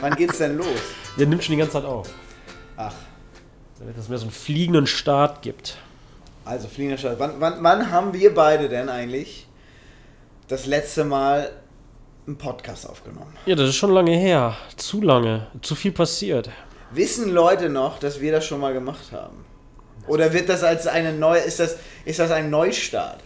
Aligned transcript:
Wann 0.00 0.14
geht's 0.16 0.38
denn 0.38 0.56
los? 0.56 0.66
Der 1.18 1.26
nimmt 1.26 1.42
schon 1.44 1.52
die 1.54 1.58
ganze 1.58 1.74
Zeit 1.74 1.84
auf. 1.84 2.08
Ach, 2.76 2.92
Damit 3.78 3.96
es 3.98 4.08
mehr 4.08 4.18
so 4.18 4.24
einen 4.24 4.32
fliegenden 4.32 4.86
Start 4.86 5.42
gibt. 5.42 5.76
also 6.44 6.68
fliegender 6.68 6.98
Start. 6.98 7.18
Wann, 7.18 7.34
wann, 7.40 7.62
wann 7.62 7.90
haben 7.90 8.12
wir 8.12 8.34
beide 8.34 8.68
denn 8.68 8.88
eigentlich 8.88 9.46
das 10.48 10.66
letzte 10.66 11.04
Mal 11.04 11.50
einen 12.26 12.36
Podcast 12.36 12.88
aufgenommen? 12.88 13.32
Ja, 13.46 13.54
das 13.54 13.68
ist 13.70 13.76
schon 13.76 13.92
lange 13.92 14.16
her. 14.16 14.56
Zu 14.76 15.00
lange. 15.00 15.46
Zu 15.62 15.74
viel 15.74 15.92
passiert. 15.92 16.50
Wissen 16.90 17.30
Leute 17.30 17.68
noch, 17.68 17.98
dass 17.98 18.20
wir 18.20 18.32
das 18.32 18.44
schon 18.44 18.60
mal 18.60 18.72
gemacht 18.72 19.12
haben? 19.12 19.44
Oder 20.06 20.32
wird 20.32 20.48
das 20.48 20.62
als 20.62 20.86
eine 20.86 21.12
neue, 21.12 21.40
ist 21.40 21.60
das, 21.60 21.76
ist 22.04 22.18
das 22.18 22.30
ein 22.30 22.50
Neustart? 22.50 23.20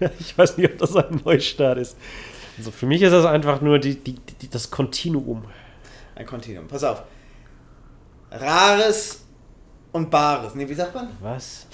Ich 0.18 0.36
weiß 0.36 0.56
nicht, 0.56 0.68
ob 0.72 0.78
das 0.78 0.96
ein 0.96 1.20
Neustart 1.24 1.78
ist. 1.78 1.96
Also 2.58 2.70
für 2.72 2.86
mich 2.86 3.02
ist 3.02 3.12
das 3.12 3.24
einfach 3.24 3.60
nur 3.60 3.78
die, 3.78 3.94
die, 3.94 4.14
die, 4.40 4.50
das 4.50 4.70
Kontinuum. 4.70 5.44
Ein 6.22 6.26
Kontinuum. 6.26 6.68
Pass 6.68 6.84
auf. 6.84 7.02
Rares 8.30 9.24
und 9.90 10.08
Bares. 10.08 10.54
Nee, 10.54 10.68
wie 10.68 10.74
sagt 10.74 10.94
man? 10.94 11.08
Was? 11.20 11.66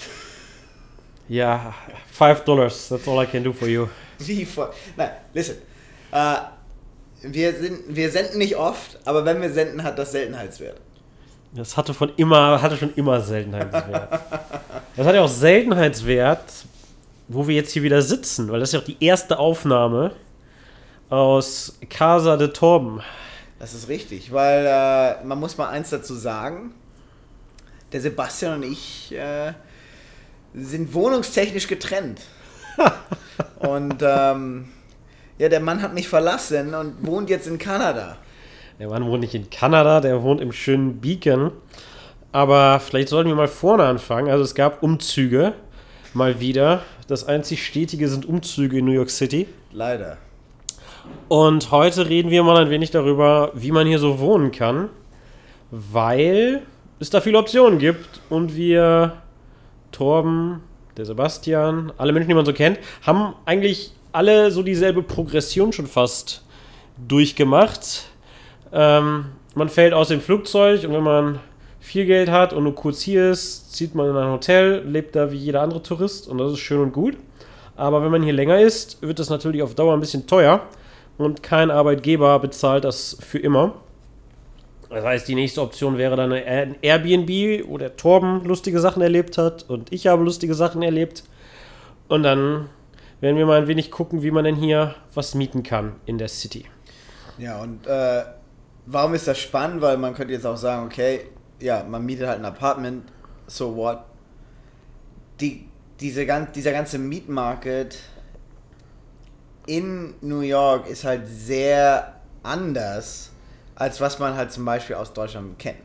Ja, 1.27 1.71
five 2.11 2.43
dollars. 2.43 2.89
That's 2.89 3.07
all 3.07 3.23
I 3.23 3.27
can 3.27 3.43
do 3.43 3.53
for 3.53 3.67
you. 3.67 3.87
Wie 4.17 4.43
vor. 4.45 4.73
Nein, 4.97 5.11
listen. 5.35 5.57
Äh, 6.11 6.35
wir, 7.21 7.53
sind, 7.53 7.95
wir 7.95 8.09
senden 8.09 8.39
nicht 8.39 8.55
oft, 8.55 8.97
aber 9.05 9.23
wenn 9.23 9.39
wir 9.39 9.51
senden, 9.51 9.83
hat 9.83 9.99
das 9.99 10.13
Seltenheitswert. 10.13 10.81
Das 11.53 11.77
hatte 11.77 11.93
von 11.93 12.11
immer, 12.17 12.59
hatte 12.59 12.75
schon 12.75 12.93
immer 12.95 13.21
Seltenheitswert. 13.21 14.19
Das 14.95 15.05
hat 15.05 15.13
ja 15.13 15.21
auch 15.21 15.29
Seltenheitswert, 15.29 16.43
wo 17.27 17.47
wir 17.47 17.55
jetzt 17.55 17.71
hier 17.71 17.83
wieder 17.83 18.01
sitzen, 18.01 18.51
weil 18.51 18.59
das 18.59 18.69
ist 18.69 18.73
ja 18.73 18.79
auch 18.79 18.85
die 18.85 18.97
erste 18.99 19.37
Aufnahme 19.37 20.11
aus 21.09 21.77
Casa 21.87 22.35
de 22.35 22.47
Torben. 22.47 23.01
Das 23.59 23.73
ist 23.73 23.89
richtig, 23.89 24.31
weil 24.31 24.65
äh, 24.65 25.23
man 25.25 25.37
muss 25.37 25.57
mal 25.57 25.69
eins 25.69 25.89
dazu 25.89 26.15
sagen. 26.15 26.73
Der 27.91 27.99
Sebastian 27.99 28.55
und 28.55 28.71
ich 28.71 29.13
äh, 29.13 29.53
sind 30.53 30.93
wohnungstechnisch 30.93 31.67
getrennt. 31.67 32.21
und 33.59 34.01
ähm, 34.01 34.69
ja, 35.37 35.49
der 35.49 35.59
Mann 35.59 35.81
hat 35.81 35.93
mich 35.93 36.07
verlassen 36.07 36.73
und 36.73 37.05
wohnt 37.05 37.29
jetzt 37.29 37.47
in 37.47 37.57
Kanada. 37.57 38.17
Der 38.79 38.87
Mann 38.87 39.05
wohnt 39.05 39.21
nicht 39.21 39.35
in 39.35 39.49
Kanada, 39.49 39.99
der 39.99 40.23
wohnt 40.23 40.39
im 40.39 40.53
schönen 40.53 41.01
Beacon. 41.01 41.51
Aber 42.31 42.79
vielleicht 42.79 43.09
sollten 43.09 43.27
wir 43.27 43.35
mal 43.35 43.47
vorne 43.49 43.83
anfangen. 43.83 44.29
Also 44.29 44.43
es 44.43 44.55
gab 44.55 44.81
Umzüge, 44.83 45.53
mal 46.13 46.39
wieder. 46.39 46.83
Das 47.07 47.25
einzig 47.27 47.65
Stetige 47.65 48.07
sind 48.07 48.25
Umzüge 48.25 48.77
in 48.77 48.85
New 48.85 48.91
York 48.91 49.09
City. 49.09 49.47
Leider. 49.71 50.17
Und 51.29 51.69
heute 51.69 52.09
reden 52.09 52.31
wir 52.31 52.41
mal 52.43 52.57
ein 52.57 52.71
wenig 52.71 52.89
darüber, 52.89 53.51
wie 53.53 53.71
man 53.71 53.85
hier 53.85 53.99
so 53.99 54.19
wohnen 54.19 54.51
kann, 54.51 54.89
weil 55.69 56.63
es 56.99 57.11
da 57.11 57.21
viele 57.21 57.37
Optionen 57.37 57.77
gibt 57.77 58.21
und 58.29 58.55
wir, 58.55 59.13
Torben, 59.91 60.61
der 60.97 61.05
Sebastian, 61.05 61.93
alle 61.97 62.13
Menschen, 62.13 62.29
die 62.29 62.35
man 62.35 62.45
so 62.45 62.53
kennt, 62.53 62.79
haben 63.05 63.35
eigentlich 63.45 63.93
alle 64.11 64.49
so 64.51 64.63
dieselbe 64.63 65.03
Progression 65.03 65.71
schon 65.71 65.87
fast 65.87 66.43
durchgemacht. 67.07 68.07
Ähm, 68.73 69.25
man 69.55 69.69
fällt 69.69 69.93
aus 69.93 70.07
dem 70.07 70.21
Flugzeug 70.21 70.83
und 70.83 70.93
wenn 70.93 71.03
man 71.03 71.39
viel 71.79 72.05
Geld 72.05 72.29
hat 72.29 72.53
und 72.53 72.63
nur 72.63 72.75
kurz 72.75 73.01
hier 73.01 73.31
ist, 73.31 73.73
zieht 73.73 73.95
man 73.95 74.09
in 74.09 74.15
ein 74.15 74.31
Hotel, 74.31 74.83
lebt 74.85 75.15
da 75.15 75.31
wie 75.31 75.37
jeder 75.37 75.61
andere 75.61 75.81
Tourist 75.81 76.27
und 76.27 76.37
das 76.39 76.53
ist 76.53 76.59
schön 76.59 76.81
und 76.81 76.91
gut. 76.91 77.15
Aber 77.75 78.03
wenn 78.03 78.11
man 78.11 78.23
hier 78.23 78.33
länger 78.33 78.59
ist, 78.59 79.01
wird 79.01 79.19
das 79.19 79.29
natürlich 79.29 79.61
auf 79.61 79.75
Dauer 79.75 79.93
ein 79.93 79.99
bisschen 79.99 80.27
teuer 80.27 80.67
und 81.19 81.43
kein 81.43 81.69
Arbeitgeber 81.69 82.39
bezahlt 82.39 82.85
das 82.85 83.17
für 83.19 83.39
immer. 83.39 83.75
Das 84.89 85.03
heißt, 85.03 85.27
die 85.27 85.35
nächste 85.35 85.61
Option 85.61 85.97
wäre 85.99 86.15
dann 86.15 86.31
ein 86.31 86.75
Airbnb, 86.81 87.67
wo 87.67 87.77
der 87.77 87.95
Torben 87.95 88.43
lustige 88.45 88.79
Sachen 88.79 89.03
erlebt 89.03 89.37
hat 89.37 89.69
und 89.69 89.91
ich 89.93 90.07
habe 90.07 90.23
lustige 90.23 90.55
Sachen 90.55 90.81
erlebt. 90.81 91.23
Und 92.07 92.23
dann 92.23 92.69
werden 93.19 93.37
wir 93.37 93.45
mal 93.45 93.61
ein 93.61 93.67
wenig 93.67 93.91
gucken, 93.91 94.23
wie 94.23 94.31
man 94.31 94.45
denn 94.45 94.55
hier 94.55 94.95
was 95.13 95.35
mieten 95.35 95.61
kann 95.61 95.97
in 96.05 96.17
der 96.17 96.29
City. 96.29 96.65
Ja, 97.37 97.61
und 97.61 97.85
äh, 97.85 98.23
warum 98.85 99.13
ist 99.13 99.27
das 99.27 99.37
spannend? 99.37 99.81
Weil 99.81 99.97
man 99.97 100.15
könnte 100.15 100.33
jetzt 100.33 100.45
auch 100.45 100.57
sagen, 100.57 100.87
okay, 100.87 101.25
ja, 101.59 101.83
man 101.83 102.03
mietet 102.05 102.27
halt 102.27 102.39
ein 102.39 102.45
Apartment, 102.45 103.03
so 103.45 103.75
what? 103.75 103.99
Die, 105.41 105.65
diese, 105.99 106.25
dieser 106.55 106.71
ganze 106.71 106.97
Mietmarket 106.97 107.97
in 109.69 110.15
New 110.21 110.41
York 110.41 110.87
ist 110.89 111.03
halt 111.03 111.27
sehr 111.27 112.15
anders, 112.41 113.29
als 113.75 114.01
was 114.01 114.17
man 114.17 114.35
halt 114.35 114.51
zum 114.51 114.65
Beispiel 114.65 114.95
aus 114.95 115.13
Deutschland 115.13 115.59
kennt. 115.59 115.77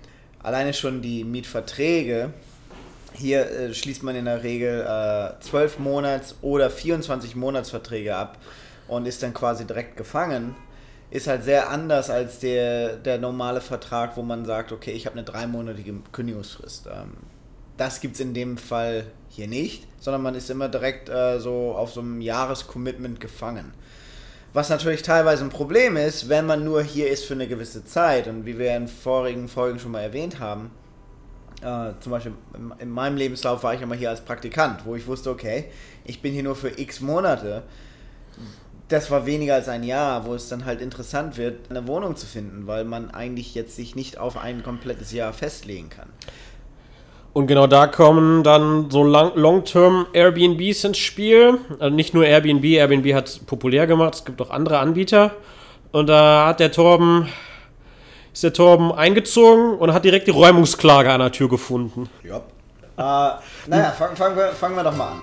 Alleine 0.43 0.73
schon 0.73 1.03
die 1.03 1.23
Mietverträge. 1.23 2.33
Hier 3.13 3.49
äh, 3.51 3.75
schließt 3.75 4.03
man 4.03 4.17
in 4.17 4.25
der 4.25 4.43
Regel 4.43 4.81
äh, 4.81 5.39
12 5.41 5.79
Monats- 5.81 6.35
oder 6.41 6.71
24 6.71 7.37
Monatsverträge 7.37 8.17
ab 8.17 8.39
und 8.89 9.07
ist 9.07 9.23
dann 9.23 9.35
quasi 9.35 9.67
direkt 9.67 9.99
gefangen. 9.99 10.57
Ist 11.11 11.27
halt 11.27 11.45
sehr 11.45 11.69
anders 11.69 12.09
als 12.09 12.39
der, 12.39 12.97
der 12.97 13.19
normale 13.19 13.61
Vertrag, 13.61 14.17
wo 14.17 14.23
man 14.23 14.47
sagt, 14.47 14.73
okay, 14.73 14.93
ich 14.93 15.05
habe 15.05 15.19
eine 15.19 15.25
dreimonatige 15.25 15.95
Kündigungsfrist. 16.11 16.87
Ähm, 16.87 17.13
das 17.77 18.01
gibt 18.01 18.15
es 18.15 18.21
in 18.21 18.33
dem 18.33 18.57
Fall 18.57 19.05
hier 19.35 19.49
nicht, 19.49 19.87
sondern 19.99 20.23
man 20.23 20.35
ist 20.35 20.51
immer 20.51 20.69
direkt 20.69 21.09
äh, 21.09 21.41
so 21.41 21.73
auf 21.73 21.93
so 21.93 22.01
einem 22.01 22.21
Jahrescommitment 22.21 23.21
gefangen. 23.21 23.73
Was 24.53 24.69
natürlich 24.69 25.03
teilweise 25.03 25.43
ein 25.43 25.51
Problem 25.51 25.97
ist, 25.97 26.29
wenn 26.29 26.47
man 26.47 26.65
nur 26.65 26.83
hier 26.83 27.11
ist 27.11 27.25
für 27.25 27.35
eine 27.35 27.49
gewisse 27.49 27.85
Zeit. 27.85 28.29
Und 28.29 28.47
wie 28.47 28.57
wir 28.57 28.77
in 28.77 28.87
vorigen 28.87 29.49
Folgen 29.49 29.81
schon 29.81 29.91
mal 29.91 30.03
erwähnt 30.03 30.39
haben, 30.39 30.71
äh, 31.61 31.93
zum 31.99 32.13
Beispiel 32.13 32.35
in, 32.55 32.73
in 32.79 32.91
meinem 32.91 33.17
Lebenslauf 33.17 33.65
war 33.65 33.75
ich 33.75 33.83
immer 33.83 33.97
hier 33.97 34.11
als 34.11 34.21
Praktikant, 34.21 34.87
wo 34.87 34.95
ich 34.95 35.09
wusste, 35.09 35.31
okay, 35.31 35.65
ich 36.05 36.23
bin 36.23 36.33
hier 36.33 36.45
nur 36.45 36.55
für 36.55 36.79
x 36.79 37.01
Monate. 37.01 37.65
Das 38.87 39.11
war 39.11 39.27
weniger 39.27 39.55
als 39.55 39.69
ein 39.69 39.83
Jahr, 39.83 40.25
wo 40.25 40.35
es 40.35 40.49
dann 40.49 40.65
halt 40.67 40.81
interessant 40.81 41.37
wird, 41.37 41.71
eine 41.71 41.89
Wohnung 41.89 42.15
zu 42.15 42.27
finden, 42.27 42.69
weil 42.69 42.85
man 42.85 43.11
eigentlich 43.11 43.57
jetzt 43.57 43.75
sich 43.75 43.97
nicht 43.97 44.19
auf 44.19 44.37
ein 44.37 44.63
komplettes 44.63 45.11
Jahr 45.11 45.33
festlegen 45.33 45.89
kann. 45.91 46.11
Und 47.35 47.49
genau 47.49 47.67
da 47.67 47.89
kommen 47.89 48.45
dann 48.45 48.91
so 48.91 49.03
Long-Term 49.03 50.07
Airbnbs 50.13 50.85
ins 50.85 50.99
Spiel. 50.99 51.59
Also 51.81 51.95
nicht 51.95 52.15
nur 52.15 52.25
Airbnb, 52.25 52.65
Airbnb 52.65 53.13
hat 53.13 53.27
es 53.27 53.39
populär 53.41 53.89
gemacht, 53.89 54.15
es 54.15 54.25
gibt 54.25 54.41
auch 54.41 54.51
andere 54.51 54.79
Anbieter. 54.79 55.33
Und 55.91 56.09
da 56.09 56.47
hat 56.47 56.61
der 56.61 56.71
Torben, 56.71 57.29
ist 58.33 58.45
der 58.45 58.53
Torben 58.53 58.93
eingezogen 58.93 59.77
und 59.77 59.93
hat 59.93 60.05
direkt 60.05 60.29
die 60.29 60.31
Räumungsklage 60.31 61.11
an 61.11 61.19
der 61.19 61.33
Tür 61.33 61.49
gefunden. 61.49 62.09
Ja. 62.23 62.37
Äh, 62.97 63.41
naja, 63.67 63.91
fangen 63.91 64.17
fang 64.17 64.37
wir, 64.37 64.49
fangen 64.51 64.77
wir 64.77 64.85
doch 64.85 64.97
mal 64.97 65.09
an. 65.09 65.23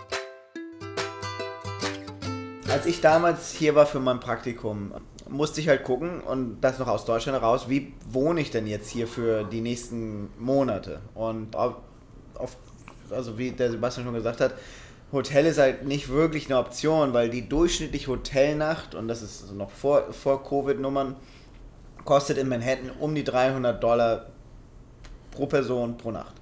Als 2.70 2.86
ich 2.88 3.00
damals 3.00 3.54
hier 3.54 3.74
war 3.74 3.86
für 3.86 4.02
mein 4.02 4.20
Praktikum, 4.20 4.92
musste 5.30 5.62
ich 5.62 5.70
halt 5.70 5.86
gucken 5.86 6.20
und 6.20 6.60
das 6.60 6.78
noch 6.78 6.90
aus 6.90 7.06
Deutschland 7.06 7.40
heraus, 7.40 7.70
wie 7.70 7.94
wohne 8.10 8.42
ich 8.42 8.52
denn 8.52 8.68
jetzt 8.68 8.90
hier 8.90 9.08
für 9.08 9.46
die 9.46 9.62
nächsten 9.62 10.30
Monate? 10.38 11.00
Und 11.16 11.56
auf, 11.56 11.76
auf, 12.42 12.58
also 13.10 13.38
wie 13.38 13.52
der 13.52 13.72
Sebastian 13.72 14.06
schon 14.06 14.16
gesagt 14.16 14.42
hat, 14.42 14.54
Hotel 15.12 15.46
ist 15.46 15.60
halt 15.60 15.86
nicht 15.86 16.10
wirklich 16.10 16.46
eine 16.46 16.58
Option, 16.58 17.14
weil 17.14 17.30
die 17.30 17.48
durchschnittliche 17.48 18.08
Hotelnacht, 18.08 18.96
und 18.96 19.08
das 19.08 19.22
ist 19.22 19.52
noch 19.54 19.70
vor, 19.70 20.14
vor 20.14 20.44
Covid-Nummern, 20.44 21.16
kostet 22.06 22.38
in 22.38 22.48
Manhattan 22.48 22.92
um 23.00 23.14
die 23.14 23.24
300 23.24 23.84
Dollar 23.84 24.28
pro 25.32 25.46
Person 25.48 25.98
pro 25.98 26.12
Nacht. 26.12 26.34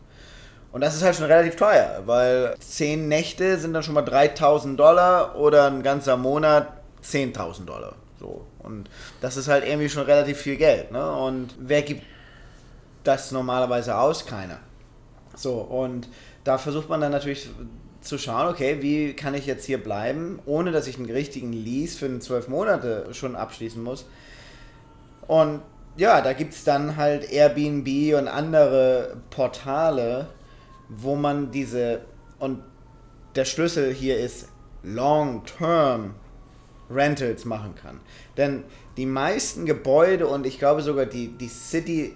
Und 0.71 0.81
das 0.81 0.95
ist 0.95 1.03
halt 1.03 1.15
schon 1.15 1.25
relativ 1.25 1.55
teuer, 1.55 2.03
weil 2.05 2.55
10 2.59 3.07
Nächte 3.07 3.57
sind 3.57 3.73
dann 3.73 3.81
schon 3.81 3.95
mal 3.95 4.03
3000 4.03 4.79
Dollar 4.79 5.35
oder 5.35 5.65
ein 5.65 5.81
ganzer 5.81 6.15
Monat 6.15 6.67
10.000 7.03 7.65
Dollar. 7.65 7.95
So. 8.19 8.45
Und 8.59 8.89
das 9.19 9.37
ist 9.37 9.47
halt 9.47 9.65
irgendwie 9.65 9.89
schon 9.89 10.03
relativ 10.03 10.37
viel 10.37 10.57
Geld. 10.57 10.91
Ne? 10.91 11.11
Und 11.11 11.55
wer 11.57 11.81
gibt 11.81 12.03
das 13.03 13.31
normalerweise 13.31 13.97
aus? 13.97 14.25
Keiner. 14.25 14.59
So, 15.39 15.53
und 15.61 16.09
da 16.43 16.57
versucht 16.57 16.89
man 16.89 16.99
dann 16.99 17.13
natürlich 17.13 17.49
zu 18.01 18.17
schauen, 18.17 18.47
okay, 18.47 18.81
wie 18.81 19.13
kann 19.13 19.33
ich 19.33 19.45
jetzt 19.45 19.65
hier 19.65 19.81
bleiben, 19.81 20.39
ohne 20.45 20.71
dass 20.71 20.87
ich 20.87 20.97
einen 20.97 21.09
richtigen 21.09 21.53
Lease 21.53 21.97
für 21.97 22.19
12 22.19 22.49
Monate 22.49 23.07
schon 23.13 23.37
abschließen 23.37 23.81
muss. 23.81 24.05
Und 25.27 25.61
ja, 25.95 26.21
da 26.21 26.33
gibt 26.33 26.53
es 26.53 26.65
dann 26.65 26.97
halt 26.97 27.31
Airbnb 27.31 28.17
und 28.17 28.27
andere 28.27 29.17
Portale, 29.29 30.27
wo 30.89 31.15
man 31.15 31.51
diese, 31.51 32.01
und 32.39 32.61
der 33.35 33.45
Schlüssel 33.45 33.93
hier 33.93 34.17
ist 34.19 34.49
Long-Term 34.83 36.15
Rentals 36.89 37.45
machen 37.45 37.75
kann. 37.75 38.01
Denn 38.35 38.63
die 38.97 39.05
meisten 39.05 39.65
Gebäude 39.65 40.27
und 40.27 40.45
ich 40.45 40.59
glaube 40.59 40.81
sogar 40.81 41.05
die, 41.05 41.29
die 41.37 41.47
City 41.47 42.15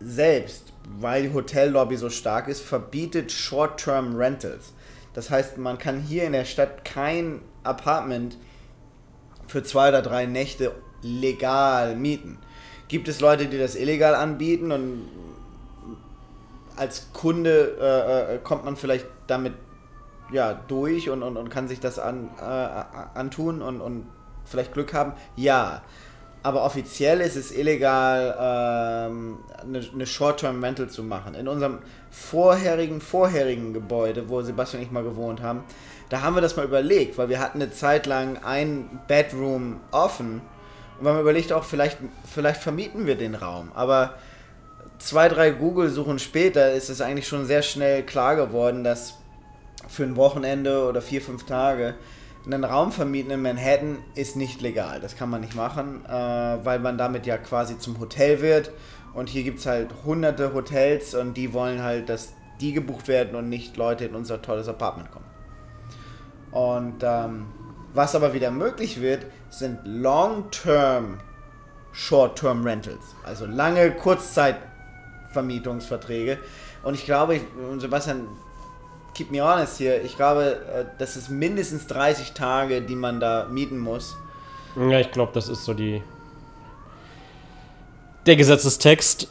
selbst, 0.00 0.71
weil 1.00 1.24
die 1.24 1.34
Hotellobby 1.34 1.96
so 1.96 2.10
stark 2.10 2.48
ist, 2.48 2.62
verbietet 2.62 3.32
Short-Term 3.32 4.16
Rentals. 4.16 4.72
Das 5.14 5.30
heißt, 5.30 5.58
man 5.58 5.78
kann 5.78 6.00
hier 6.00 6.24
in 6.24 6.32
der 6.32 6.44
Stadt 6.44 6.84
kein 6.84 7.40
Apartment 7.62 8.36
für 9.46 9.62
zwei 9.62 9.88
oder 9.90 10.02
drei 10.02 10.26
Nächte 10.26 10.72
legal 11.02 11.96
mieten. 11.96 12.38
gibt 12.88 13.08
es 13.08 13.20
Leute, 13.20 13.46
die 13.46 13.58
das 13.58 13.74
illegal 13.74 14.14
anbieten 14.14 14.70
und 14.70 15.08
als 16.76 17.08
Kunde 17.12 17.76
äh, 17.80 18.34
äh, 18.34 18.38
kommt 18.38 18.64
man 18.64 18.76
vielleicht 18.76 19.06
damit 19.26 19.54
ja, 20.32 20.54
durch 20.54 21.10
und, 21.10 21.22
und, 21.22 21.36
und 21.36 21.50
kann 21.50 21.68
sich 21.68 21.80
das 21.80 21.98
an, 21.98 22.30
äh, 22.40 22.42
antun 22.42 23.60
und, 23.62 23.80
und 23.80 24.06
vielleicht 24.44 24.72
Glück 24.72 24.94
haben? 24.94 25.12
Ja. 25.36 25.82
Aber 26.42 26.64
offiziell 26.64 27.20
ist 27.20 27.36
es 27.36 27.52
illegal, 27.52 28.36
ähm, 29.10 29.38
eine, 29.60 29.80
eine 29.92 30.06
Short-Term-Rental 30.06 30.88
zu 30.88 31.04
machen. 31.04 31.34
In 31.34 31.46
unserem 31.46 31.78
vorherigen, 32.10 33.00
vorherigen 33.00 33.72
Gebäude, 33.72 34.28
wo 34.28 34.42
Sebastian 34.42 34.80
und 34.80 34.86
ich 34.86 34.92
mal 34.92 35.04
gewohnt 35.04 35.40
haben, 35.40 35.62
da 36.08 36.22
haben 36.22 36.34
wir 36.34 36.42
das 36.42 36.56
mal 36.56 36.64
überlegt, 36.64 37.16
weil 37.16 37.28
wir 37.28 37.40
hatten 37.40 37.62
eine 37.62 37.70
Zeit 37.70 38.06
lang 38.06 38.38
ein 38.44 39.00
Bedroom 39.06 39.80
offen 39.92 40.42
und 40.98 41.06
wir 41.06 41.14
haben 41.14 41.20
überlegt 41.20 41.52
auch, 41.52 41.64
vielleicht, 41.64 41.98
vielleicht 42.32 42.60
vermieten 42.60 43.06
wir 43.06 43.16
den 43.16 43.34
Raum. 43.34 43.72
Aber 43.74 44.14
zwei, 44.98 45.28
drei 45.28 45.50
Google-Suchen 45.50 46.18
später 46.18 46.72
ist 46.72 46.90
es 46.90 47.00
eigentlich 47.00 47.26
schon 47.26 47.46
sehr 47.46 47.62
schnell 47.62 48.04
klar 48.04 48.36
geworden, 48.36 48.84
dass 48.84 49.14
für 49.88 50.04
ein 50.04 50.16
Wochenende 50.16 50.86
oder 50.86 51.02
vier, 51.02 51.20
fünf 51.20 51.44
Tage 51.44 51.94
einen 52.44 52.64
Raum 52.64 52.92
vermieten 52.92 53.30
in 53.30 53.42
Manhattan 53.42 53.98
ist 54.14 54.36
nicht 54.36 54.60
legal. 54.60 55.00
Das 55.00 55.16
kann 55.16 55.30
man 55.30 55.40
nicht 55.40 55.54
machen, 55.54 56.04
äh, 56.06 56.10
weil 56.10 56.80
man 56.80 56.98
damit 56.98 57.26
ja 57.26 57.38
quasi 57.38 57.78
zum 57.78 58.00
Hotel 58.00 58.40
wird. 58.40 58.72
Und 59.14 59.28
hier 59.28 59.44
gibt 59.44 59.60
es 59.60 59.66
halt 59.66 59.90
hunderte 60.04 60.54
Hotels 60.54 61.14
und 61.14 61.36
die 61.36 61.52
wollen 61.52 61.82
halt, 61.82 62.08
dass 62.08 62.32
die 62.60 62.72
gebucht 62.72 63.08
werden 63.08 63.36
und 63.36 63.48
nicht 63.48 63.76
Leute 63.76 64.06
in 64.06 64.14
unser 64.14 64.42
tolles 64.42 64.68
Apartment 64.68 65.10
kommen. 65.10 65.26
Und 66.50 67.02
ähm, 67.02 67.46
was 67.94 68.14
aber 68.14 68.32
wieder 68.32 68.50
möglich 68.50 69.00
wird, 69.00 69.26
sind 69.50 69.80
Long-Term 69.84 71.18
Short-Term 71.92 72.64
Rentals. 72.64 73.14
Also 73.24 73.46
lange 73.46 73.92
Kurzzeitvermietungsverträge. 73.92 76.38
Und 76.82 76.94
ich 76.94 77.04
glaube, 77.04 77.36
ich, 77.36 77.42
Sebastian, 77.78 78.26
keep 79.14 79.30
me 79.30 79.40
honest 79.42 79.78
hier, 79.78 80.02
ich 80.02 80.16
glaube, 80.16 80.60
äh, 80.74 80.84
das 80.98 81.16
ist 81.16 81.28
mindestens 81.28 81.86
30 81.86 82.32
Tage, 82.32 82.82
die 82.82 82.96
man 82.96 83.20
da 83.20 83.46
mieten 83.50 83.78
muss. 83.78 84.16
Ja, 84.76 85.00
ich 85.00 85.10
glaube, 85.10 85.32
das 85.34 85.48
ist 85.48 85.64
so 85.64 85.74
die. 85.74 86.02
Der 88.26 88.36
Gesetzestext. 88.36 89.28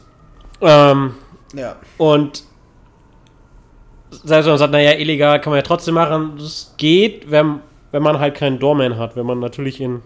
Ähm, 0.60 1.14
ja. 1.54 1.76
Und 1.98 2.44
selbst 4.10 4.46
wenn 4.46 4.52
man 4.52 4.58
sagt, 4.58 4.72
naja, 4.72 4.92
illegal 4.92 5.40
kann 5.40 5.50
man 5.50 5.58
ja 5.58 5.62
trotzdem 5.62 5.94
machen, 5.94 6.34
das 6.38 6.74
geht, 6.76 7.30
wenn, 7.30 7.60
wenn 7.90 8.02
man 8.02 8.18
halt 8.18 8.34
keinen 8.34 8.58
Doorman 8.58 8.98
hat. 8.98 9.16
Wenn 9.16 9.26
man 9.26 9.40
natürlich 9.40 9.80
in 9.80 10.02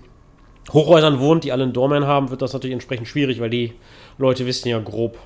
Hochhäusern 0.73 1.19
wohnt, 1.21 1.45
die 1.45 1.53
alle 1.53 1.65
einen 1.65 1.73
Doorman 1.73 2.07
haben, 2.07 2.31
wird 2.31 2.43
das 2.43 2.53
natürlich 2.53 2.73
entsprechend 2.73 3.09
schwierig, 3.09 3.41
weil 3.41 3.51
die 3.51 3.75
Leute 4.19 4.47
wissen 4.47 4.69
ja 4.69 4.79
grob, 4.79 5.19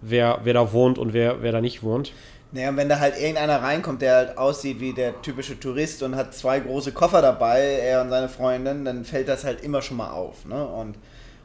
wer, 0.00 0.40
wer 0.44 0.54
da 0.54 0.72
wohnt 0.72 0.98
und 0.98 1.12
wer, 1.12 1.42
wer 1.42 1.52
da 1.52 1.60
nicht 1.60 1.82
wohnt. 1.82 2.12
Naja, 2.54 2.76
wenn 2.76 2.88
da 2.88 3.00
halt 3.00 3.18
irgendeiner 3.18 3.60
reinkommt, 3.60 4.00
der 4.00 4.14
halt 4.14 4.38
aussieht 4.38 4.78
wie 4.78 4.92
der 4.92 5.20
typische 5.22 5.58
Tourist 5.58 6.04
und 6.04 6.14
hat 6.14 6.34
zwei 6.34 6.60
große 6.60 6.92
Koffer 6.92 7.20
dabei, 7.20 7.60
er 7.60 8.00
und 8.00 8.10
seine 8.10 8.28
Freundin, 8.28 8.84
dann 8.84 9.04
fällt 9.04 9.26
das 9.26 9.42
halt 9.42 9.60
immer 9.64 9.82
schon 9.82 9.96
mal 9.96 10.12
auf. 10.12 10.44
Ne? 10.44 10.64
Und 10.64 10.94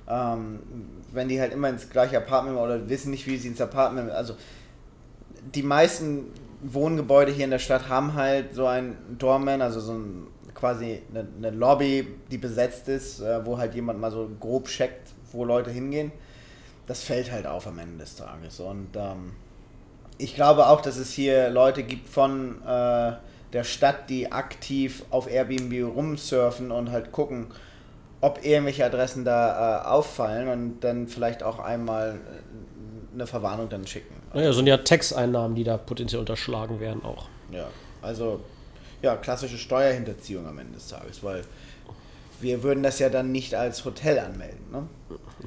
ähm, 0.08 0.60
wenn 1.12 1.28
die 1.28 1.42
halt 1.42 1.52
immer 1.52 1.68
ins 1.68 1.90
gleiche 1.90 2.18
Apartment 2.18 2.60
oder 2.60 2.90
wissen 2.90 3.10
nicht, 3.10 3.26
wie 3.26 3.38
sie 3.38 3.48
ins 3.48 3.60
Apartment, 3.60 4.12
also 4.12 4.36
die 5.56 5.64
meisten 5.64 6.26
Wohngebäude 6.62 7.32
hier 7.32 7.46
in 7.46 7.52
der 7.52 7.58
Stadt 7.58 7.90
haben 7.90 8.14
halt 8.14 8.54
so 8.54 8.68
ein 8.68 8.96
Doorman, 9.18 9.64
also 9.64 9.80
so 9.80 9.94
ein 9.94 10.28
quasi 10.54 11.02
eine, 11.10 11.28
eine 11.38 11.50
Lobby, 11.50 12.08
die 12.30 12.38
besetzt 12.38 12.88
ist, 12.88 13.20
äh, 13.20 13.44
wo 13.48 13.58
halt 13.58 13.74
jemand 13.74 14.00
mal 14.00 14.12
so 14.12 14.30
grob 14.40 14.68
checkt, 14.68 15.10
wo 15.32 15.44
Leute 15.44 15.72
hingehen. 15.72 16.12
Das 16.86 17.02
fällt 17.02 17.32
halt 17.32 17.48
auf 17.48 17.66
am 17.66 17.80
Ende 17.80 17.98
des 17.98 18.16
Tages. 18.16 18.60
Und 18.60 18.90
ähm, 18.96 19.32
ich 20.20 20.36
glaube 20.36 20.68
auch, 20.68 20.82
dass 20.82 20.98
es 20.98 21.12
hier 21.12 21.50
Leute 21.50 21.82
gibt 21.82 22.08
von 22.08 22.62
äh, 22.62 23.14
der 23.54 23.64
Stadt, 23.64 24.10
die 24.10 24.32
aktiv 24.32 25.04
auf 25.10 25.30
Airbnb 25.32 25.96
rumsurfen 25.96 26.72
und 26.72 26.92
halt 26.92 27.12
gucken, 27.12 27.48
ob 28.22 28.46
irgendwelche 28.46 28.86
Adressen 28.86 29.24
da 29.24 29.82
äh, 29.82 29.88
auffallen 29.88 30.50
und 30.50 30.82
dann 30.82 31.08
vielleicht 31.08 31.42
auch 31.42 31.60
einmal 31.60 32.16
äh, 32.16 33.14
eine 33.16 33.26
Verwarnung 33.26 33.70
dann 33.70 33.88
schicken. 33.88 34.14
Naja, 34.34 34.54
sind 34.54 34.68
ja 34.68 34.78
Tax-Einnahmen, 34.78 35.56
die 35.56 35.64
da 35.64 35.78
potenziell 35.78 36.20
unterschlagen 36.20 36.80
werden 36.80 37.04
auch. 37.04 37.28
Ja, 37.52 37.68
also 38.02 38.42
ja, 39.02 39.16
klassische 39.16 39.58
Steuerhinterziehung 39.58 40.46
am 40.46 40.60
Ende 40.60 40.74
des 40.74 40.90
Tages, 40.90 41.24
weil 41.24 41.44
wir 42.42 42.62
würden 42.62 42.84
das 42.84 43.00
ja 43.00 43.10
dann 43.10 43.32
nicht 43.32 43.56
als 43.56 43.84
Hotel 43.86 44.20
anmelden. 44.20 44.60
Ne? 44.72 44.88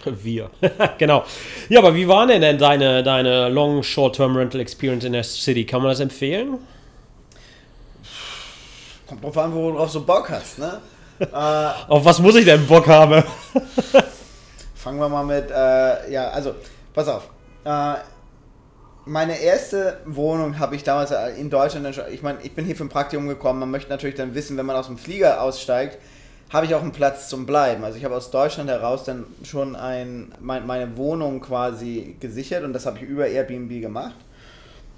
Wir. 0.05 0.51
genau. 0.99 1.25
Ja, 1.69 1.81
aber 1.81 1.95
wie 1.95 2.09
war 2.09 2.27
denn, 2.27 2.41
denn 2.41 2.59
deine, 2.59 3.03
deine 3.03 3.49
Long 3.49 3.83
Short-Term 3.83 4.37
Rental 4.37 4.61
Experience 4.61 5.05
in 5.05 5.13
der 5.13 5.23
City? 5.23 5.65
Kann 5.67 5.83
man 5.83 5.91
das 5.91 6.01
empfehlen? 6.01 6.59
Kommt 9.07 9.23
drauf 9.23 9.39
an, 9.39 9.55
worauf 9.55 9.93
du 9.93 10.05
Bock 10.05 10.31
hast, 10.31 10.59
ne? 10.59 10.81
äh, 11.21 11.27
Auf 11.89 12.05
was 12.05 12.19
muss 12.19 12.35
ich 12.37 12.45
denn 12.45 12.67
Bock 12.67 12.89
haben? 12.89 13.23
fangen 14.75 14.99
wir 14.99 15.09
mal 15.09 15.25
mit, 15.25 15.51
äh, 15.51 16.11
ja, 16.11 16.29
also, 16.31 16.55
pass 16.95 17.09
auf. 17.09 17.29
Äh, 17.65 17.95
meine 19.05 19.39
erste 19.39 20.01
Wohnung 20.07 20.59
habe 20.59 20.77
ich 20.77 20.85
damals 20.85 21.13
in 21.37 21.51
Deutschland, 21.51 22.01
ich 22.11 22.23
meine, 22.23 22.39
ich 22.43 22.55
bin 22.55 22.65
hier 22.65 22.77
für 22.77 22.85
ein 22.85 22.89
Praktikum 22.89 23.29
gekommen, 23.29 23.61
man 23.61 23.71
möchte 23.71 23.91
natürlich 23.91 24.15
dann 24.15 24.35
wissen, 24.35 24.57
wenn 24.57 24.67
man 24.67 24.77
aus 24.77 24.87
dem 24.87 24.99
Flieger 24.99 25.43
aussteigt, 25.43 25.99
habe 26.53 26.67
ich 26.67 26.75
auch 26.75 26.83
einen 26.83 26.93
Platz 26.93 27.29
zum 27.29 27.47
Bleiben. 27.47 27.83
Also 27.83 27.97
ich 27.97 28.05
habe 28.05 28.15
aus 28.15 28.31
Deutschland 28.31 28.69
heraus 28.69 29.05
dann 29.05 29.25
schon 29.43 29.75
ein, 29.75 30.33
mein, 30.39 30.67
meine 30.67 30.97
Wohnung 30.99 31.41
quasi 31.41 32.17
gesichert 32.21 32.63
und 32.63 32.75
das 32.75 32.85
habe 32.85 32.99
ich 32.99 33.05
über 33.05 33.27
Airbnb 33.27 33.81
gemacht. 33.81 34.15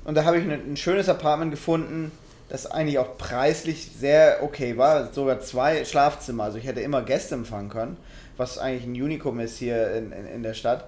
Und 0.04 0.16
da 0.16 0.24
habe 0.24 0.38
ich 0.38 0.44
ein, 0.44 0.50
ein 0.72 0.76
schönes 0.76 1.08
Apartment 1.08 1.52
gefunden, 1.52 2.10
das 2.48 2.66
eigentlich 2.66 2.98
auch 2.98 3.16
preislich 3.16 3.90
sehr 3.98 4.42
okay 4.42 4.76
war. 4.76 5.12
Sogar 5.12 5.40
zwei 5.40 5.84
Schlafzimmer, 5.84 6.44
also 6.44 6.58
ich 6.58 6.66
hätte 6.66 6.80
immer 6.80 7.02
Gäste 7.02 7.36
empfangen 7.36 7.70
können, 7.70 7.96
was 8.36 8.58
eigentlich 8.58 8.84
ein 8.84 9.00
Unikum 9.00 9.38
ist 9.38 9.56
hier 9.56 9.92
in, 9.92 10.10
in, 10.10 10.26
in 10.26 10.42
der 10.42 10.54
Stadt. 10.54 10.84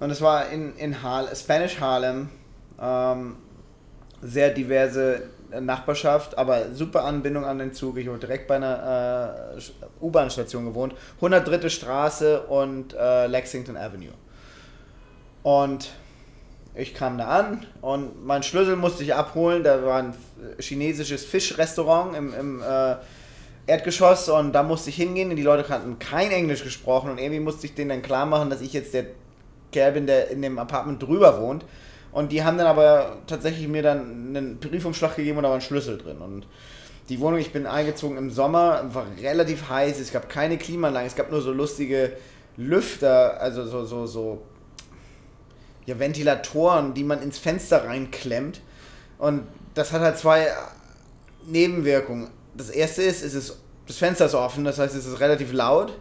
Und 0.00 0.10
es 0.10 0.22
war 0.22 0.48
in, 0.48 0.74
in 0.76 1.02
Harlem, 1.02 1.34
Spanish 1.34 1.80
Harlem, 1.80 2.30
ähm, 2.80 3.36
sehr 4.22 4.50
diverse 4.50 5.22
Nachbarschaft, 5.60 6.36
aber 6.36 6.72
super 6.74 7.04
Anbindung 7.04 7.44
an 7.44 7.58
den 7.58 7.72
Zug. 7.72 7.98
Ich 7.98 8.06
habe 8.08 8.18
direkt 8.18 8.48
bei 8.48 8.56
einer 8.56 9.54
äh, 9.56 10.04
U-Bahn-Station 10.04 10.66
gewohnt. 10.66 10.94
103. 11.16 11.68
Straße 11.68 12.42
und 12.42 12.94
äh, 12.94 13.26
Lexington 13.26 13.76
Avenue. 13.76 14.12
Und 15.42 15.90
ich 16.74 16.94
kam 16.94 17.18
da 17.18 17.26
an 17.26 17.66
und 17.80 18.24
meinen 18.24 18.42
Schlüssel 18.42 18.76
musste 18.76 19.02
ich 19.02 19.14
abholen. 19.14 19.64
Da 19.64 19.82
war 19.84 19.98
ein 19.98 20.14
chinesisches 20.60 21.24
Fischrestaurant 21.24 22.16
im, 22.16 22.34
im 22.34 22.62
äh, 22.62 22.96
Erdgeschoss 23.66 24.28
und 24.28 24.52
da 24.52 24.62
musste 24.62 24.90
ich 24.90 24.96
hingehen 24.96 25.34
die 25.36 25.42
Leute 25.42 25.68
hatten 25.68 25.98
kein 25.98 26.30
Englisch 26.30 26.64
gesprochen 26.64 27.10
und 27.10 27.18
irgendwie 27.18 27.40
musste 27.40 27.66
ich 27.66 27.74
denen 27.74 27.90
dann 27.90 28.02
klar 28.02 28.24
machen, 28.24 28.48
dass 28.48 28.60
ich 28.60 28.72
jetzt 28.72 28.94
der 28.94 29.06
Kerl 29.72 29.92
bin, 29.92 30.06
der 30.06 30.30
in 30.30 30.40
dem 30.40 30.58
Apartment 30.58 31.02
drüber 31.02 31.40
wohnt. 31.40 31.64
Und 32.12 32.32
die 32.32 32.42
haben 32.42 32.58
dann 32.58 32.66
aber 32.66 33.18
tatsächlich 33.26 33.68
mir 33.68 33.82
dann 33.82 34.34
einen 34.34 34.58
Briefumschlag 34.58 35.16
gegeben 35.16 35.38
und 35.38 35.42
da 35.44 35.50
war 35.50 35.56
ein 35.56 35.62
Schlüssel 35.62 35.98
drin. 35.98 36.18
Und 36.18 36.46
die 37.08 37.20
Wohnung, 37.20 37.38
ich 37.38 37.52
bin 37.52 37.66
eingezogen 37.66 38.16
im 38.16 38.30
Sommer, 38.30 38.84
war 38.92 39.06
relativ 39.20 39.68
heiß, 39.68 39.98
es 39.98 40.12
gab 40.12 40.28
keine 40.28 40.58
Klimaanlage, 40.58 41.06
es 41.06 41.16
gab 41.16 41.30
nur 41.30 41.40
so 41.40 41.52
lustige 41.52 42.12
Lüfter, 42.56 43.40
also 43.40 43.64
so, 43.66 43.84
so, 43.84 44.06
so, 44.06 44.42
ja, 45.86 45.98
Ventilatoren, 45.98 46.92
die 46.92 47.04
man 47.04 47.22
ins 47.22 47.38
Fenster 47.38 47.84
reinklemmt. 47.84 48.60
Und 49.18 49.46
das 49.74 49.92
hat 49.92 50.02
halt 50.02 50.18
zwei 50.18 50.48
Nebenwirkungen. 51.46 52.28
Das 52.54 52.70
erste 52.70 53.02
ist, 53.02 53.22
ist 53.22 53.34
es, 53.34 53.56
das 53.86 53.96
Fenster 53.96 54.26
ist 54.26 54.34
offen, 54.34 54.64
das 54.64 54.78
heißt, 54.78 54.94
es 54.94 55.06
ist 55.06 55.20
relativ 55.20 55.52
laut. 55.52 55.98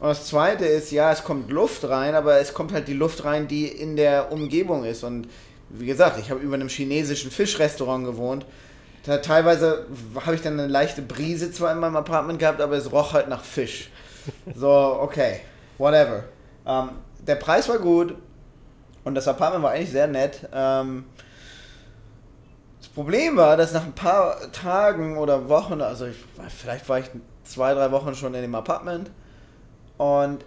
Und 0.00 0.08
das 0.08 0.26
zweite 0.26 0.64
ist, 0.64 0.92
ja, 0.92 1.10
es 1.10 1.24
kommt 1.24 1.50
Luft 1.50 1.88
rein, 1.88 2.14
aber 2.14 2.38
es 2.38 2.54
kommt 2.54 2.72
halt 2.72 2.86
die 2.86 2.94
Luft 2.94 3.24
rein, 3.24 3.48
die 3.48 3.66
in 3.66 3.96
der 3.96 4.30
Umgebung 4.30 4.84
ist. 4.84 5.02
Und 5.02 5.28
wie 5.70 5.86
gesagt, 5.86 6.18
ich 6.20 6.30
habe 6.30 6.40
über 6.40 6.54
einem 6.54 6.68
chinesischen 6.68 7.30
Fischrestaurant 7.30 8.04
gewohnt. 8.04 8.46
Da 9.04 9.18
teilweise 9.18 9.86
habe 10.24 10.36
ich 10.36 10.42
dann 10.42 10.58
eine 10.58 10.68
leichte 10.68 11.02
Brise 11.02 11.50
zwar 11.50 11.72
in 11.72 11.78
meinem 11.78 11.96
Apartment 11.96 12.38
gehabt, 12.38 12.60
aber 12.60 12.76
es 12.76 12.92
roch 12.92 13.12
halt 13.12 13.28
nach 13.28 13.42
Fisch. 13.42 13.90
So, 14.54 14.68
okay, 14.68 15.40
whatever. 15.78 16.24
Ähm, 16.66 16.90
der 17.26 17.36
Preis 17.36 17.68
war 17.68 17.78
gut 17.78 18.14
und 19.04 19.14
das 19.14 19.26
Apartment 19.26 19.64
war 19.64 19.70
eigentlich 19.70 19.90
sehr 19.90 20.06
nett. 20.06 20.46
Ähm, 20.52 21.06
das 22.78 22.88
Problem 22.88 23.36
war, 23.36 23.56
dass 23.56 23.72
nach 23.72 23.84
ein 23.84 23.94
paar 23.94 24.52
Tagen 24.52 25.16
oder 25.16 25.48
Wochen, 25.48 25.80
also 25.80 26.06
ich, 26.06 26.16
vielleicht 26.56 26.88
war 26.88 26.98
ich 26.98 27.06
zwei, 27.44 27.72
drei 27.74 27.90
Wochen 27.90 28.14
schon 28.14 28.34
in 28.34 28.42
dem 28.42 28.54
Apartment, 28.54 29.10
und 29.98 30.44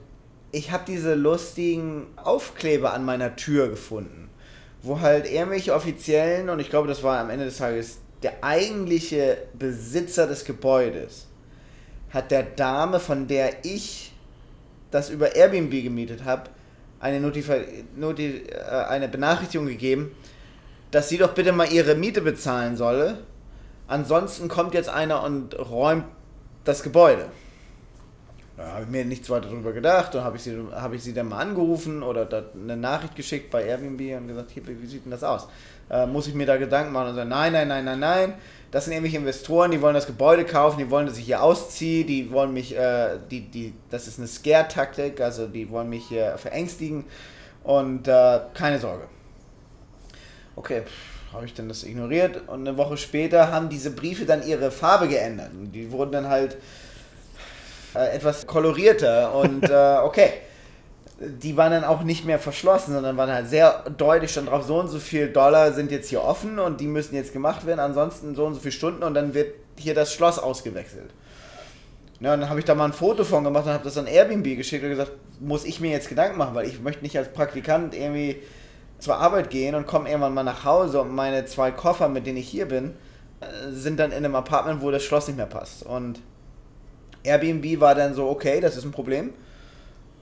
ich 0.52 0.72
habe 0.72 0.84
diese 0.88 1.14
lustigen 1.14 2.08
Aufkleber 2.18 2.94
an 2.94 3.06
meiner 3.06 3.36
Tür 3.36 3.70
gefunden, 3.70 4.30
wo 4.82 5.00
halt 5.00 5.32
irgendwelche 5.32 5.74
Offiziellen, 5.74 6.50
und 6.50 6.60
ich 6.60 6.70
glaube, 6.70 6.88
das 6.88 7.04
war 7.04 7.20
am 7.20 7.30
Ende 7.30 7.46
des 7.46 7.58
Tages 7.58 8.00
der 8.24 8.44
eigentliche 8.44 9.38
Besitzer 9.54 10.28
des 10.28 10.46
Gebäudes, 10.46 11.28
hat 12.10 12.32
der 12.32 12.44
Dame, 12.44 13.00
von 13.00 13.28
der 13.28 13.64
ich 13.64 14.14
das 14.92 15.10
über 15.10 15.36
Airbnb 15.36 15.72
gemietet 15.72 16.26
habe, 16.26 16.50
eine, 17.00 17.18
äh, 17.18 18.86
eine 18.90 19.08
Benachrichtigung 19.08 19.68
gegeben, 19.68 20.12
dass 20.92 21.10
sie 21.10 21.18
doch 21.18 21.34
bitte 21.34 21.54
mal 21.54 21.72
ihre 21.72 21.96
Miete 21.96 22.22
bezahlen 22.22 22.76
solle. 22.76 23.20
Ansonsten 23.88 24.50
kommt 24.50 24.74
jetzt 24.74 24.90
einer 24.90 25.24
und 25.24 25.58
räumt 25.58 26.06
das 26.64 26.84
Gebäude. 26.84 27.28
Da 28.62 28.74
habe 28.74 28.84
ich 28.84 28.90
mir 28.90 29.06
nichts 29.06 29.28
weiter 29.30 29.50
darüber 29.50 29.74
gedacht. 29.74 30.14
Dann 30.14 30.24
habe 30.24 30.38
ich, 30.38 30.44
sie, 30.44 30.56
hab 30.72 30.94
ich 30.94 31.02
sie 31.02 31.14
dann 31.14 31.30
mal 31.30 31.40
angerufen 31.40 32.04
oder 32.04 32.28
eine 32.54 32.78
Nachricht 32.78 33.16
geschickt 33.16 33.50
bei 33.50 33.66
Airbnb 33.66 34.00
und 34.18 34.28
gesagt, 34.28 34.52
hier, 34.52 34.62
wie 34.68 34.86
sieht 34.86 35.04
denn 35.04 35.12
das 35.12 35.24
aus? 35.24 35.48
Äh, 35.90 36.06
muss 36.06 36.28
ich 36.28 36.36
mir 36.36 36.46
da 36.46 36.58
Gedanken 36.58 36.94
machen? 36.94 37.10
Und 37.10 37.16
sagen, 37.16 37.30
nein, 37.30 37.54
nein, 37.54 37.68
nein, 37.68 37.86
nein, 37.86 38.00
nein. 38.00 38.34
Das 38.70 38.86
sind 38.86 38.94
irgendwelche 38.94 39.18
Investoren, 39.18 39.72
die 39.72 39.82
wollen 39.82 39.96
das 39.96 40.06
Gebäude 40.06 40.46
kaufen, 40.46 40.78
die 40.78 40.92
wollen, 40.92 41.08
dass 41.08 41.18
ich 41.18 41.26
hier 41.26 41.42
ausziehe, 41.42 42.06
die 42.06 42.32
wollen 42.32 42.54
mich, 42.54 42.78
äh, 42.78 43.18
die, 43.32 43.42
die, 43.42 43.74
das 43.90 44.08
ist 44.08 44.20
eine 44.20 44.28
Scare-Taktik, 44.28 45.20
also 45.20 45.48
die 45.48 45.70
wollen 45.72 45.90
mich 45.90 46.06
hier 46.08 46.38
verängstigen 46.38 47.04
und 47.64 48.08
äh, 48.08 48.40
keine 48.54 48.80
Sorge. 48.80 49.06
Okay, 50.56 50.84
habe 51.34 51.46
ich 51.46 51.54
dann 51.56 51.68
das 51.68 51.84
ignoriert 51.84 52.48
und 52.48 52.68
eine 52.68 52.78
Woche 52.78 52.96
später 52.96 53.52
haben 53.52 53.70
diese 53.70 53.90
Briefe 53.92 54.26
dann 54.26 54.46
ihre 54.48 54.70
Farbe 54.70 55.08
geändert. 55.08 55.50
Die 55.74 55.92
wurden 55.92 56.12
dann 56.12 56.30
halt 56.30 56.58
äh, 57.96 58.16
etwas 58.16 58.48
kolorierter 58.48 59.34
und 59.36 59.64
äh, 59.70 59.98
okay. 60.04 60.30
Die 61.20 61.56
waren 61.56 61.72
dann 61.72 61.84
auch 61.84 62.02
nicht 62.02 62.26
mehr 62.26 62.40
verschlossen, 62.40 62.94
sondern 62.94 63.16
waren 63.16 63.32
halt 63.32 63.48
sehr 63.48 63.84
deutlich 63.96 64.32
schon 64.32 64.48
drauf, 64.48 64.64
so 64.64 64.80
und 64.80 64.88
so 64.88 64.98
viel 64.98 65.30
Dollar 65.30 65.72
sind 65.72 65.92
jetzt 65.92 66.10
hier 66.10 66.24
offen 66.24 66.58
und 66.58 66.82
die 66.82 66.88
müssen 66.88 67.14
jetzt 67.14 67.32
gemacht 67.32 67.68
werden, 67.68 67.80
ansonsten 67.80 68.34
so 68.34 68.46
und 68.46 68.56
so 68.56 68.60
viele 68.60 68.72
Stunden 68.72 69.04
und 69.04 69.14
dann 69.14 69.36
wird 69.36 69.54
hier 69.78 69.94
das 69.94 70.12
Schloss 70.14 70.40
ausgewechselt. 70.40 71.12
Ja, 72.22 72.34
und 72.34 72.42
dann 72.42 72.50
habe 72.50 72.60
ich 72.60 72.66
da 72.66 72.76
mal 72.76 72.86
ein 72.86 72.94
Foto 72.94 73.24
von 73.24 73.44
gemacht 73.44 73.66
und 73.66 73.74
habe 73.74 73.84
das 73.84 73.98
an 73.98 74.08
Airbnb 74.08 74.56
geschickt 74.56 74.84
und 74.84 74.92
gesagt, 74.92 75.12
muss 75.40 75.66
ich 75.66 75.80
mir 75.80 75.92
jetzt 75.92 76.10
Gedanken 76.10 76.38
machen, 76.38 76.54
weil 76.54 76.68
ich 76.68 76.80
möchte 76.80 77.04
nicht 77.04 77.18
als 77.18 77.30
Praktikant 77.30 77.96
irgendwie 77.96 78.42
zur 79.00 79.18
Arbeit 79.18 79.50
gehen 79.50 79.74
und 79.76 79.88
komme 79.88 80.08
irgendwann 80.08 80.34
mal 80.34 80.44
nach 80.44 80.64
Hause 80.64 81.02
und 81.02 81.14
meine 81.14 81.46
zwei 81.46 81.72
Koffer, 81.72 82.08
mit 82.10 82.28
denen 82.28 82.38
ich 82.38 82.48
hier 82.48 82.68
bin, 82.68 82.94
äh, 83.42 83.72
sind 83.72 84.00
dann 84.00 84.12
in 84.12 84.18
einem 84.18 84.36
Apartment, 84.36 84.82
wo 84.82 84.92
das 84.92 85.04
Schloss 85.04 85.28
nicht 85.28 85.38
mehr 85.38 85.48
passt. 85.48 85.84
Und 85.84 86.20
Airbnb 87.24 87.80
war 87.80 87.96
dann 87.96 88.14
so, 88.14 88.30
okay, 88.30 88.60
das 88.60 88.78
ist 88.78 88.86
ein 88.86 88.92
Problem. 88.92 89.32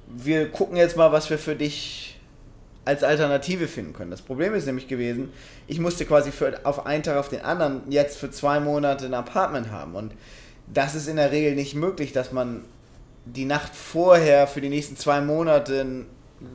Wir 0.08 0.50
gucken 0.50 0.78
jetzt 0.78 0.98
mal, 0.98 1.12
was 1.12 1.30
wir 1.30 1.38
für 1.38 1.56
dich 1.56 2.20
als 2.86 3.04
Alternative 3.04 3.68
finden 3.68 3.94
können. 3.94 4.10
Das 4.10 4.22
Problem 4.22 4.56
ist 4.56 4.66
nämlich 4.66 4.88
gewesen, 4.88 5.32
ich 5.68 5.80
musste 5.80 6.06
quasi 6.06 6.32
für, 6.32 6.60
auf 6.64 6.86
einen 6.86 7.04
Tag 7.04 7.18
auf 7.18 7.30
den 7.30 7.42
anderen 7.42 7.84
jetzt 7.90 8.18
für 8.18 8.32
zwei 8.32 8.60
Monate 8.60 9.06
ein 9.06 9.14
Apartment 9.14 9.70
haben. 9.70 9.96
Und 9.96 10.14
das 10.68 10.96
ist 10.96 11.08
in 11.08 11.18
der 11.18 11.32
Regel 11.32 11.56
nicht 11.56 11.76
möglich, 11.76 12.14
dass 12.14 12.32
man 12.32 12.64
die 13.26 13.46
Nacht 13.46 13.76
vorher 13.76 14.48
für 14.48 14.62
die 14.62 14.70
nächsten 14.70 14.98
zwei 14.98 15.22
Monate 15.22 16.06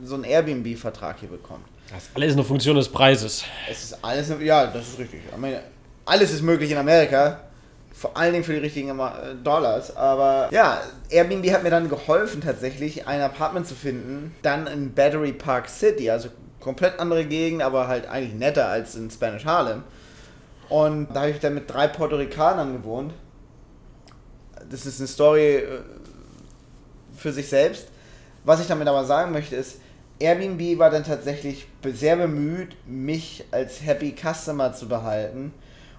so 0.03 0.15
einen 0.15 0.23
Airbnb-Vertrag 0.23 1.19
hier 1.19 1.29
bekommt. 1.29 1.65
Das 1.91 2.03
ist 2.03 2.15
alles 2.15 2.33
eine 2.33 2.43
Funktion 2.43 2.75
des 2.75 2.89
Preises. 2.89 3.45
Es 3.69 3.83
ist 3.83 4.03
alles, 4.03 4.31
ja, 4.41 4.67
das 4.67 4.89
ist 4.89 4.99
richtig. 4.99 5.21
Ich 5.31 5.37
meine, 5.37 5.61
alles 6.05 6.33
ist 6.33 6.41
möglich 6.41 6.71
in 6.71 6.77
Amerika. 6.77 7.41
Vor 7.97 8.17
allen 8.17 8.33
Dingen 8.33 8.43
für 8.43 8.53
die 8.53 8.59
richtigen 8.59 8.99
äh, 8.99 9.35
Dollars. 9.41 9.95
Aber 9.95 10.49
ja, 10.51 10.81
Airbnb 11.09 11.49
hat 11.51 11.63
mir 11.63 11.69
dann 11.69 11.87
geholfen, 11.87 12.41
tatsächlich 12.41 13.07
ein 13.07 13.21
Apartment 13.21 13.67
zu 13.67 13.75
finden. 13.75 14.35
Dann 14.41 14.67
in 14.67 14.93
Battery 14.93 15.31
Park 15.31 15.69
City, 15.69 16.09
also 16.09 16.29
komplett 16.59 16.99
andere 16.99 17.25
Gegend, 17.25 17.61
aber 17.61 17.87
halt 17.87 18.07
eigentlich 18.07 18.33
netter 18.33 18.67
als 18.67 18.95
in 18.95 19.09
Spanish 19.09 19.45
Harlem. 19.45 19.83
Und 20.67 21.07
da 21.13 21.21
habe 21.21 21.29
ich 21.29 21.39
dann 21.39 21.53
mit 21.53 21.71
drei 21.71 21.87
Puerto 21.87 22.15
Ricanern 22.17 22.73
gewohnt. 22.73 23.13
Das 24.69 24.85
ist 24.85 24.99
eine 24.99 25.07
Story 25.07 25.57
äh, 25.57 25.79
für 27.15 27.31
sich 27.31 27.47
selbst. 27.47 27.87
Was 28.43 28.59
ich 28.59 28.67
damit 28.67 28.87
aber 28.87 29.05
sagen 29.05 29.31
möchte, 29.31 29.55
ist, 29.55 29.79
Airbnb 30.19 30.79
war 30.79 30.89
dann 30.89 31.03
tatsächlich 31.03 31.67
sehr 31.83 32.15
bemüht, 32.15 32.75
mich 32.87 33.45
als 33.51 33.83
Happy 33.83 34.13
Customer 34.15 34.73
zu 34.73 34.87
behalten 34.87 35.53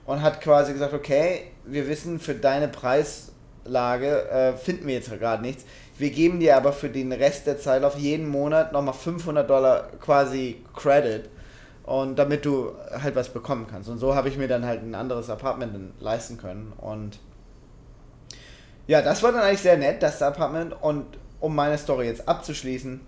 und 0.06 0.22
hat 0.22 0.40
quasi 0.40 0.72
gesagt, 0.72 0.94
okay, 0.94 1.52
wir 1.66 1.88
wissen, 1.88 2.18
für 2.18 2.34
deine 2.34 2.68
Preislage 2.68 4.28
äh, 4.28 4.52
finden 4.54 4.86
wir 4.86 4.94
jetzt 4.94 5.10
gerade 5.10 5.42
nichts. 5.42 5.64
Wir 5.98 6.10
geben 6.10 6.40
dir 6.40 6.56
aber 6.56 6.72
für 6.72 6.88
den 6.88 7.12
Rest 7.12 7.46
der 7.46 7.58
Zeit 7.58 7.82
auf 7.84 7.96
jeden 7.96 8.28
Monat 8.28 8.72
nochmal 8.72 8.94
500 8.94 9.48
Dollar 9.48 9.88
quasi 10.00 10.62
Credit. 10.74 11.28
Und 11.84 12.18
damit 12.18 12.44
du 12.44 12.72
halt 13.00 13.14
was 13.14 13.28
bekommen 13.28 13.66
kannst. 13.70 13.88
Und 13.88 13.98
so 13.98 14.14
habe 14.14 14.28
ich 14.28 14.36
mir 14.36 14.48
dann 14.48 14.66
halt 14.66 14.82
ein 14.82 14.94
anderes 14.94 15.30
Apartment 15.30 15.92
leisten 16.00 16.36
können. 16.36 16.72
Und 16.78 17.20
ja, 18.88 19.02
das 19.02 19.22
war 19.22 19.32
dann 19.32 19.42
eigentlich 19.42 19.60
sehr 19.60 19.76
nett, 19.76 20.02
das 20.02 20.20
Apartment. 20.20 20.74
Und 20.80 21.06
um 21.38 21.54
meine 21.54 21.78
Story 21.78 22.06
jetzt 22.06 22.28
abzuschließen, 22.28 23.00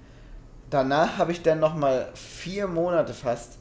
danach 0.71 1.19
habe 1.19 1.33
ich 1.33 1.43
dann 1.43 1.59
nochmal 1.59 2.09
vier 2.15 2.69
Monate 2.69 3.15
fast 3.15 3.59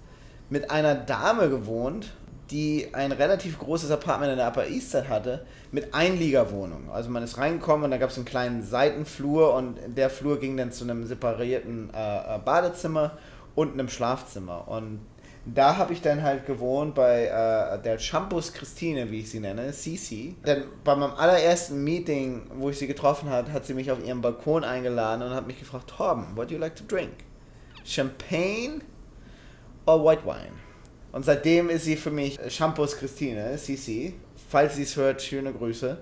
mit 0.49 0.69
einer 0.71 0.95
Dame 0.95 1.49
gewohnt, 1.49 2.13
die 2.51 2.87
ein 2.93 3.11
relativ 3.11 3.59
großes 3.59 3.91
Apartment 3.91 4.31
in 4.31 4.37
der 4.37 4.47
Upper 4.47 4.67
East 4.67 4.91
Side 4.91 5.09
hatte, 5.09 5.45
mit 5.71 5.93
Einliegerwohnung. 5.93 6.89
Also 6.91 7.09
man 7.09 7.23
ist 7.23 7.37
reingekommen 7.37 7.85
und 7.85 7.91
da 7.91 7.97
gab 7.97 8.09
es 8.09 8.15
einen 8.15 8.25
kleinen 8.25 8.63
Seitenflur 8.63 9.53
und 9.53 9.77
der 9.87 10.09
Flur 10.09 10.39
ging 10.39 10.55
dann 10.55 10.71
zu 10.71 10.85
einem 10.85 11.05
separierten 11.05 11.89
äh, 11.93 12.35
äh, 12.35 12.39
Badezimmer 12.39 13.17
und 13.55 13.73
einem 13.73 13.89
Schlafzimmer. 13.89 14.67
Und 14.67 15.01
da 15.45 15.77
habe 15.77 15.93
ich 15.93 16.01
dann 16.01 16.23
halt 16.23 16.45
gewohnt 16.45 16.95
bei 16.95 17.25
äh, 17.25 17.81
der 17.81 17.99
Shampoos 17.99 18.53
Christine, 18.53 19.11
wie 19.11 19.19
ich 19.19 19.29
sie 19.29 19.39
nenne, 19.39 19.71
Cici. 19.73 20.35
Denn 20.45 20.63
bei 20.83 20.95
meinem 20.95 21.13
allerersten 21.13 21.83
Meeting, 21.83 22.43
wo 22.55 22.69
ich 22.69 22.77
sie 22.77 22.87
getroffen 22.87 23.29
habe, 23.29 23.51
hat 23.51 23.65
sie 23.65 23.73
mich 23.73 23.91
auf 23.91 24.05
ihren 24.05 24.21
Balkon 24.21 24.63
eingeladen 24.63 25.21
und 25.21 25.33
hat 25.33 25.47
mich 25.47 25.59
gefragt, 25.59 25.89
Torben, 25.89 26.35
what 26.35 26.49
do 26.49 26.53
you 26.53 26.59
like 26.59 26.75
to 26.75 26.83
drink? 26.85 27.11
Champagne 27.83 28.81
or 29.85 30.03
white 30.03 30.25
wine? 30.25 30.66
Und 31.17 31.23
seitdem 31.23 31.71
ist 31.71 31.85
sie 31.85 31.95
für 31.95 32.11
mich 32.11 32.37
Shampoos 32.47 32.95
Christine, 32.95 33.57
Cici. 33.57 34.13
Falls 34.49 34.75
sie 34.75 34.83
es 34.83 34.95
hört, 34.95 35.19
schöne 35.19 35.51
Grüße. 35.51 35.97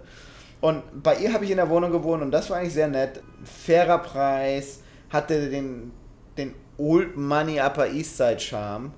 Und 0.60 0.84
bei 1.02 1.16
ihr 1.16 1.32
habe 1.32 1.46
ich 1.46 1.52
in 1.52 1.56
der 1.56 1.70
Wohnung 1.70 1.90
gewohnt 1.94 2.22
und 2.22 2.32
das 2.32 2.50
war 2.50 2.58
eigentlich 2.58 2.74
sehr 2.74 2.90
nett. 2.90 3.22
Fairer 3.46 4.00
Preis, 4.00 4.82
hatte 5.10 5.50
den, 5.50 5.94
den 6.38 6.54
Old 6.78 7.16
Money 7.16 7.62
Upper 7.62 7.88
East 7.88 8.18
Side 8.18 8.42
Charme. 8.42 8.92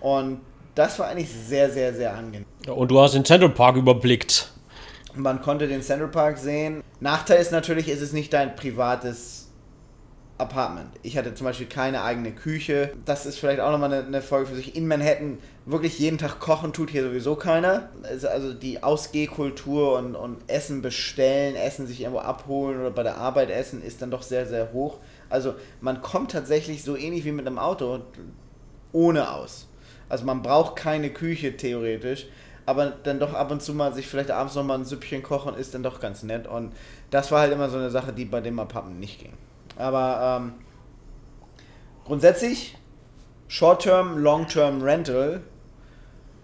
Und 0.00 0.40
das 0.74 0.98
war 0.98 1.06
eigentlich 1.06 1.30
sehr, 1.30 1.70
sehr, 1.70 1.94
sehr 1.94 2.12
angenehm. 2.12 2.44
Und 2.66 2.90
du 2.90 2.98
hast 2.98 3.14
den 3.14 3.24
Central 3.24 3.50
Park 3.50 3.76
überblickt. 3.76 4.50
Man 5.14 5.40
konnte 5.42 5.68
den 5.68 5.82
Central 5.82 6.10
Park 6.10 6.38
sehen. 6.38 6.82
Nachteil 6.98 7.40
ist 7.40 7.52
natürlich, 7.52 7.88
ist 7.88 8.00
es 8.00 8.12
nicht 8.12 8.32
dein 8.32 8.56
privates 8.56 9.42
Apartment. 10.42 10.88
Ich 11.02 11.16
hatte 11.16 11.34
zum 11.34 11.46
Beispiel 11.46 11.66
keine 11.66 12.02
eigene 12.02 12.32
Küche. 12.32 12.92
Das 13.04 13.26
ist 13.26 13.38
vielleicht 13.38 13.60
auch 13.60 13.70
nochmal 13.70 13.92
eine, 13.92 14.06
eine 14.06 14.22
Folge 14.22 14.48
für 14.48 14.56
sich. 14.56 14.76
In 14.76 14.86
Manhattan 14.86 15.38
wirklich 15.64 15.98
jeden 15.98 16.18
Tag 16.18 16.40
kochen 16.40 16.72
tut 16.72 16.90
hier 16.90 17.04
sowieso 17.04 17.36
keiner. 17.36 17.90
Also 18.02 18.52
die 18.52 18.82
Ausgehkultur 18.82 19.96
und, 19.98 20.16
und 20.16 20.38
Essen 20.48 20.82
bestellen, 20.82 21.54
Essen 21.54 21.86
sich 21.86 22.00
irgendwo 22.00 22.20
abholen 22.20 22.80
oder 22.80 22.90
bei 22.90 23.02
der 23.02 23.18
Arbeit 23.18 23.50
essen 23.50 23.82
ist 23.82 24.02
dann 24.02 24.10
doch 24.10 24.22
sehr, 24.22 24.46
sehr 24.46 24.72
hoch. 24.72 24.98
Also 25.30 25.54
man 25.80 26.02
kommt 26.02 26.32
tatsächlich 26.32 26.82
so 26.82 26.96
ähnlich 26.96 27.24
wie 27.24 27.32
mit 27.32 27.46
einem 27.46 27.58
Auto 27.58 28.00
ohne 28.92 29.30
aus. 29.30 29.68
Also 30.08 30.24
man 30.24 30.42
braucht 30.42 30.76
keine 30.76 31.10
Küche 31.10 31.56
theoretisch, 31.56 32.26
aber 32.66 32.86
dann 32.86 33.18
doch 33.18 33.32
ab 33.32 33.50
und 33.50 33.62
zu 33.62 33.72
mal 33.72 33.94
sich 33.94 34.06
vielleicht 34.06 34.30
abends 34.30 34.54
nochmal 34.54 34.78
ein 34.78 34.84
Süppchen 34.84 35.22
kochen 35.22 35.54
ist 35.54 35.74
dann 35.74 35.82
doch 35.82 36.00
ganz 36.00 36.22
nett. 36.22 36.46
Und 36.46 36.72
das 37.10 37.30
war 37.30 37.40
halt 37.40 37.52
immer 37.52 37.70
so 37.70 37.78
eine 37.78 37.90
Sache, 37.90 38.12
die 38.12 38.24
bei 38.24 38.40
dem 38.40 38.58
Apartment 38.58 39.00
nicht 39.00 39.20
ging. 39.20 39.32
Aber 39.76 40.40
ähm, 40.40 40.54
grundsätzlich, 42.04 42.76
Short-Term, 43.48 44.18
Long-Term 44.18 44.82
Rental 44.82 45.42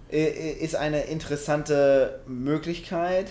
ist 0.09 0.75
eine 0.75 1.03
interessante 1.03 2.21
Möglichkeit. 2.27 3.27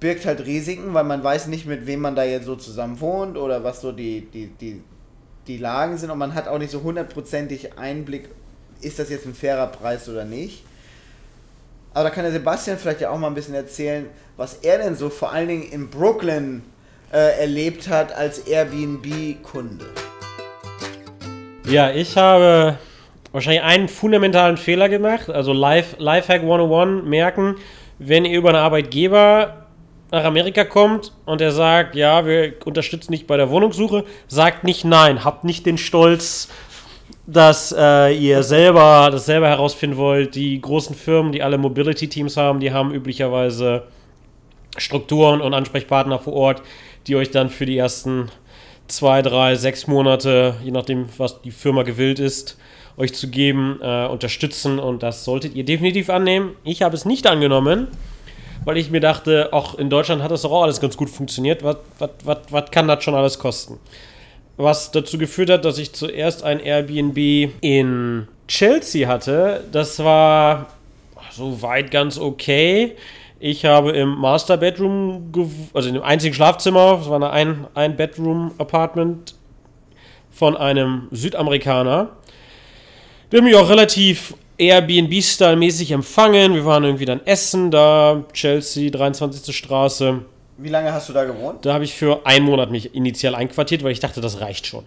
Birgt 0.00 0.24
halt 0.24 0.44
Risiken, 0.46 0.94
weil 0.94 1.04
man 1.04 1.22
weiß 1.22 1.46
nicht, 1.46 1.66
mit 1.66 1.86
wem 1.86 2.00
man 2.00 2.16
da 2.16 2.24
jetzt 2.24 2.46
so 2.46 2.56
zusammen 2.56 3.00
wohnt 3.00 3.36
oder 3.36 3.62
was 3.62 3.80
so 3.80 3.92
die, 3.92 4.22
die, 4.22 4.46
die, 4.46 4.82
die 5.46 5.58
Lagen 5.58 5.98
sind 5.98 6.10
und 6.10 6.18
man 6.18 6.34
hat 6.34 6.48
auch 6.48 6.58
nicht 6.58 6.70
so 6.70 6.82
hundertprozentig 6.82 7.78
Einblick, 7.78 8.28
ist 8.80 8.98
das 8.98 9.10
jetzt 9.10 9.26
ein 9.26 9.34
fairer 9.34 9.66
Preis 9.66 10.08
oder 10.08 10.24
nicht. 10.24 10.64
Aber 11.92 12.04
da 12.04 12.10
kann 12.10 12.24
der 12.24 12.32
Sebastian 12.32 12.78
vielleicht 12.78 13.00
ja 13.00 13.10
auch 13.10 13.18
mal 13.18 13.26
ein 13.26 13.34
bisschen 13.34 13.54
erzählen, 13.54 14.06
was 14.36 14.54
er 14.62 14.78
denn 14.78 14.96
so 14.96 15.10
vor 15.10 15.32
allen 15.32 15.48
Dingen 15.48 15.70
in 15.70 15.90
Brooklyn 15.90 16.62
äh, 17.12 17.40
erlebt 17.40 17.88
hat 17.88 18.12
als 18.12 18.38
Airbnb-Kunde? 18.46 19.84
Ja, 21.64 21.90
ich 21.90 22.16
habe 22.16 22.78
wahrscheinlich 23.32 23.62
einen 23.62 23.88
fundamentalen 23.88 24.56
Fehler 24.56 24.88
gemacht. 24.88 25.30
Also 25.30 25.52
Life, 25.52 25.96
Lifehack 25.98 26.42
101 26.42 27.04
merken, 27.04 27.56
wenn 27.98 28.24
ihr 28.24 28.38
über 28.38 28.50
einen 28.50 28.58
Arbeitgeber 28.58 29.66
nach 30.10 30.24
Amerika 30.24 30.64
kommt 30.64 31.12
und 31.24 31.40
er 31.40 31.52
sagt, 31.52 31.94
ja, 31.94 32.26
wir 32.26 32.54
unterstützen 32.64 33.12
dich 33.12 33.26
bei 33.26 33.36
der 33.36 33.50
Wohnungssuche, 33.50 34.04
sagt 34.26 34.64
nicht 34.64 34.84
nein, 34.84 35.24
habt 35.24 35.44
nicht 35.44 35.66
den 35.66 35.78
Stolz, 35.78 36.48
dass 37.26 37.72
äh, 37.76 38.12
ihr 38.12 38.42
selber 38.42 39.08
das 39.12 39.26
selber 39.26 39.48
herausfinden 39.48 39.96
wollt. 39.96 40.34
Die 40.34 40.60
großen 40.60 40.96
Firmen, 40.96 41.30
die 41.30 41.42
alle 41.42 41.58
Mobility-Teams 41.58 42.36
haben, 42.36 42.58
die 42.58 42.72
haben 42.72 42.92
üblicherweise 42.92 43.84
Strukturen 44.76 45.40
und 45.40 45.54
Ansprechpartner 45.54 46.18
vor 46.18 46.32
Ort, 46.32 46.62
die 47.06 47.16
euch 47.16 47.30
dann 47.30 47.50
für 47.50 47.66
die 47.66 47.78
ersten 47.78 48.30
zwei, 48.88 49.22
drei, 49.22 49.54
sechs 49.54 49.86
Monate, 49.86 50.56
je 50.64 50.72
nachdem, 50.72 51.06
was 51.16 51.40
die 51.42 51.52
Firma 51.52 51.82
gewillt 51.82 52.18
ist, 52.18 52.58
euch 52.96 53.14
zu 53.14 53.28
geben, 53.28 53.78
äh, 53.82 54.06
unterstützen 54.06 54.78
und 54.78 55.02
das 55.02 55.24
solltet 55.24 55.54
ihr 55.54 55.64
definitiv 55.64 56.10
annehmen. 56.10 56.50
Ich 56.64 56.82
habe 56.82 56.94
es 56.94 57.04
nicht 57.04 57.26
angenommen, 57.26 57.88
weil 58.64 58.76
ich 58.76 58.90
mir 58.90 59.00
dachte, 59.00 59.52
auch 59.52 59.76
in 59.76 59.90
Deutschland 59.90 60.22
hat 60.22 60.30
das 60.30 60.42
doch 60.42 60.52
auch 60.52 60.62
alles 60.62 60.80
ganz 60.80 60.96
gut 60.96 61.10
funktioniert. 61.10 61.62
Was, 61.62 62.70
kann 62.70 62.88
das 62.88 63.02
schon 63.02 63.14
alles 63.14 63.38
kosten? 63.38 63.78
Was 64.56 64.90
dazu 64.90 65.16
geführt 65.16 65.50
hat, 65.50 65.64
dass 65.64 65.78
ich 65.78 65.92
zuerst 65.94 66.44
ein 66.44 66.60
Airbnb 66.60 67.52
in 67.62 68.28
Chelsea 68.46 69.08
hatte. 69.08 69.64
Das 69.72 69.98
war 70.00 70.66
soweit 71.30 71.90
ganz 71.90 72.18
okay. 72.18 72.96
Ich 73.38 73.64
habe 73.64 73.92
im 73.92 74.16
Master 74.18 74.58
Bedroom, 74.58 75.32
also 75.72 75.88
in 75.88 75.94
dem 75.94 76.02
einzigen 76.02 76.34
Schlafzimmer, 76.34 76.98
das 76.98 77.08
war 77.08 77.32
ein, 77.32 77.66
ein 77.74 77.96
Bedroom-Apartment 77.96 79.34
von 80.30 80.56
einem 80.56 81.08
Südamerikaner. 81.10 82.10
Der 83.30 83.38
hat 83.38 83.44
mich 83.44 83.56
auch 83.56 83.68
relativ 83.68 84.34
Airbnb-Style-mäßig 84.58 85.92
empfangen. 85.92 86.54
Wir 86.54 86.64
waren 86.64 86.84
irgendwie 86.84 87.06
dann 87.06 87.24
essen, 87.24 87.70
da 87.70 88.24
Chelsea, 88.32 88.90
23. 88.90 89.56
Straße. 89.56 90.20
Wie 90.58 90.68
lange 90.68 90.92
hast 90.92 91.08
du 91.08 91.12
da 91.12 91.24
gewohnt? 91.24 91.64
Da 91.64 91.72
habe 91.72 91.84
ich 91.84 91.94
für 91.94 92.26
einen 92.26 92.44
Monat 92.44 92.70
mich 92.70 92.94
initial 92.94 93.34
einquartiert, 93.34 93.82
weil 93.82 93.92
ich 93.92 94.00
dachte, 94.00 94.20
das 94.20 94.40
reicht 94.40 94.66
schon. 94.66 94.84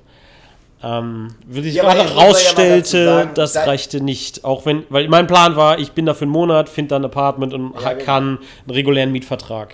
Ähm, 0.84 1.30
wie 1.48 1.62
sich 1.62 1.76
ja, 1.76 1.84
gerade 1.84 2.14
rausstellte, 2.14 2.98
ja 2.98 3.06
sagen, 3.06 3.32
das 3.36 3.56
reichte 3.56 4.02
nicht. 4.02 4.44
Auch 4.44 4.66
wenn, 4.66 4.84
weil 4.90 5.08
mein 5.08 5.28
Plan 5.28 5.56
war, 5.56 5.80
ich 5.80 5.94
bin 5.94 6.06
da 6.06 6.14
für 6.14 6.26
einen 6.26 6.32
Monat, 6.32 6.68
finde 6.70 6.90
da 6.90 6.96
ein 6.98 7.06
Apartment 7.06 7.54
und 7.54 7.74
ja, 7.82 7.94
genau. 7.94 8.06
kann 8.06 8.24
einen 8.24 8.70
regulären 8.70 9.12
Mietvertrag 9.12 9.74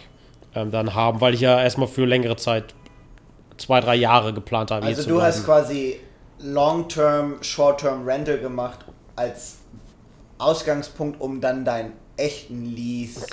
ähm, 0.56 0.72
dann 0.72 0.94
haben, 0.94 1.20
weil 1.20 1.34
ich 1.34 1.42
ja 1.42 1.62
erstmal 1.62 1.88
für 1.88 2.06
längere 2.06 2.36
Zeit, 2.36 2.76
zwei, 3.58 3.82
drei 3.82 3.96
Jahre 3.96 4.34
geplant 4.34 4.72
habe. 4.72 4.86
Also 4.86 5.10
du 5.10 5.22
hast 5.22 5.44
quasi 5.44 6.00
Long-Term, 6.42 7.42
Short-Term 7.42 8.06
Rental 8.06 8.40
gemacht 8.40 8.80
als 9.16 9.58
Ausgangspunkt, 10.38 11.20
um 11.20 11.42
dann 11.42 11.66
deinen 11.66 11.94
echten 12.18 12.66
Lease. 12.76 13.26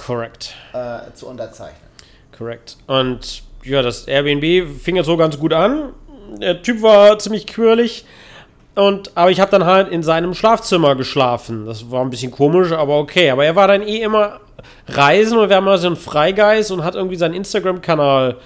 Äh, 0.73 1.13
zu 1.15 1.29
unterzeichnen. 1.29 1.89
Correct. 2.37 2.77
Und 2.87 3.43
ja, 3.63 3.83
das 3.83 4.07
Airbnb 4.07 4.79
fing 4.81 4.97
jetzt 4.97 5.07
so 5.07 5.17
ganz 5.17 5.39
gut 5.39 5.53
an 5.53 5.93
der 6.41 6.63
Typ 6.63 6.83
war 6.83 7.19
ziemlich 7.19 7.47
quirlig. 7.47 8.05
Und, 8.75 9.17
aber 9.17 9.31
ich 9.31 9.41
habe 9.41 9.51
dann 9.51 9.65
halt 9.65 9.89
in 9.89 10.03
seinem 10.03 10.35
Schlafzimmer 10.35 10.97
geschlafen. 10.97 11.65
Das 11.65 11.91
war 11.91 12.03
ein 12.03 12.11
bisschen 12.11 12.31
komisch, 12.31 12.73
aber 12.73 12.99
okay. 12.99 13.31
Aber 13.31 13.45
er 13.45 13.57
war 13.57 13.69
dann 13.69 13.83
eh 13.83 14.03
immer 14.03 14.41
reisen 14.89 15.39
und 15.39 15.49
wir 15.49 15.57
haben 15.57 15.65
mal 15.65 15.79
so 15.79 15.87
einen 15.87 15.97
Freigeist 15.97 16.71
und 16.71 16.85
hat 16.85 16.95
irgendwie 16.95 17.17
seinen 17.17 17.35
Instagram-Kanal 17.35 18.37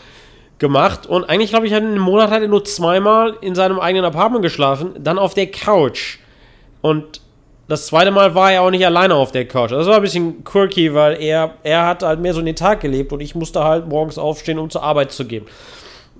gemacht. 0.60 1.06
Und 1.06 1.24
eigentlich, 1.28 1.50
glaube 1.50 1.66
ich, 1.66 1.72
hat 1.72 1.82
in 1.82 1.88
einem 1.88 2.02
Monat 2.02 2.30
hat 2.30 2.42
er 2.42 2.48
nur 2.48 2.64
zweimal 2.64 3.36
in 3.40 3.56
seinem 3.56 3.80
eigenen 3.80 4.04
Apartment 4.04 4.42
geschlafen, 4.42 4.92
dann 5.00 5.18
auf 5.18 5.34
der 5.34 5.50
Couch. 5.50 6.18
Und 6.82 7.20
das 7.66 7.86
zweite 7.86 8.10
Mal 8.10 8.34
war 8.34 8.52
er 8.52 8.62
auch 8.62 8.70
nicht 8.70 8.84
alleine 8.84 9.14
auf 9.14 9.32
der 9.32 9.46
Couch. 9.46 9.72
Das 9.72 9.86
war 9.86 9.96
ein 9.96 10.02
bisschen 10.02 10.44
quirky, 10.44 10.94
weil 10.94 11.20
er, 11.20 11.54
er 11.62 11.86
hat 11.86 12.02
halt 12.02 12.20
mehr 12.20 12.34
so 12.34 12.40
in 12.40 12.46
den 12.46 12.56
Tag 12.56 12.80
gelebt 12.80 13.12
und 13.12 13.20
ich 13.20 13.34
musste 13.34 13.64
halt 13.64 13.88
morgens 13.88 14.18
aufstehen, 14.18 14.58
um 14.58 14.70
zur 14.70 14.82
Arbeit 14.82 15.12
zu 15.12 15.24
gehen. 15.24 15.46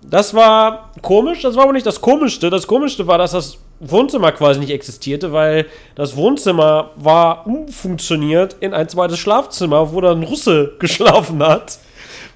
Das 0.02 0.32
war 0.32 0.90
komisch, 1.02 1.42
das 1.42 1.56
war 1.56 1.64
aber 1.64 1.72
nicht 1.72 1.86
das 1.86 2.00
Komischste. 2.00 2.48
Das 2.48 2.66
Komischste 2.66 3.06
war, 3.06 3.18
dass 3.18 3.32
das 3.32 3.58
Wohnzimmer 3.80 4.32
quasi 4.32 4.60
nicht 4.60 4.70
existierte, 4.70 5.32
weil 5.32 5.66
das 5.94 6.16
Wohnzimmer 6.16 6.90
war 6.96 7.46
umfunktioniert 7.46 8.56
in 8.60 8.72
ein 8.72 8.88
zweites 8.88 9.18
Schlafzimmer, 9.18 9.92
wo 9.92 10.00
dann 10.00 10.20
ein 10.20 10.24
Russe 10.24 10.74
geschlafen 10.78 11.42
hat. 11.42 11.78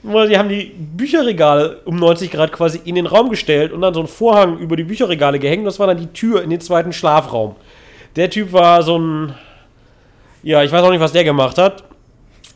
Die 0.04 0.38
haben 0.38 0.50
die 0.50 0.70
Bücherregale 0.76 1.80
um 1.86 1.96
90 1.96 2.30
Grad 2.30 2.52
quasi 2.52 2.78
in 2.84 2.94
den 2.94 3.06
Raum 3.06 3.30
gestellt 3.30 3.72
und 3.72 3.80
dann 3.80 3.94
so 3.94 4.00
einen 4.00 4.08
Vorhang 4.08 4.58
über 4.58 4.76
die 4.76 4.84
Bücherregale 4.84 5.38
gehängt. 5.38 5.66
Das 5.66 5.78
war 5.78 5.86
dann 5.86 5.96
die 5.96 6.08
Tür 6.08 6.42
in 6.42 6.50
den 6.50 6.60
zweiten 6.60 6.92
Schlafraum. 6.92 7.56
Der 8.14 8.28
Typ 8.28 8.52
war 8.52 8.82
so 8.82 8.98
ein. 8.98 9.34
Ja, 10.42 10.62
ich 10.62 10.70
weiß 10.70 10.82
auch 10.82 10.90
nicht, 10.90 11.00
was 11.00 11.12
der 11.12 11.24
gemacht 11.24 11.56
hat. 11.56 11.84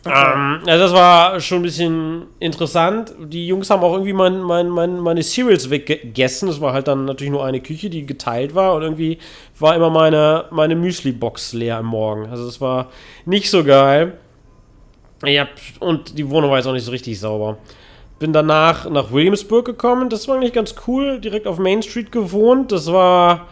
Ähm, 0.05 0.61
also 0.66 0.85
das 0.85 0.92
war 0.92 1.40
schon 1.40 1.61
ein 1.61 1.62
bisschen 1.62 2.27
interessant. 2.38 3.14
Die 3.18 3.46
Jungs 3.46 3.70
haben 3.70 3.83
auch 3.83 3.92
irgendwie 3.92 4.12
mein, 4.12 4.40
mein, 4.42 4.68
mein, 4.68 5.01
meine 5.01 5.23
Cereals 5.23 5.70
weggegessen. 5.70 6.49
Das 6.49 6.61
war 6.61 6.75
halt 6.75 6.87
dann 6.87 7.07
natürlich 7.07 7.33
nur 7.33 7.44
eine 7.44 7.61
Küche, 7.61 7.88
die 7.88 8.05
geteilt 8.05 8.55
war. 8.55 8.75
Und 8.75 8.83
irgendwie 8.83 9.18
war 9.59 9.75
immer 9.75 9.88
meine, 9.88 10.44
meine 10.51 10.77
Müsli-Box 10.77 11.55
leer 11.55 11.79
am 11.79 11.87
Morgen. 11.87 12.27
Also 12.27 12.44
das 12.44 12.61
war 12.61 12.90
nicht 13.25 13.51
so 13.51 13.64
geil. 13.64 14.18
Ja, 15.24 15.48
und 15.81 16.16
die 16.16 16.28
Wohnung 16.31 16.50
war 16.50 16.59
jetzt 16.59 16.66
auch 16.66 16.72
nicht 16.72 16.85
so 16.85 16.92
richtig 16.92 17.18
sauber. 17.18 17.59
Bin 18.18 18.33
danach 18.33 18.88
nach 18.88 19.12
Williamsburg 19.12 19.64
gekommen. 19.64 20.09
Das 20.11 20.28
war 20.28 20.37
eigentlich 20.37 20.52
ganz 20.52 20.74
cool. 20.87 21.20
Direkt 21.20 21.46
auf 21.46 21.59
Main 21.59 21.83
Street 21.83 22.12
gewohnt. 22.12 22.72
Das 22.72 22.92
war 22.92 23.46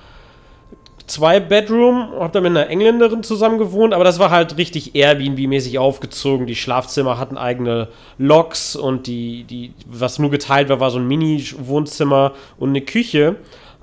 zwei 1.06 1.40
Bedroom, 1.40 2.08
hab 2.18 2.32
da 2.32 2.40
mit 2.40 2.50
einer 2.50 2.68
Engländerin 2.68 3.22
zusammen 3.22 3.58
gewohnt, 3.58 3.94
aber 3.94 4.04
das 4.04 4.18
war 4.18 4.30
halt 4.30 4.56
richtig 4.58 4.94
Airbnb-mäßig 4.94 5.78
aufgezogen. 5.78 6.46
Die 6.46 6.56
Schlafzimmer 6.56 7.18
hatten 7.18 7.38
eigene 7.38 7.88
Loks 8.18 8.76
und 8.76 9.06
die, 9.06 9.44
die, 9.44 9.72
was 9.86 10.18
nur 10.18 10.30
geteilt 10.30 10.68
war, 10.68 10.80
war 10.80 10.90
so 10.90 10.98
ein 10.98 11.06
Mini-Wohnzimmer 11.06 12.32
und 12.58 12.70
eine 12.70 12.80
Küche. 12.80 13.36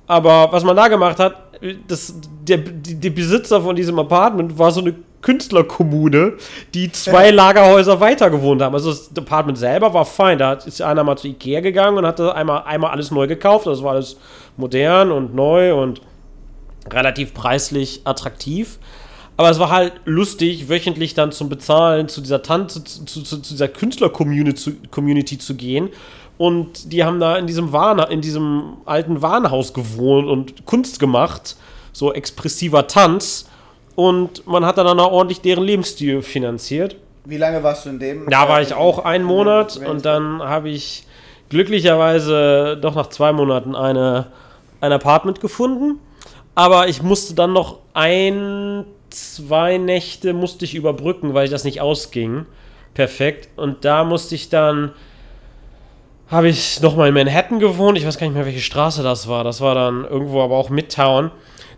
Aber 0.05 0.51
was 0.51 0.63
man 0.63 0.75
da 0.75 0.89
gemacht 0.89 1.19
hat, 1.19 1.37
das, 1.87 2.19
der, 2.41 2.57
der 2.57 3.09
Besitzer 3.09 3.61
von 3.61 3.75
diesem 3.75 3.97
Apartment 3.99 4.59
war 4.59 4.71
so 4.71 4.81
eine 4.81 4.95
Künstlerkommune, 5.23 6.33
die 6.75 6.91
zwei 6.91 7.31
Lagerhäuser 7.31 7.99
weiter 7.99 8.29
gewohnt 8.29 8.61
haben. 8.61 8.75
Also 8.75 8.91
das 8.91 9.09
Apartment 9.17 9.57
selber 9.57 9.93
war 9.95 10.05
fein. 10.05 10.37
Da 10.37 10.53
ist 10.53 10.81
einer 10.81 11.03
mal 11.03 11.17
zu 11.17 11.27
Ikea 11.27 11.61
gegangen 11.61 11.97
und 11.97 12.05
hat 12.05 12.21
einmal, 12.21 12.63
einmal 12.63 12.91
alles 12.91 13.09
neu 13.09 13.25
gekauft. 13.25 13.65
Das 13.65 13.81
war 13.81 13.93
alles 13.93 14.17
modern 14.57 15.11
und 15.11 15.33
neu 15.33 15.73
und 15.73 16.01
relativ 16.91 17.33
preislich 17.33 18.01
attraktiv. 18.03 18.77
Aber 19.35 19.49
es 19.49 19.57
war 19.57 19.71
halt 19.71 19.93
lustig, 20.05 20.69
wöchentlich 20.69 21.15
dann 21.15 21.31
zum 21.31 21.49
Bezahlen 21.49 22.07
zu 22.07 22.21
dieser 22.21 22.43
Tante, 22.43 22.83
zu, 22.83 23.05
zu, 23.05 23.23
zu 23.23 23.37
dieser 23.37 23.67
Künstler-Community 23.67 25.39
zu 25.39 25.55
gehen. 25.55 25.89
Und 26.37 26.91
die 26.91 27.03
haben 27.03 27.19
da 27.19 27.37
in 27.37 27.47
diesem, 27.47 27.71
Waren, 27.71 27.99
in 28.11 28.21
diesem 28.21 28.77
alten 28.85 29.21
Warenhaus 29.21 29.73
gewohnt 29.73 30.27
und 30.27 30.65
Kunst 30.65 30.99
gemacht. 30.99 31.55
So 31.93 32.13
expressiver 32.13 32.87
Tanz. 32.87 33.49
Und 33.95 34.45
man 34.47 34.65
hat 34.65 34.77
dann 34.77 34.99
auch 34.99 35.11
ordentlich 35.11 35.41
deren 35.41 35.63
Lebensstil 35.63 36.21
finanziert. 36.21 36.95
Wie 37.25 37.37
lange 37.37 37.63
warst 37.63 37.85
du 37.85 37.89
in 37.89 37.99
dem? 37.99 38.29
Da 38.29 38.49
war 38.49 38.61
ich 38.61 38.73
auch 38.73 38.99
einen 38.99 39.23
Monat 39.23 39.77
und 39.77 40.03
dann 40.03 40.41
habe 40.41 40.69
ich 40.69 41.05
glücklicherweise 41.49 42.77
doch 42.81 42.95
nach 42.95 43.07
zwei 43.07 43.31
Monaten 43.31 43.75
eine, 43.75 44.27
ein 44.81 44.91
Apartment 44.91 45.39
gefunden 45.39 45.99
aber 46.55 46.87
ich 46.87 47.01
musste 47.01 47.33
dann 47.33 47.53
noch 47.53 47.79
ein, 47.93 48.85
zwei 49.09 49.77
Nächte 49.77 50.33
musste 50.33 50.65
ich 50.65 50.75
überbrücken, 50.75 51.33
weil 51.33 51.49
das 51.49 51.63
nicht 51.63 51.81
ausging. 51.81 52.45
Perfekt. 52.93 53.49
Und 53.55 53.85
da 53.85 54.03
musste 54.03 54.35
ich 54.35 54.49
dann, 54.49 54.91
habe 56.27 56.49
ich 56.49 56.79
nochmal 56.81 57.09
in 57.09 57.15
Manhattan 57.15 57.59
gewohnt. 57.59 57.97
Ich 57.97 58.05
weiß 58.05 58.19
gar 58.19 58.27
nicht 58.27 58.35
mehr, 58.35 58.45
welche 58.45 58.59
Straße 58.59 59.01
das 59.01 59.27
war. 59.27 59.43
Das 59.43 59.61
war 59.61 59.73
dann 59.73 60.05
irgendwo 60.05 60.43
aber 60.43 60.55
auch 60.55 60.69
Midtown. 60.69 61.31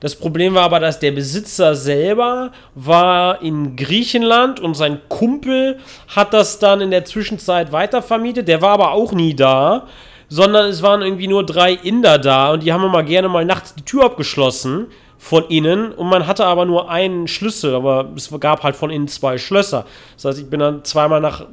Das 0.06 0.16
Problem 0.16 0.54
war 0.54 0.66
aber, 0.66 0.80
dass 0.80 1.00
der 1.00 1.10
Besitzer 1.10 1.74
selber 1.74 2.52
war 2.76 3.42
in 3.42 3.76
Griechenland 3.76 4.60
und 4.60 4.76
sein 4.76 5.00
Kumpel 5.10 5.80
hat 6.16 6.32
das 6.32 6.60
dann 6.60 6.80
in 6.80 6.92
der 6.92 7.06
Zwischenzeit 7.06 7.72
weitervermietet. 7.72 8.48
Der 8.48 8.62
war 8.62 8.74
aber 8.74 8.92
auch 8.92 9.14
nie 9.14 9.34
da 9.34 9.88
sondern 10.28 10.68
es 10.68 10.84
waren 10.84 11.02
irgendwie 11.02 11.28
nur 11.28 11.44
drei 11.44 11.74
Inder 11.74 12.20
da 12.20 12.52
und 12.52 12.62
die 12.62 12.72
haben 12.72 12.84
immer 12.84 13.02
gerne 13.02 13.30
mal 13.30 13.46
nachts 13.46 13.74
die 13.74 13.84
Tür 13.84 14.06
abgeschlossen 14.06 14.88
von 15.18 15.46
innen 15.50 15.92
und 15.92 16.08
man 16.08 16.28
hatte 16.28 16.46
aber 16.46 16.66
nur 16.66 16.90
einen 16.90 17.28
Schlüssel, 17.28 17.74
aber 17.74 18.10
es 18.16 18.30
gab 18.40 18.62
halt 18.62 18.76
von 18.76 18.92
innen 18.92 19.08
zwei 19.08 19.40
Schlösser. 19.40 19.86
Das 20.16 20.26
heißt, 20.26 20.40
ich 20.40 20.50
bin 20.50 20.60
dann 20.60 20.84
zweimal 20.84 21.22
nach 21.22 21.46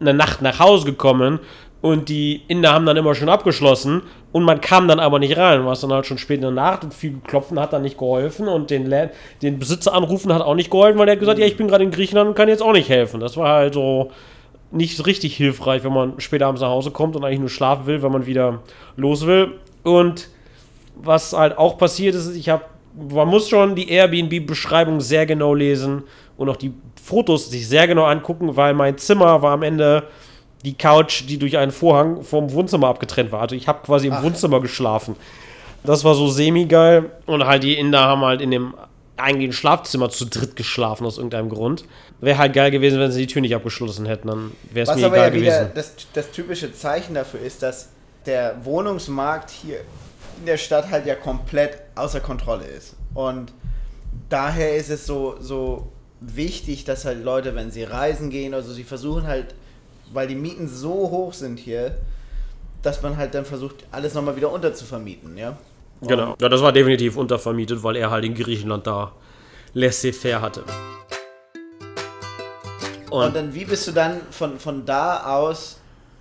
einer 0.00 0.12
Nacht 0.12 0.40
nach 0.40 0.58
Hause 0.58 0.86
gekommen 0.86 1.40
und 1.80 2.08
die 2.08 2.42
Inder 2.48 2.72
haben 2.72 2.86
dann 2.86 2.96
immer 2.96 3.14
schon 3.14 3.28
abgeschlossen 3.28 4.02
und 4.32 4.42
man 4.42 4.60
kam 4.60 4.88
dann 4.88 4.98
aber 4.98 5.18
nicht 5.18 5.36
rein. 5.36 5.64
War 5.64 5.72
es 5.72 5.80
dann 5.80 5.92
halt 5.92 6.06
schon 6.06 6.18
spät 6.18 6.36
in 6.36 6.42
der 6.42 6.50
Nacht 6.50 6.84
und 6.84 6.92
viel 6.92 7.20
Klopfen 7.26 7.58
hat 7.60 7.72
dann 7.72 7.82
nicht 7.82 7.98
geholfen 7.98 8.48
und 8.48 8.70
den, 8.70 8.92
den 9.42 9.58
Besitzer 9.58 9.94
anrufen 9.94 10.32
hat 10.32 10.42
auch 10.42 10.54
nicht 10.54 10.70
geholfen, 10.70 10.98
weil 10.98 11.06
der 11.06 11.14
hat 11.14 11.20
gesagt, 11.20 11.38
ja, 11.38 11.46
ich 11.46 11.56
bin 11.56 11.68
gerade 11.68 11.84
in 11.84 11.90
Griechenland 11.90 12.28
und 12.28 12.34
kann 12.34 12.48
jetzt 12.48 12.62
auch 12.62 12.72
nicht 12.72 12.88
helfen. 12.88 13.20
Das 13.20 13.36
war 13.36 13.54
halt 13.54 13.74
so 13.74 14.10
nicht 14.70 15.06
richtig 15.06 15.36
hilfreich, 15.36 15.84
wenn 15.84 15.92
man 15.92 16.20
später 16.20 16.46
abends 16.46 16.60
nach 16.60 16.68
Hause 16.68 16.90
kommt 16.90 17.16
und 17.16 17.24
eigentlich 17.24 17.40
nur 17.40 17.48
schlafen 17.48 17.86
will, 17.86 18.02
wenn 18.02 18.12
man 18.12 18.26
wieder 18.26 18.60
los 18.96 19.26
will. 19.26 19.54
Und 19.82 20.28
was 20.96 21.32
halt 21.32 21.56
auch 21.56 21.78
passiert 21.78 22.14
ist, 22.14 22.34
ich 22.34 22.48
habe, 22.48 22.64
man 23.12 23.28
muss 23.28 23.48
schon 23.48 23.76
die 23.76 23.88
Airbnb-Beschreibung 23.88 25.00
sehr 25.00 25.26
genau 25.26 25.54
lesen 25.54 26.02
und 26.36 26.48
auch 26.48 26.56
die 26.56 26.74
Fotos 27.02 27.50
sich 27.50 27.66
sehr 27.66 27.86
genau 27.86 28.04
angucken, 28.04 28.56
weil 28.56 28.74
mein 28.74 28.98
Zimmer 28.98 29.40
war 29.40 29.52
am 29.52 29.62
Ende 29.62 30.04
die 30.64 30.74
Couch, 30.74 31.24
die 31.28 31.38
durch 31.38 31.56
einen 31.56 31.72
Vorhang 31.72 32.22
vom 32.22 32.52
Wohnzimmer 32.52 32.88
abgetrennt 32.88 33.32
war. 33.32 33.42
Also 33.42 33.54
ich 33.54 33.68
habe 33.68 33.80
quasi 33.84 34.08
im 34.08 34.14
Ach. 34.14 34.22
Wohnzimmer 34.22 34.60
geschlafen. 34.60 35.16
Das 35.84 36.04
war 36.04 36.14
so 36.14 36.28
semi-geil. 36.28 37.10
Und 37.26 37.46
halt 37.46 37.62
die 37.62 37.78
Inder 37.78 38.00
haben 38.00 38.22
halt 38.22 38.40
in 38.40 38.50
dem 38.50 38.74
eigentlichen 39.16 39.52
Schlafzimmer 39.52 40.10
zu 40.10 40.26
dritt 40.26 40.56
geschlafen 40.56 41.04
aus 41.04 41.18
irgendeinem 41.18 41.48
Grund. 41.48 41.84
Wäre 42.20 42.38
halt 42.38 42.52
geil 42.52 42.70
gewesen, 42.70 43.00
wenn 43.00 43.12
sie 43.12 43.26
die 43.26 43.26
Tür 43.26 43.42
nicht 43.42 43.54
abgeschlossen 43.54 44.06
hätten, 44.06 44.28
dann 44.28 44.52
wäre 44.72 44.90
es 44.90 44.96
mir 44.96 45.06
egal 45.06 45.18
ja 45.18 45.28
gewesen. 45.30 45.70
Das, 45.74 45.94
das 46.12 46.30
typische 46.30 46.72
Zeichen 46.72 47.14
dafür 47.14 47.40
ist, 47.40 47.62
dass 47.62 47.90
der 48.26 48.64
Wohnungsmarkt 48.64 49.50
hier 49.50 49.80
in 50.38 50.46
der 50.46 50.56
Stadt 50.56 50.90
halt 50.90 51.06
ja 51.06 51.14
komplett 51.14 51.78
außer 51.94 52.20
Kontrolle 52.20 52.64
ist. 52.64 52.94
Und 53.14 53.52
daher 54.28 54.76
ist 54.76 54.90
es 54.90 55.06
so, 55.06 55.36
so 55.40 55.92
wichtig, 56.20 56.84
dass 56.84 57.04
halt 57.04 57.24
Leute, 57.24 57.54
wenn 57.54 57.70
sie 57.70 57.84
reisen 57.84 58.30
gehen, 58.30 58.54
also 58.54 58.72
sie 58.72 58.84
versuchen 58.84 59.26
halt, 59.26 59.54
weil 60.12 60.26
die 60.26 60.34
Mieten 60.34 60.68
so 60.68 60.92
hoch 60.92 61.32
sind 61.32 61.58
hier, 61.58 61.96
dass 62.82 63.02
man 63.02 63.16
halt 63.16 63.34
dann 63.34 63.44
versucht, 63.44 63.84
alles 63.90 64.14
nochmal 64.14 64.36
wieder 64.36 64.52
unterzuvermieten, 64.52 65.36
ja. 65.36 65.56
Und 66.00 66.08
Genau. 66.08 66.36
Ja, 66.40 66.48
das 66.48 66.62
war 66.62 66.72
definitiv 66.72 67.16
untervermietet, 67.16 67.82
weil 67.82 67.96
er 67.96 68.10
halt 68.10 68.24
in 68.24 68.34
Griechenland 68.34 68.86
da 68.86 69.12
laissez-faire 69.74 70.40
hatte. 70.40 70.64
Und 73.10 73.34
dann, 73.34 73.54
wie 73.54 73.64
bist 73.64 73.88
du 73.88 73.92
dann 73.92 74.20
von, 74.30 74.58
von 74.58 74.84
da 74.84 75.24
aus, 75.34 75.78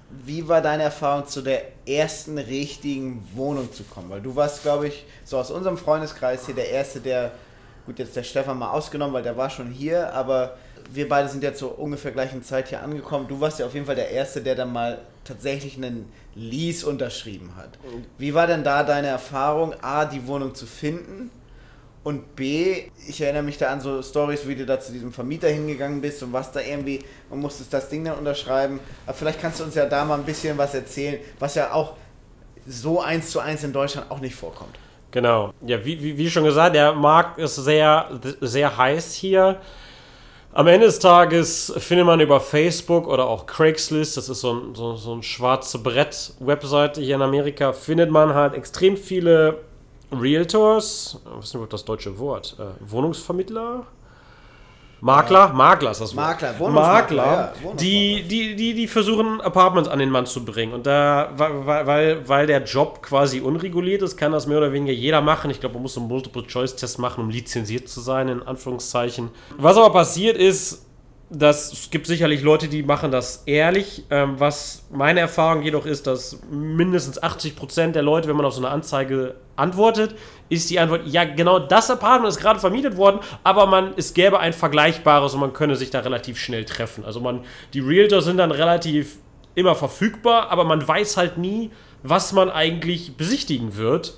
wie 0.10 0.48
war 0.48 0.62
deine 0.62 0.84
Erfahrung 0.84 1.28
zu 1.28 1.42
der 1.42 1.64
ersten 1.86 2.38
richtigen 2.38 3.28
Wohnung 3.34 3.72
zu 3.74 3.84
kommen? 3.84 4.10
Weil 4.10 4.22
du 4.22 4.36
warst, 4.36 4.64
glaube 4.64 4.88
ich, 4.88 5.06
so 5.26 5.38
aus 5.38 5.52
unserem 5.52 5.78
Freundeskreis 5.78 6.46
hier 6.46 6.56
der 6.56 6.70
Erste, 6.70 7.02
der, 7.02 7.32
gut, 7.86 8.00
jetzt 8.00 8.16
der 8.16 8.24
Stefan 8.24 8.58
mal 8.58 8.72
ausgenommen, 8.72 9.14
weil 9.14 9.24
der 9.24 9.36
war 9.36 9.50
schon 9.50 9.70
hier, 9.70 10.14
aber 10.14 10.58
wir 10.94 11.08
beide 11.10 11.30
sind 11.30 11.44
ja 11.44 11.54
zur 11.54 11.80
ungefähr 11.80 12.12
gleichen 12.12 12.44
Zeit 12.44 12.70
hier 12.70 12.82
angekommen. 12.82 13.28
Du 13.28 13.40
warst 13.40 13.60
ja 13.60 13.66
auf 13.66 13.74
jeden 13.74 13.86
Fall 13.86 13.96
der 13.96 14.12
Erste, 14.12 14.42
der 14.42 14.56
dann 14.56 14.72
mal 14.72 15.00
tatsächlich 15.24 15.78
einen 15.78 16.12
Lease 16.36 16.88
unterschrieben 16.88 17.52
hat. 17.56 17.78
Wie 18.18 18.34
war 18.34 18.48
denn 18.48 18.64
da 18.64 18.84
deine 18.84 19.08
Erfahrung, 19.08 19.74
A, 19.82 20.06
die 20.06 20.26
Wohnung 20.28 20.56
zu 20.56 20.66
finden? 20.66 21.32
Und 22.04 22.38
B, 22.38 22.84
ich 23.06 23.20
erinnere 23.20 23.44
mich 23.44 23.58
da 23.58 23.68
an 23.68 23.82
so 23.82 24.02
Stories, 24.02 24.48
wie 24.48 24.56
du 24.56 24.66
da 24.66 24.80
zu 24.80 24.94
diesem 24.94 25.12
Vermieter 25.12 25.50
hingegangen 25.50 26.00
bist 26.00 26.24
und 26.24 26.32
was 26.32 26.54
da 26.54 26.62
irgendwie, 26.62 27.00
man 27.30 27.40
musste 27.40 27.66
das 27.70 27.90
Ding 27.90 28.06
dann 28.06 28.18
unterschreiben. 28.18 28.80
Aber 29.06 29.14
vielleicht 29.14 29.42
kannst 29.42 29.60
du 29.60 29.66
uns 29.66 29.76
ja 29.76 29.86
da 29.86 30.06
mal 30.06 30.18
ein 30.18 30.24
bisschen 30.24 30.58
was 30.58 30.74
erzählen, 30.74 31.20
was 31.38 31.56
ja 31.56 31.74
auch 31.74 31.96
so 32.66 33.02
eins 33.02 33.32
zu 33.32 33.42
eins 33.42 33.64
in 33.64 33.74
Deutschland 33.74 34.10
auch 34.10 34.20
nicht 34.20 34.36
vorkommt. 34.36 34.78
Genau. 35.12 35.54
Ja, 35.66 35.84
wie, 35.84 36.02
wie, 36.02 36.18
wie 36.18 36.30
schon 36.30 36.44
gesagt, 36.44 36.76
der 36.76 36.94
Markt 36.94 37.40
ist 37.40 37.56
sehr, 37.56 38.10
sehr 38.40 38.78
heiß 38.78 39.14
hier. 39.14 39.60
Am 40.54 40.66
Ende 40.68 40.88
des 40.88 41.00
Tages 41.00 41.72
findet 41.78 42.06
man 42.08 42.20
über 42.20 42.40
Facebook 42.40 43.08
oder 43.08 43.28
auch 43.28 43.46
Craigslist, 43.46 44.18
das 44.18 44.28
ist 44.30 44.42
so 44.42 44.54
ein, 44.54 44.76
so, 44.76 44.96
so 44.96 45.14
ein 45.14 45.22
schwarze 45.22 45.78
Brett-Webseite 45.80 47.02
hier 47.02 47.16
in 47.16 47.22
Amerika, 47.22 47.74
findet 47.74 48.10
man 48.10 48.34
halt 48.34 48.56
extrem 48.56 48.98
viele 48.98 49.60
Realtors, 50.12 51.20
was 51.26 51.46
ist 51.46 51.54
denn 51.54 51.60
überhaupt 51.60 51.74
das 51.74 51.86
deutsche 51.86 52.18
Wort? 52.18 52.56
Äh, 52.60 52.92
Wohnungsvermittler? 52.92 53.86
Makler? 55.00 55.54
Makler 55.54 55.92
ist 55.92 56.02
das 56.02 56.16
Wort. 56.16 56.26
Makler, 56.26 56.60
Wohnungsmakler, 56.60 57.26
Makler, 57.26 57.54
ja, 57.64 57.74
die, 57.76 58.24
die, 58.24 58.56
die, 58.56 58.74
die 58.74 58.88
versuchen, 58.88 59.42
Apartments 59.42 59.90
an 59.90 60.00
den 60.00 60.10
Mann 60.10 60.26
zu 60.26 60.44
bringen. 60.44 60.74
Und 60.74 60.88
da, 60.88 61.30
weil, 61.36 61.86
weil, 61.86 62.28
weil 62.28 62.48
der 62.48 62.64
Job 62.64 63.04
quasi 63.04 63.40
unreguliert 63.40 64.02
ist, 64.02 64.18
kann 64.18 64.32
das 64.32 64.48
mehr 64.48 64.58
oder 64.58 64.74
weniger 64.74 64.94
jeder 64.94 65.22
machen. 65.22 65.52
Ich 65.52 65.60
glaube, 65.60 65.74
man 65.76 65.84
muss 65.84 65.98
einen 65.98 66.08
Multiple-Choice-Test 66.08 66.98
machen, 67.00 67.24
um 67.24 67.30
lizenziert 67.30 67.88
zu 67.88 68.02
sein, 68.02 68.28
in 68.28 68.42
Anführungszeichen. 68.42 69.30
Was 69.58 69.78
aber 69.78 69.92
passiert 69.92 70.38
ist, 70.38 70.87
dass 71.30 71.74
es 71.74 71.90
gibt 71.90 72.08
sicherlich 72.08 72.42
Leute, 72.42 72.70
die 72.70 72.84
machen 72.84 73.12
das 73.12 73.44
ehrlich. 73.46 74.06
Ähm, 74.10 74.36
was 74.40 74.86
meine 74.90 75.20
Erfahrung 75.20 75.62
jedoch 75.62 75.86
ist, 75.86 76.08
dass 76.08 76.40
mindestens 76.50 77.22
80% 77.22 77.92
der 77.92 78.02
Leute, 78.02 78.30
wenn 78.30 78.38
man 78.38 78.46
auf 78.46 78.54
so 78.54 78.62
eine 78.62 78.70
Anzeige 78.70 79.36
antwortet, 79.58 80.16
ist 80.50 80.70
die 80.70 80.80
Antwort, 80.80 81.02
ja, 81.06 81.26
genau 81.26 81.60
das 81.60 81.92
Apartment 81.92 82.30
ist 82.30 82.40
gerade 82.40 82.60
vermietet 82.60 82.96
worden, 82.96 83.20
aber 83.44 83.66
man, 83.66 83.94
es 83.98 84.14
gäbe 84.14 84.40
ein 84.40 84.54
vergleichbares 84.54 85.34
und 85.34 85.42
man 85.42 85.52
könne 85.52 85.76
sich 85.76 85.90
da 85.90 86.00
relativ 86.00 86.38
schnell 86.40 86.64
treffen. 86.64 87.04
Also 87.04 87.20
man, 87.20 87.44
die 87.74 87.82
Realtors 87.82 88.26
sind 88.26 88.38
dann 88.38 88.52
relativ 88.52 89.18
immer 89.56 89.76
verfügbar, 89.76 90.50
aber 90.50 90.64
man 90.64 90.88
weiß 90.88 91.18
halt 91.18 91.38
nie, 91.38 91.72
was 92.04 92.32
man 92.32 92.50
eigentlich 92.50 93.18
besichtigen 93.18 93.76
wird 93.76 94.18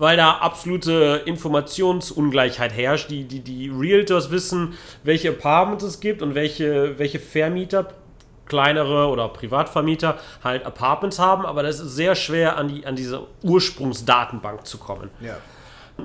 weil 0.00 0.16
da 0.16 0.38
absolute 0.38 1.22
Informationsungleichheit 1.26 2.72
herrscht. 2.72 3.10
Die, 3.10 3.24
die, 3.24 3.40
die 3.40 3.68
Realtors 3.68 4.30
wissen, 4.30 4.74
welche 5.04 5.28
Apartments 5.28 5.84
es 5.84 6.00
gibt 6.00 6.22
und 6.22 6.34
welche, 6.34 6.98
welche 6.98 7.20
Vermieter, 7.20 7.88
kleinere 8.46 9.08
oder 9.08 9.28
Privatvermieter, 9.28 10.18
halt 10.42 10.64
Apartments 10.64 11.18
haben, 11.18 11.44
aber 11.46 11.62
das 11.62 11.78
ist 11.78 11.94
sehr 11.94 12.14
schwer, 12.14 12.56
an, 12.56 12.68
die, 12.68 12.86
an 12.86 12.96
diese 12.96 13.26
Ursprungsdatenbank 13.42 14.66
zu 14.66 14.78
kommen. 14.78 15.10
Ja. 15.20 15.36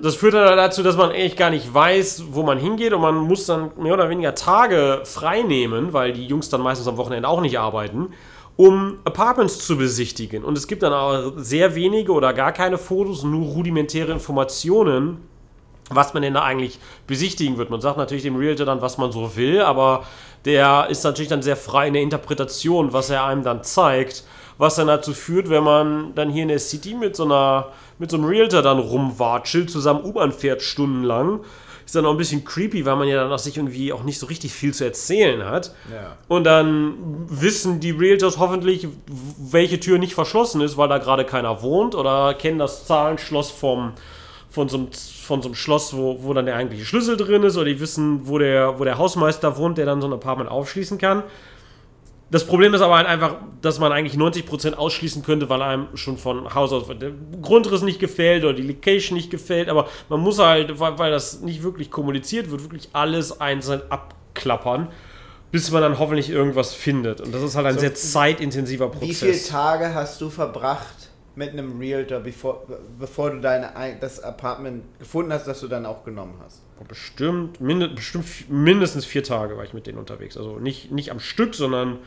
Das 0.02 0.16
führt 0.16 0.34
dann 0.34 0.58
dazu, 0.58 0.84
dass 0.84 0.98
man 0.98 1.12
eigentlich 1.12 1.38
gar 1.38 1.50
nicht 1.50 1.74
weiß, 1.74 2.26
wo 2.32 2.44
man 2.44 2.58
hingeht 2.60 2.92
und 2.92 3.02
man 3.02 3.16
muss 3.16 3.46
dann 3.46 3.72
mehr 3.78 3.94
oder 3.94 4.10
weniger 4.10 4.36
Tage 4.36 5.02
frei 5.06 5.42
nehmen, 5.42 5.94
weil 5.94 6.12
die 6.12 6.26
Jungs 6.26 6.50
dann 6.50 6.62
meistens 6.62 6.88
am 6.90 6.98
Wochenende 6.98 7.30
auch 7.30 7.40
nicht 7.40 7.58
arbeiten, 7.58 8.10
um 8.58 9.00
Apartments 9.04 9.66
zu 9.66 9.78
besichtigen. 9.78 10.44
Und 10.44 10.58
es 10.58 10.68
gibt 10.68 10.84
dann 10.84 10.94
auch 10.94 11.34
sehr 11.38 11.76
wenige 11.76 12.12
oder 12.12 12.34
gar 12.34 12.52
keine 12.52 12.78
Fotos, 12.78 13.24
nur 13.24 13.48
rudimentäre 13.48 14.12
Informationen, 14.12 15.18
was 15.90 16.14
man 16.14 16.24
denn 16.24 16.34
da 16.34 16.44
eigentlich 16.44 16.80
besichtigen 17.06 17.58
wird. 17.58 17.70
Man 17.70 17.82
sagt 17.82 17.98
natürlich 17.98 18.24
dem 18.24 18.38
Realtor 18.38 18.66
dann, 18.66 18.82
was 18.82 18.98
man 18.98 19.12
so 19.12 19.36
will, 19.36 19.62
aber 19.62 20.04
der 20.46 20.88
ist 20.90 21.04
natürlich 21.04 21.30
dann 21.30 21.42
sehr 21.42 21.58
frei 21.58 21.88
in 21.88 21.94
der 21.94 22.02
Interpretation, 22.02 22.94
was 22.94 23.10
er 23.10 23.26
einem 23.26 23.44
dann 23.44 23.64
zeigt, 23.64 24.24
was 24.58 24.76
dann 24.76 24.88
dazu 24.88 25.14
führt, 25.14 25.50
wenn 25.50 25.64
man 25.64 26.16
dann 26.16 26.30
hier 26.30 26.44
in 26.44 26.48
der 26.50 26.60
City 26.60 26.96
mit 26.96 27.16
so 27.16 27.26
einer 27.26 27.68
mit 27.98 28.12
so 28.12 28.18
einem 28.18 28.26
Realtor 28.26 28.62
dann 28.62 28.80
rumwatschelt, 28.80 29.70
zusammen 29.70 30.04
U-Bahn 30.04 30.32
fährt 30.32 30.62
stundenlang. 30.62 31.42
Ist 31.86 31.96
dann 31.96 32.06
auch 32.06 32.12
ein 32.12 32.18
bisschen 32.18 32.44
creepy, 32.44 32.84
weil 32.86 32.96
man 32.96 33.08
ja 33.08 33.22
dann 33.22 33.32
auch 33.32 33.38
sich 33.38 33.58
irgendwie 33.58 33.94
auch 33.94 34.04
nicht 34.04 34.20
so 34.20 34.26
richtig 34.26 34.52
viel 34.54 34.74
zu 34.74 34.84
erzählen 34.84 35.46
hat. 35.46 35.72
Ja. 35.94 36.18
Und 36.28 36.46
dann 36.46 36.96
wissen 37.28 37.80
die 37.80 37.92
Realtors 37.92 38.40
hoffentlich, 38.40 38.88
welche 39.38 39.80
Tür 39.80 40.00
nicht 40.00 40.16
verschlossen 40.16 40.62
ist, 40.62 40.78
weil 40.78 40.90
da 40.90 40.98
gerade 40.98 41.26
keiner 41.26 41.62
wohnt 41.62 41.94
oder 41.94 42.34
kennen 42.34 42.58
das 42.58 42.88
Zahlenschloss 42.88 43.52
vom, 43.52 43.94
von, 44.50 44.68
so 44.68 44.78
einem, 44.78 44.88
von 44.94 45.44
so 45.44 45.50
einem 45.50 45.56
Schloss, 45.56 45.96
wo, 45.96 46.24
wo 46.24 46.34
dann 46.34 46.48
der 46.48 46.56
eigentliche 46.56 46.86
Schlüssel 46.86 47.18
drin 47.18 47.44
ist 47.44 47.56
oder 47.56 47.66
die 47.66 47.80
wissen, 47.80 48.28
wo 48.28 48.40
der, 48.40 48.80
wo 48.80 48.84
der 48.84 48.98
Hausmeister 48.98 49.58
wohnt, 49.58 49.78
der 49.78 49.86
dann 49.86 50.02
so 50.02 50.08
ein 50.08 50.14
Apartment 50.14 50.50
aufschließen 50.50 50.98
kann. 50.98 51.22
Das 52.32 52.46
Problem 52.46 52.74
ist 52.74 52.82
aber 52.82 52.98
halt 52.98 53.08
einfach, 53.08 53.36
dass 53.62 53.80
man 53.80 53.92
eigentlich 53.92 54.16
90% 54.18 54.74
ausschließen 54.74 55.22
könnte, 55.22 55.48
weil 55.48 55.62
einem 55.62 55.88
schon 55.96 56.18
von 56.18 56.54
Haus 56.56 56.74
aus 56.74 56.88
der 56.88 57.12
Grundriss 57.42 57.84
nicht 57.84 58.00
gefällt 58.00 58.44
oder 58.44 58.54
die 58.54 58.64
Location 58.64 59.16
nicht 59.16 59.30
gefällt. 59.30 59.70
Aber 59.70 59.88
man 60.10 60.20
muss 60.22 60.40
halt, 60.40 60.80
weil, 60.80 60.98
weil 60.98 61.12
das 61.12 61.42
nicht 61.42 61.62
wirklich 61.62 61.92
kommuniziert 61.92 62.50
wird, 62.50 62.64
wirklich 62.64 62.90
alles 62.94 63.40
einzeln 63.40 63.82
abklappern, 63.90 64.90
bis 65.52 65.70
man 65.72 65.84
dann 65.84 66.00
hoffentlich 66.00 66.30
irgendwas 66.32 66.74
findet. 66.74 67.22
Und 67.22 67.34
das 67.34 67.44
ist 67.44 67.56
halt 67.56 67.68
ein 67.68 67.76
So, 67.76 67.82
sehr 67.82 67.94
zeitintensiver 67.94 68.90
Prozess. 68.90 69.10
Wie 69.10 69.14
viele 69.14 69.44
Tage 69.44 69.94
hast 69.94 70.20
du 70.20 70.30
verbracht 70.32 71.12
mit 71.36 71.52
einem 71.52 71.78
Realtor, 71.80 72.22
bevor, 72.22 72.64
bevor 73.00 73.30
du 73.32 73.40
deine, 73.40 73.76
ein- 73.76 74.00
das 74.00 74.20
Apartment 74.24 74.84
gefunden 74.98 75.32
hast, 75.32 75.46
das 75.48 75.60
du 75.60 75.68
dann 75.68 75.86
auch 75.86 76.04
genommen 76.04 76.40
hast? 76.44 76.64
Bestimmt, 76.88 77.62
minde, 77.62 77.88
bestimmt 77.90 78.26
mindestens 78.50 79.06
vier 79.06 79.24
Tage 79.24 79.58
war 79.58 79.64
ich 79.64 79.74
mit 79.74 79.88
denen 79.88 79.98
unterwegs. 79.98 80.38
Also 80.38 80.60
nicht, 80.60 80.92
nicht 80.92 81.10
am 81.12 81.20
Stück, 81.20 81.56
sondern 81.56 82.00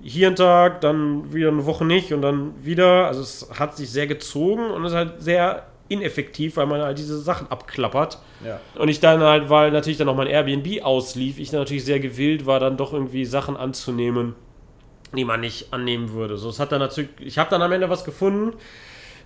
hier 0.00 0.28
einen 0.28 0.36
Tag, 0.36 0.80
dann 0.80 1.32
wieder 1.32 1.48
eine 1.48 1.66
Woche 1.66 1.84
nicht 1.84 2.12
und 2.12 2.22
dann 2.22 2.52
wieder. 2.64 3.06
Also 3.06 3.20
es 3.20 3.48
hat 3.58 3.76
sich 3.76 3.90
sehr 3.90 4.06
gezogen 4.06 4.70
und 4.70 4.84
ist 4.84 4.94
halt 4.94 5.22
sehr 5.22 5.66
ineffektiv, 5.88 6.56
weil 6.56 6.66
man 6.66 6.80
halt 6.80 6.98
diese 6.98 7.18
Sachen 7.18 7.50
abklappert. 7.50 8.18
Ja. 8.44 8.60
Und 8.76 8.88
ich 8.88 9.00
dann 9.00 9.20
halt, 9.20 9.50
weil 9.50 9.70
natürlich 9.70 9.98
dann 9.98 10.06
noch 10.06 10.16
mein 10.16 10.26
Airbnb 10.26 10.82
auslief, 10.82 11.38
ich 11.38 11.50
dann 11.50 11.60
natürlich 11.60 11.84
sehr 11.84 12.00
gewillt 12.00 12.46
war, 12.46 12.60
dann 12.60 12.76
doch 12.76 12.92
irgendwie 12.92 13.24
Sachen 13.24 13.56
anzunehmen, 13.56 14.34
die 15.14 15.24
man 15.24 15.40
nicht 15.40 15.72
annehmen 15.72 16.12
würde. 16.12 16.38
So, 16.38 16.48
es 16.48 16.58
hat 16.58 16.72
dann 16.72 16.80
natürlich, 16.80 17.10
ich 17.20 17.38
habe 17.38 17.50
dann 17.50 17.62
am 17.62 17.72
Ende 17.72 17.90
was 17.90 18.04
gefunden. 18.04 18.54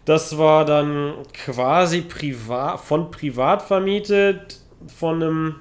Das 0.04 0.38
war 0.38 0.64
dann 0.64 1.14
quasi 1.32 2.02
privat, 2.02 2.80
von 2.80 3.10
privat 3.10 3.62
vermietet, 3.62 4.60
von 4.88 5.22
einem, 5.22 5.54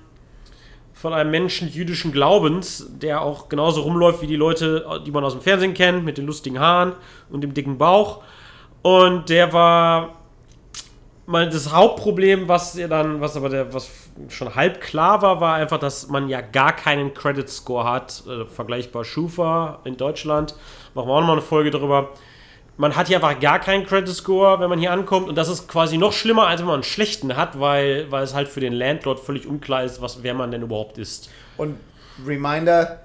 von 0.93 1.13
einem 1.13 1.31
Menschen 1.31 1.69
jüdischen 1.69 2.11
Glaubens, 2.11 2.87
der 2.89 3.21
auch 3.21 3.49
genauso 3.49 3.81
rumläuft 3.81 4.21
wie 4.21 4.27
die 4.27 4.35
Leute, 4.35 5.01
die 5.05 5.11
man 5.11 5.23
aus 5.23 5.33
dem 5.33 5.41
Fernsehen 5.41 5.73
kennt, 5.73 6.05
mit 6.05 6.17
den 6.17 6.25
lustigen 6.25 6.59
Haaren 6.59 6.93
und 7.29 7.41
dem 7.41 7.53
dicken 7.53 7.77
Bauch. 7.77 8.23
Und 8.81 9.29
der 9.29 9.51
war 9.51 10.15
mal 11.25 11.49
das 11.49 11.71
Hauptproblem, 11.71 12.47
was 12.47 12.75
ihr 12.75 12.87
dann, 12.87 13.19
was 13.19 13.35
aber 13.35 13.49
der, 13.49 13.73
was 13.73 13.89
schon 14.29 14.53
halb 14.55 14.81
klar 14.81 15.21
war, 15.21 15.41
war 15.41 15.55
einfach, 15.55 15.79
dass 15.79 16.07
man 16.07 16.29
ja 16.29 16.41
gar 16.41 16.73
keinen 16.73 17.13
Credit 17.13 17.49
Score 17.49 17.89
hat, 17.89 18.23
äh, 18.27 18.45
vergleichbar 18.45 19.03
Schufa 19.03 19.79
in 19.85 19.97
Deutschland. 19.97 20.55
Machen 20.93 21.07
wir 21.07 21.13
auch 21.13 21.19
nochmal 21.21 21.37
eine 21.37 21.45
Folge 21.45 21.71
darüber. 21.71 22.09
Man 22.77 22.95
hat 22.95 23.07
hier 23.07 23.17
einfach 23.17 23.39
gar 23.39 23.59
keinen 23.59 23.85
Credit 23.85 24.13
Score, 24.13 24.59
wenn 24.59 24.69
man 24.69 24.79
hier 24.79 24.91
ankommt. 24.91 25.29
Und 25.29 25.35
das 25.35 25.47
ist 25.47 25.67
quasi 25.67 25.97
noch 25.97 26.11
schlimmer, 26.11 26.47
als 26.47 26.59
wenn 26.59 26.67
man 26.67 26.75
einen 26.75 26.83
schlechten 26.83 27.35
hat, 27.37 27.59
weil, 27.59 28.11
weil 28.11 28.23
es 28.23 28.33
halt 28.33 28.49
für 28.49 28.59
den 28.59 28.73
Landlord 28.73 29.19
völlig 29.19 29.47
unklar 29.47 29.83
ist, 29.83 30.01
was, 30.01 30.23
wer 30.23 30.33
man 30.33 30.51
denn 30.51 30.61
überhaupt 30.61 30.97
ist. 30.97 31.29
Und 31.57 31.77
Reminder, 32.25 32.99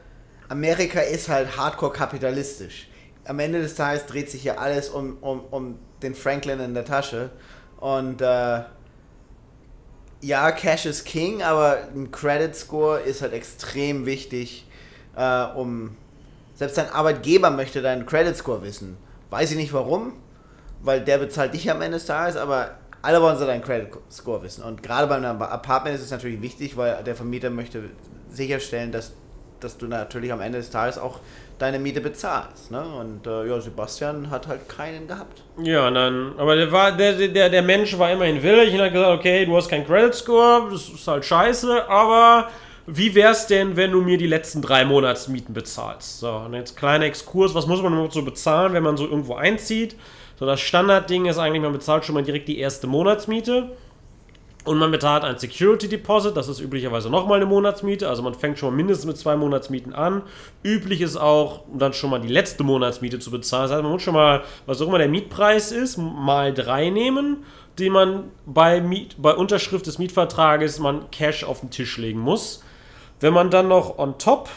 Amerika 0.49 1.01
ist 1.01 1.29
halt 1.29 1.57
hardcore 1.57 1.93
kapitalistisch. 1.93 2.89
Am 3.25 3.39
Ende 3.39 3.63
des 3.63 3.77
Tages 3.77 4.07
dreht 4.07 4.29
sich 4.29 4.43
hier 4.43 4.61
alles 4.61 4.89
um, 4.89 5.19
um, 5.21 5.45
um 5.51 5.79
den 6.03 6.15
Franklin 6.17 6.59
in 6.59 6.75
der 6.75 6.85
Tasche. 6.85 7.31
Und 7.79 8.21
äh, 8.21 8.63
ja, 10.23 10.51
Cash 10.53 10.87
ist 10.87 11.05
King, 11.05 11.43
aber 11.43 11.79
ein 11.95 12.11
Credit 12.11 12.55
Score 12.55 12.99
ist 12.99 13.23
halt 13.23 13.33
extrem 13.33 14.05
wichtig, 14.05 14.67
äh, 15.17 15.45
um 15.55 15.97
selbst 16.55 16.77
dein 16.77 16.91
Arbeitgeber 16.91 17.51
möchte 17.51 17.81
deinen 17.81 18.05
Credit 18.05 18.37
Score 18.37 18.63
wissen. 18.63 18.97
Weiß 19.31 19.51
ich 19.53 19.57
nicht 19.57 19.73
warum. 19.73 20.13
weil 20.83 21.01
der 21.03 21.19
bezahlt 21.19 21.53
dich 21.55 21.71
am 21.71 21.83
Ende 21.83 21.99
des 21.99 22.07
Tages, 22.07 22.37
aber 22.37 22.71
alle 23.03 23.21
wollen 23.21 23.37
so 23.37 23.47
deinen 23.47 23.63
Credit 23.63 23.89
Score 24.11 24.43
wissen. 24.43 24.63
Und 24.65 24.83
gerade 24.83 25.07
bei 25.07 25.17
einem 25.17 25.41
Apartment 25.43 25.95
ist 25.97 26.03
es 26.03 26.11
natürlich 26.11 26.41
wichtig, 26.43 26.77
weil 26.77 27.03
der 27.05 27.15
Vermieter 27.15 27.51
möchte 27.51 27.85
sicherstellen, 28.31 28.93
dass, 28.93 29.13
dass 29.61 29.77
du 29.79 29.87
natürlich 29.87 30.33
am 30.33 30.41
Ende 30.41 30.59
des 30.59 30.71
Tages 30.71 30.99
auch 30.99 31.21
deine 31.59 31.79
Miete 31.79 32.01
bezahlst. 32.01 32.71
Ne? 32.71 32.83
Und 32.83 33.27
äh, 33.27 33.47
ja, 33.47 33.61
Sebastian 33.61 34.31
hat 34.31 34.47
halt 34.49 34.69
keinen 34.69 35.07
gehabt. 35.07 35.43
Ja, 35.63 35.91
dann, 35.91 36.33
aber 36.39 36.57
der, 36.57 36.73
war, 36.73 36.93
der, 36.93 37.13
der, 37.29 37.51
der 37.51 37.63
Mensch 37.63 37.99
war 37.99 38.11
immerhin 38.11 38.43
willig 38.43 38.75
und 38.75 38.81
hat 38.81 38.93
gesagt, 38.93 39.19
okay, 39.19 39.45
du 39.45 39.57
hast 39.57 39.69
keinen 39.69 39.87
Credit 39.87 40.15
Score, 40.15 40.69
das 40.71 40.89
ist 40.89 41.07
halt 41.07 41.25
scheiße, 41.25 41.89
aber 41.89 42.49
wie 42.93 43.15
wär's 43.15 43.47
denn, 43.47 43.77
wenn 43.77 43.93
du 43.93 44.01
mir 44.01 44.19
die 44.19 44.27
letzten 44.27 44.63
drei 44.63 44.85
Monatsmieten 44.85 45.55
bezahlst? 45.55 46.21
So, 46.21 46.31
und 46.31 46.55
jetzt 46.55 46.77
kleiner 46.77 47.05
Exkurs, 47.05 47.55
was 47.55 47.67
muss 47.67 47.83
man 47.83 47.93
überhaupt 47.93 48.13
so 48.13 48.23
bezahlen, 48.23 48.73
wenn 48.73 48.83
man 48.83 48.97
so 48.97 49.07
irgendwo 49.07 49.35
einzieht? 49.35 49.97
So, 50.39 50.47
das 50.47 50.61
Standardding 50.61 51.27
ist 51.27 51.39
eigentlich, 51.39 51.63
man 51.63 51.73
bezahlt 51.73 52.05
schon 52.05 52.15
mal 52.15 52.25
direkt 52.25 52.49
die 52.49 52.59
erste 52.59 52.87
Monatsmiete. 52.87 53.71
Und 54.65 54.77
man 54.77 54.91
bezahlt 54.91 55.25
ein 55.25 55.39
Security 55.39 55.89
Deposit, 55.89 56.37
das 56.37 56.49
ist 56.49 56.61
üblicherweise 56.61 57.09
nochmal 57.09 57.37
eine 57.37 57.47
Monatsmiete, 57.47 58.07
also 58.07 58.23
man 58.23 58.35
fängt 58.35 58.59
schon 58.59 58.71
mal 58.71 58.77
mindestens 58.77 59.07
mit 59.07 59.17
zwei 59.17 59.35
Monatsmieten 59.35 59.95
an. 59.95 60.23
Üblich 60.63 61.01
ist 61.01 61.17
auch, 61.17 61.63
dann 61.73 61.95
schon 61.95 62.11
mal 62.11 62.21
die 62.21 62.29
letzte 62.29 62.63
Monatsmiete 62.63 63.19
zu 63.21 63.31
bezahlen. 63.31 63.65
Das 63.65 63.73
heißt, 63.73 63.83
man 63.83 63.93
muss 63.93 64.03
schon 64.03 64.13
mal, 64.13 64.43
was 64.67 64.83
auch 64.83 64.89
immer 64.89 64.99
der 64.99 65.09
Mietpreis 65.09 65.73
ist, 65.73 65.97
mal 65.97 66.53
drei 66.53 66.91
nehmen, 66.91 67.39
den 67.79 67.93
man 67.93 68.25
bei, 68.45 68.83
Miet, 68.83 69.17
bei 69.17 69.33
Unterschrift 69.33 69.87
des 69.87 69.99
Mietvertrages 69.99 70.79
man 70.79 71.11
Cash 71.11 71.43
auf 71.45 71.61
den 71.61 71.71
Tisch 71.71 71.97
legen 71.97 72.21
muss. 72.21 72.63
Wenn 73.21 73.35
man 73.35 73.51
dann 73.51 73.69
noch 73.69 73.99
on 73.99 74.19
top 74.19 74.49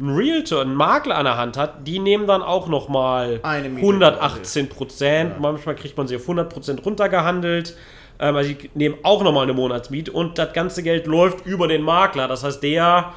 einen 0.00 0.14
Realtor, 0.14 0.60
einen 0.60 0.74
Makler 0.74 1.16
an 1.16 1.24
der 1.24 1.36
Hand 1.36 1.56
hat, 1.56 1.86
die 1.86 1.98
nehmen 1.98 2.26
dann 2.26 2.42
auch 2.42 2.68
nochmal 2.68 3.40
118 3.42 4.68
Prozent. 4.68 5.32
Ja. 5.34 5.40
Manchmal 5.40 5.74
kriegt 5.74 5.96
man 5.96 6.06
sie 6.06 6.16
auf 6.16 6.22
100 6.22 6.52
Prozent 6.52 6.84
runtergehandelt. 6.84 7.76
Ähm, 8.20 8.36
also 8.36 8.52
die 8.52 8.70
nehmen 8.74 8.96
auch 9.02 9.22
nochmal 9.22 9.44
eine 9.44 9.54
Monatsmiete 9.54 10.12
und 10.12 10.38
das 10.38 10.52
ganze 10.52 10.82
Geld 10.82 11.06
läuft 11.06 11.46
über 11.46 11.68
den 11.68 11.82
Makler. 11.82 12.28
Das 12.28 12.44
heißt, 12.44 12.62
der 12.62 13.12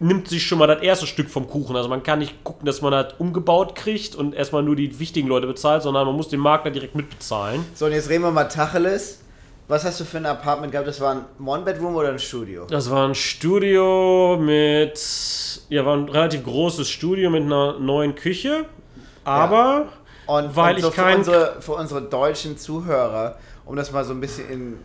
nimmt 0.00 0.28
sich 0.28 0.46
schon 0.46 0.58
mal 0.58 0.66
das 0.66 0.82
erste 0.82 1.06
Stück 1.06 1.28
vom 1.28 1.48
Kuchen. 1.48 1.76
Also 1.76 1.88
man 1.88 2.02
kann 2.02 2.20
nicht 2.20 2.44
gucken, 2.44 2.66
dass 2.66 2.82
man 2.82 2.92
das 2.92 3.14
umgebaut 3.18 3.74
kriegt 3.74 4.14
und 4.14 4.34
erstmal 4.34 4.62
nur 4.62 4.76
die 4.76 4.98
wichtigen 4.98 5.28
Leute 5.28 5.46
bezahlt, 5.46 5.82
sondern 5.82 6.06
man 6.06 6.14
muss 6.14 6.28
den 6.28 6.40
Makler 6.40 6.70
direkt 6.70 6.94
mitbezahlen. 6.94 7.64
So, 7.74 7.86
und 7.86 7.92
jetzt 7.92 8.08
reden 8.08 8.22
wir 8.22 8.30
mal 8.30 8.44
Tacheles. 8.44 9.24
Was 9.68 9.84
hast 9.84 10.00
du 10.00 10.04
für 10.04 10.16
ein 10.16 10.24
Apartment 10.24 10.72
gehabt? 10.72 10.88
Das 10.88 10.98
war 10.98 11.14
ein 11.14 11.46
One-Bedroom 11.46 11.94
oder 11.94 12.08
ein 12.08 12.18
Studio? 12.18 12.64
Das 12.64 12.90
war 12.90 13.06
ein 13.06 13.14
Studio 13.14 14.38
mit, 14.40 14.98
ja, 15.68 15.84
war 15.84 15.94
ein 15.94 16.08
relativ 16.08 16.42
großes 16.44 16.88
Studio 16.88 17.28
mit 17.28 17.42
einer 17.42 17.78
neuen 17.78 18.14
Küche. 18.14 18.64
Aber 19.24 19.86
ja. 20.26 20.38
und, 20.38 20.56
weil 20.56 20.76
und 20.76 20.80
so 20.80 20.88
ich 20.88 20.94
kein... 20.94 21.12
Für 21.12 21.18
unsere, 21.18 21.60
für 21.60 21.72
unsere 21.74 22.02
deutschen 22.02 22.56
Zuhörer, 22.56 23.38
um 23.66 23.76
das 23.76 23.92
mal 23.92 24.06
so 24.06 24.14
ein 24.14 24.22
bisschen 24.22 24.48
in 24.48 24.78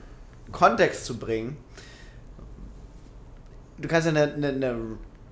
Kontext 0.51 1.05
zu 1.05 1.17
bringen, 1.17 1.55
du 3.77 3.87
kannst 3.87 4.05
ja 4.05 4.11
eine, 4.11 4.33
eine, 4.33 4.47
eine 4.49 4.75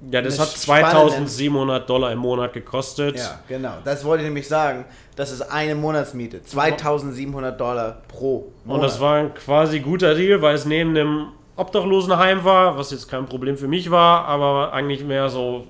ja, 0.10 0.22
das 0.22 0.40
hat 0.40 0.48
2700 0.48 1.90
Dollar 1.90 2.12
im 2.12 2.20
Monat 2.20 2.54
gekostet. 2.54 3.18
Ja, 3.18 3.40
genau. 3.48 3.74
Das 3.84 4.04
wollte 4.04 4.24
ich 4.24 4.28
nämlich 4.28 4.48
sagen. 4.48 4.86
Das 5.16 5.32
ist 5.32 5.42
eine 5.42 5.76
Monatsmiete. 5.76 6.44
2700 6.44 7.60
Dollar 7.60 8.02
pro 8.08 8.52
Monat. 8.66 8.76
Und 8.76 8.82
das 8.82 9.00
war 9.00 9.18
ein 9.18 9.34
quasi 9.34 9.80
guter 9.80 10.16
Deal, 10.16 10.42
weil 10.42 10.56
es 10.56 10.66
neben 10.66 10.96
dem 10.96 11.28
Obdachlosenheim 11.56 12.44
war, 12.44 12.78
was 12.78 12.92
jetzt 12.92 13.10
kein 13.10 13.26
Problem 13.26 13.58
für 13.58 13.68
mich 13.68 13.92
war, 13.92 14.26
aber 14.26 14.74
eigentlich 14.74 15.04
mehr 15.04 15.30
so 15.30 15.68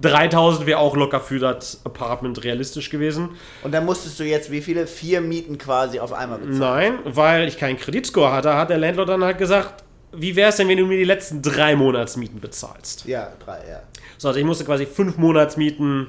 3000 0.00 0.66
wäre 0.66 0.78
auch 0.78 0.96
locker 0.96 1.20
für 1.20 1.38
das 1.38 1.80
Apartment 1.84 2.42
realistisch 2.44 2.90
gewesen. 2.90 3.30
Und 3.62 3.72
dann 3.72 3.84
musstest 3.84 4.18
du 4.20 4.24
jetzt 4.24 4.50
wie 4.50 4.60
viele? 4.60 4.86
Vier 4.86 5.20
Mieten 5.20 5.56
quasi 5.58 6.00
auf 6.00 6.12
einmal 6.12 6.38
bezahlen? 6.38 6.98
Nein, 7.04 7.14
weil 7.14 7.48
ich 7.48 7.58
keinen 7.58 7.78
Kreditscore 7.78 8.32
hatte, 8.32 8.54
hat 8.54 8.70
der 8.70 8.78
Landlord 8.78 9.08
dann 9.08 9.24
halt 9.24 9.38
gesagt, 9.38 9.84
wie 10.12 10.36
wäre 10.36 10.50
es 10.50 10.56
denn, 10.56 10.68
wenn 10.68 10.78
du 10.78 10.86
mir 10.86 10.98
die 10.98 11.04
letzten 11.04 11.42
drei 11.42 11.76
Monatsmieten 11.76 12.40
bezahlst? 12.40 13.04
Ja, 13.04 13.32
drei, 13.44 13.60
ja. 13.68 13.82
So, 14.16 14.28
also 14.28 14.40
ich 14.40 14.46
musste 14.46 14.64
quasi 14.64 14.86
fünf 14.86 15.16
Monatsmieten 15.16 16.08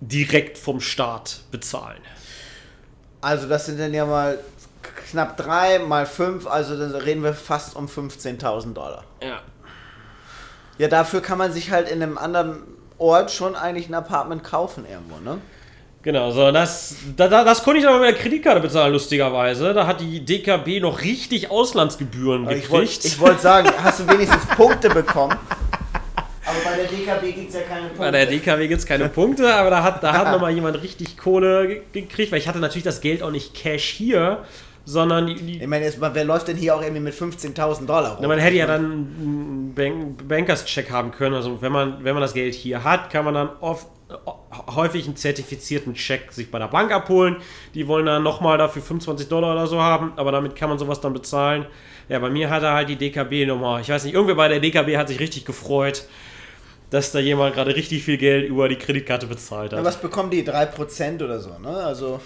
direkt 0.00 0.58
vom 0.58 0.80
Staat 0.80 1.40
bezahlen. 1.50 2.00
Also 3.20 3.48
das 3.48 3.66
sind 3.66 3.80
dann 3.80 3.94
ja 3.94 4.04
mal 4.04 4.38
knapp 5.10 5.36
drei 5.36 5.78
mal 5.78 6.06
fünf, 6.06 6.46
also 6.46 6.78
dann 6.78 6.94
reden 6.94 7.22
wir 7.22 7.34
fast 7.34 7.76
um 7.76 7.86
15.000 7.86 8.72
Dollar. 8.72 9.04
Ja. 9.22 9.40
Ja, 10.78 10.88
dafür 10.88 11.22
kann 11.22 11.38
man 11.38 11.52
sich 11.52 11.70
halt 11.70 11.88
in 11.88 12.02
einem 12.02 12.18
anderen 12.18 12.62
Ort 12.98 13.30
schon 13.30 13.56
eigentlich 13.56 13.88
ein 13.88 13.94
Apartment 13.94 14.44
kaufen 14.44 14.84
irgendwo, 14.88 15.18
ne? 15.18 15.38
Genau, 16.06 16.30
so 16.30 16.52
das, 16.52 16.94
das, 17.16 17.28
das 17.28 17.64
konnte 17.64 17.80
ich 17.80 17.88
aber 17.88 17.98
mit 17.98 18.10
der 18.10 18.14
Kreditkarte 18.14 18.60
bezahlen, 18.60 18.92
lustigerweise. 18.92 19.74
Da 19.74 19.88
hat 19.88 20.00
die 20.00 20.24
DKB 20.24 20.80
noch 20.80 21.02
richtig 21.02 21.50
Auslandsgebühren 21.50 22.46
aber 22.46 22.54
gekriegt. 22.54 23.04
Ich 23.04 23.18
wollte 23.18 23.32
wollt 23.32 23.40
sagen, 23.40 23.68
hast 23.82 23.98
du 23.98 24.08
wenigstens 24.08 24.46
Punkte 24.54 24.88
bekommen? 24.88 25.36
Aber 26.44 26.58
bei 26.64 26.76
der 26.76 26.84
DKB 26.86 27.34
gibt 27.34 27.48
es 27.48 27.56
ja 27.56 27.62
keine 27.62 27.88
Punkte. 27.88 27.98
Bei 27.98 28.10
der 28.12 28.26
DKB 28.26 28.68
gibt 28.68 28.78
es 28.78 28.86
keine 28.86 29.08
Punkte, 29.08 29.52
aber 29.52 29.68
da 29.70 29.82
hat, 29.82 30.00
da 30.00 30.12
hat 30.12 30.30
nochmal 30.30 30.52
jemand 30.52 30.80
richtig 30.80 31.18
Kohle 31.18 31.82
gekriegt, 31.92 32.30
weil 32.30 32.38
ich 32.38 32.46
hatte 32.46 32.60
natürlich 32.60 32.84
das 32.84 33.00
Geld 33.00 33.20
auch 33.24 33.32
nicht 33.32 33.54
Cash 33.54 33.88
hier, 33.88 34.44
sondern 34.84 35.26
die, 35.26 35.34
die 35.34 35.60
Ich 35.60 35.66
meine, 35.66 35.92
wer 35.98 36.24
läuft 36.24 36.46
denn 36.46 36.56
hier 36.56 36.76
auch 36.76 36.82
irgendwie 36.82 37.02
mit 37.02 37.14
15.000 37.14 37.84
Dollar 37.84 38.10
rum? 38.12 38.18
Na, 38.20 38.28
man 38.28 38.38
hätte 38.38 38.54
ja 38.54 38.68
dann 38.68 38.84
einen 38.84 39.72
Bank 39.74 40.28
Bankers-Check 40.28 40.88
haben 40.88 41.10
können. 41.10 41.34
Also 41.34 41.60
wenn 41.60 41.72
man, 41.72 42.04
wenn 42.04 42.14
man 42.14 42.22
das 42.22 42.32
Geld 42.32 42.54
hier 42.54 42.84
hat, 42.84 43.10
kann 43.10 43.24
man 43.24 43.34
dann 43.34 43.48
oft 43.60 43.88
häufig 44.74 45.06
einen 45.06 45.16
zertifizierten 45.16 45.94
Check 45.94 46.32
sich 46.32 46.50
bei 46.50 46.58
der 46.58 46.68
Bank 46.68 46.92
abholen. 46.92 47.36
Die 47.74 47.88
wollen 47.88 48.06
dann 48.06 48.22
nochmal 48.22 48.56
dafür 48.58 48.82
25 48.82 49.28
Dollar 49.28 49.52
oder 49.52 49.66
so 49.66 49.80
haben, 49.80 50.12
aber 50.16 50.32
damit 50.32 50.54
kann 50.54 50.68
man 50.68 50.78
sowas 50.78 51.00
dann 51.00 51.12
bezahlen. 51.12 51.66
Ja, 52.08 52.20
bei 52.20 52.30
mir 52.30 52.50
hat 52.50 52.62
er 52.62 52.72
halt 52.72 52.88
die 52.88 52.96
DKB 52.96 53.46
nochmal, 53.46 53.80
ich 53.80 53.88
weiß 53.88 54.04
nicht, 54.04 54.14
irgendwer 54.14 54.36
bei 54.36 54.48
der 54.48 54.60
DKB 54.60 54.96
hat 54.96 55.08
sich 55.08 55.18
richtig 55.18 55.44
gefreut, 55.44 56.04
dass 56.90 57.10
da 57.10 57.18
jemand 57.18 57.56
gerade 57.56 57.74
richtig 57.74 58.04
viel 58.04 58.16
Geld 58.16 58.48
über 58.48 58.68
die 58.68 58.76
Kreditkarte 58.76 59.26
bezahlt 59.26 59.72
hat. 59.72 59.80
Ja, 59.80 59.84
was 59.84 60.00
bekommen 60.00 60.30
die? 60.30 60.44
3% 60.44 61.24
oder 61.24 61.40
so, 61.40 61.58
ne? 61.58 61.68
Also. 61.68 62.20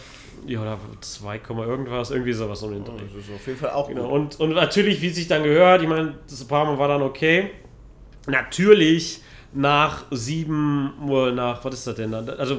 Ja, 0.47 0.61
oder 0.61 0.79
2, 1.01 1.40
irgendwas, 1.49 2.11
irgendwie 2.11 2.33
sowas 2.35 2.62
um 2.62 2.73
den 2.73 2.85
Dreh. 2.85 2.93
Das 3.14 3.25
ist 3.25 3.35
auf 3.35 3.47
jeden 3.47 3.59
Fall 3.59 3.71
auch 3.71 3.88
genau. 3.88 4.09
Und, 4.09 4.38
und 4.38 4.51
natürlich, 4.51 5.01
wie 5.01 5.09
es 5.09 5.16
sich 5.16 5.29
dann 5.29 5.43
gehört, 5.45 5.81
ich 5.81 5.88
meine, 5.88 6.19
das 6.29 6.43
Apartment 6.43 6.79
war 6.79 6.88
dann 6.88 7.03
okay. 7.03 7.51
Natürlich 8.27 9.23
nach 9.53 10.05
sieben, 10.11 10.93
nach, 11.35 11.65
was 11.65 11.75
ist 11.75 11.87
das 11.87 11.97
denn? 11.97 12.15
Also 12.15 12.59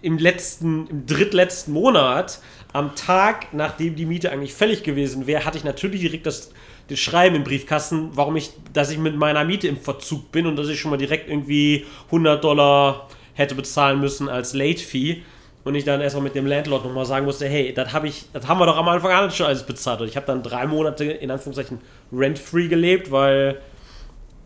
im 0.00 0.18
letzten, 0.18 0.86
im 0.88 1.06
drittletzten 1.06 1.72
Monat, 1.72 2.40
am 2.72 2.94
Tag, 2.96 3.52
nachdem 3.52 3.94
die 3.94 4.06
Miete 4.06 4.32
eigentlich 4.32 4.54
fällig 4.54 4.82
gewesen 4.82 5.26
wäre, 5.26 5.44
hatte 5.44 5.58
ich 5.58 5.64
natürlich 5.64 6.00
direkt 6.00 6.26
das, 6.26 6.50
das 6.88 6.98
Schreiben 6.98 7.36
im 7.36 7.44
Briefkasten, 7.44 8.10
warum 8.14 8.36
ich, 8.36 8.50
dass 8.72 8.90
ich 8.90 8.98
mit 8.98 9.16
meiner 9.16 9.44
Miete 9.44 9.68
im 9.68 9.76
Verzug 9.76 10.32
bin 10.32 10.46
und 10.46 10.56
dass 10.56 10.68
ich 10.68 10.80
schon 10.80 10.90
mal 10.90 10.96
direkt 10.96 11.28
irgendwie 11.28 11.86
100 12.06 12.42
Dollar 12.42 13.08
hätte 13.34 13.54
bezahlen 13.54 14.00
müssen 14.00 14.28
als 14.28 14.52
Late 14.52 14.82
Fee. 14.82 15.22
Und 15.64 15.76
ich 15.76 15.84
dann 15.84 16.00
erstmal 16.00 16.24
mit 16.24 16.34
dem 16.34 16.46
Landlord 16.46 16.84
nochmal 16.84 17.06
sagen 17.06 17.24
musste, 17.24 17.46
hey, 17.46 17.72
das 17.72 17.92
habe 17.92 18.08
ich, 18.08 18.24
das 18.32 18.48
haben 18.48 18.58
wir 18.58 18.66
doch 18.66 18.76
am 18.76 18.88
Anfang 18.88 19.12
an 19.12 19.30
schon 19.30 19.46
alles 19.46 19.64
bezahlt. 19.64 20.00
Und 20.00 20.08
ich 20.08 20.16
habe 20.16 20.26
dann 20.26 20.42
drei 20.42 20.66
Monate 20.66 21.04
in 21.04 21.30
Anführungszeichen 21.30 21.78
rent-free 22.12 22.66
gelebt, 22.66 23.12
weil 23.12 23.60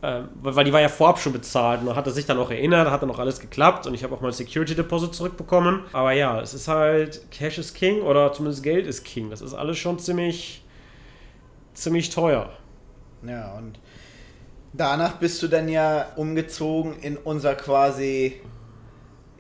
ähm, 0.02 0.28
weil 0.42 0.64
die 0.64 0.72
war 0.72 0.80
ja 0.80 0.88
vorab 0.88 1.18
schon 1.18 1.32
bezahlt 1.32 1.80
und 1.80 1.94
hat 1.96 2.06
er 2.06 2.12
sich 2.12 2.26
dann 2.26 2.38
auch 2.38 2.50
erinnert, 2.50 2.90
hat 2.90 3.02
dann 3.02 3.10
auch 3.10 3.18
alles 3.18 3.40
geklappt 3.40 3.86
und 3.86 3.94
ich 3.94 4.04
habe 4.04 4.14
auch 4.14 4.20
mein 4.20 4.32
Security 4.32 4.74
Deposit 4.74 5.14
zurückbekommen. 5.14 5.84
Aber 5.92 6.12
ja, 6.12 6.40
es 6.40 6.52
ist 6.52 6.68
halt 6.68 7.30
Cash 7.30 7.58
is 7.58 7.72
King 7.72 8.02
oder 8.02 8.32
zumindest 8.32 8.62
Geld 8.62 8.86
ist 8.86 9.04
King. 9.04 9.30
Das 9.30 9.40
ist 9.40 9.54
alles 9.54 9.78
schon 9.78 9.98
ziemlich, 9.98 10.62
ziemlich 11.72 12.10
teuer. 12.10 12.50
Ja, 13.26 13.54
und 13.56 13.78
danach 14.74 15.14
bist 15.14 15.42
du 15.42 15.48
dann 15.48 15.68
ja 15.68 16.08
umgezogen 16.16 16.98
in 17.00 17.16
unser 17.16 17.54
quasi, 17.54 18.40